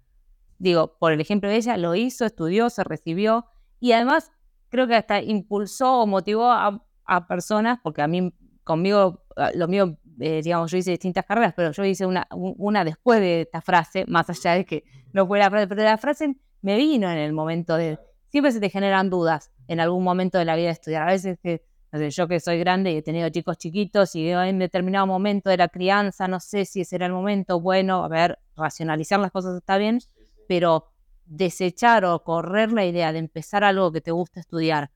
Digo, 0.58 0.98
por 0.98 1.12
el 1.12 1.22
ejemplo 1.22 1.50
de 1.50 1.56
ella, 1.56 1.78
lo 1.78 1.96
hizo, 1.96 2.26
estudió, 2.26 2.70
se 2.70 2.84
recibió 2.84 3.46
y 3.80 3.92
además 3.94 4.32
creo 4.70 4.88
que 4.88 4.96
hasta 4.96 5.22
impulsó 5.22 6.02
o 6.02 6.08
motivó 6.08 6.52
a, 6.52 6.82
personas, 7.28 7.80
porque 7.84 8.02
a 8.02 8.08
mí, 8.08 8.34
conmigo, 8.64 9.26
ah, 9.36 9.52
lo 9.54 9.68
mío, 9.68 9.98
eh, 10.20 10.42
digamos, 10.42 10.72
yo 10.72 10.78
hice 10.78 10.92
distintas 10.92 11.26
carreras, 11.26 11.54
pero 11.56 11.72
yo 11.72 11.84
hice 11.84 12.06
una, 12.06 12.28
una 12.32 12.84
después 12.84 13.20
de 13.20 13.42
esta 13.42 13.62
frase, 13.62 14.06
más 14.08 14.30
allá 14.30 14.54
de 14.54 14.66
que 14.66 14.84
no 15.12 15.28
fue 15.28 15.38
la 15.38 15.50
frase, 15.50 15.68
pero 15.68 15.84
la 15.84 15.98
frase 15.98 16.38
me 16.62 16.78
vino 16.78 17.12
en 17.12 17.18
el 17.18 17.34
momento 17.34 17.76
de, 17.76 18.00
siempre 18.30 18.52
se 18.52 18.60
te 18.60 18.70
generan 18.70 19.10
dudas 19.10 19.52
en 19.68 19.80
algún 19.80 20.04
momento 20.04 20.38
de 20.38 20.46
la 20.46 20.56
vida 20.56 20.68
de 20.68 20.72
estudiar. 20.72 21.04
A 21.04 21.12
veces 21.12 21.38
que 21.44 21.64
yo 21.94 22.28
que 22.28 22.40
soy 22.40 22.60
grande 22.60 22.92
y 22.92 22.98
he 22.98 23.02
tenido 23.02 23.30
chicos 23.30 23.58
chiquitos 23.58 24.16
y 24.16 24.30
en 24.30 24.60
determinado 24.60 25.06
momento 25.06 25.50
de 25.50 25.58
la 25.58 25.68
crianza, 25.68 26.28
no 26.28 26.40
sé 26.40 26.66
si 26.66 26.82
ese 26.82 26.96
era 26.96 27.06
el 27.06 27.14
momento, 27.14 27.60
bueno, 27.60 28.04
a 28.04 28.08
ver, 28.08 28.40
racionalizar 28.56 29.20
las 29.20 29.32
cosas 29.32 29.56
está 29.56 29.78
bien, 29.78 30.00
pero 30.48 30.92
desechar 31.26 32.04
o 32.06 32.24
correr 32.24 32.72
la 32.72 32.86
idea 32.86 33.14
de 33.14 33.20
empezar 33.20 33.64
algo 33.64 33.92
que 33.92 34.02
te 34.02 34.12
gusta 34.12 34.40
estudiar, 34.40 34.92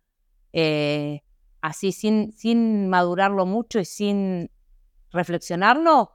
eh, 0.54 1.22
así 1.62 1.92
sin, 1.92 2.32
sin 2.32 2.90
madurarlo 2.90 3.46
mucho 3.46 3.80
y 3.80 3.86
sin 3.86 4.50
reflexionarlo, 5.12 6.14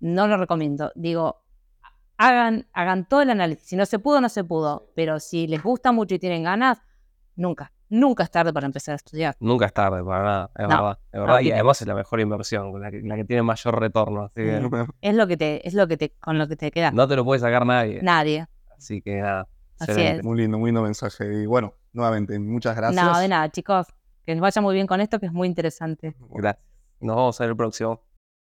no 0.00 0.28
lo 0.28 0.36
recomiendo. 0.36 0.92
Digo, 0.94 1.42
hagan, 2.16 2.68
hagan 2.72 3.08
todo 3.08 3.22
el 3.22 3.30
análisis. 3.30 3.68
Si 3.68 3.76
no 3.76 3.86
se 3.86 3.98
pudo, 3.98 4.20
no 4.20 4.28
se 4.28 4.44
pudo. 4.44 4.90
Pero 4.94 5.20
si 5.20 5.46
les 5.46 5.62
gusta 5.62 5.92
mucho 5.92 6.14
y 6.14 6.18
tienen 6.18 6.44
ganas, 6.44 6.82
nunca, 7.36 7.72
nunca 7.88 8.22
es 8.24 8.30
tarde 8.30 8.52
para 8.52 8.66
empezar 8.66 8.92
a 8.92 8.96
estudiar. 8.96 9.36
Nunca 9.40 9.66
es 9.66 9.72
tarde, 9.72 10.02
para 10.04 10.22
nada, 10.22 10.50
es 10.56 10.62
No, 10.62 10.68
verdad. 10.68 10.98
Es 11.12 11.20
verdad. 11.20 11.40
y 11.40 11.52
además 11.52 11.80
es 11.82 11.86
la 11.88 11.94
mejor 11.94 12.20
inversión, 12.20 12.80
la 12.80 12.90
que, 12.90 13.00
la 13.02 13.16
que 13.16 13.24
tiene 13.24 13.42
mayor 13.42 13.80
retorno. 13.80 14.22
Así 14.24 14.34
que 14.42 14.58
Es 15.02 15.14
lo 15.14 15.26
que 15.26 15.36
te, 15.36 15.66
es 15.66 15.74
lo 15.74 15.86
que 15.88 15.96
te, 15.96 16.10
con 16.20 16.38
lo 16.38 16.48
que 16.48 16.56
te 16.56 16.70
queda. 16.70 16.90
no 16.90 17.06
te 17.08 17.16
lo 17.16 17.24
puede 17.24 17.40
sacar 17.40 17.64
nadie. 17.66 18.00
Nadie. 18.02 18.46
Así 18.76 19.00
que 19.02 19.20
nada. 19.20 19.48
Así 19.80 19.92
excelente. 19.92 20.18
es. 20.20 20.24
Muy 20.24 20.38
lindo, 20.38 20.58
muy 20.58 20.68
lindo 20.68 20.82
mensaje. 20.82 21.42
Y 21.42 21.46
bueno, 21.46 21.74
nuevamente, 21.92 22.38
muchas 22.38 22.76
gracias. 22.76 23.04
No, 23.04 23.18
de 23.18 23.28
nada, 23.28 23.48
chicos. 23.50 23.86
Que 24.26 24.32
les 24.32 24.40
vaya 24.40 24.60
muy 24.60 24.74
bien 24.74 24.86
con 24.86 25.00
esto, 25.00 25.18
que 25.20 25.26
es 25.26 25.32
muy 25.32 25.46
interesante. 25.48 26.14
Gracias. 26.30 26.64
Nos 27.00 27.14
vemos 27.16 27.40
en 27.40 27.48
el 27.48 27.56
próximo. 27.56 28.02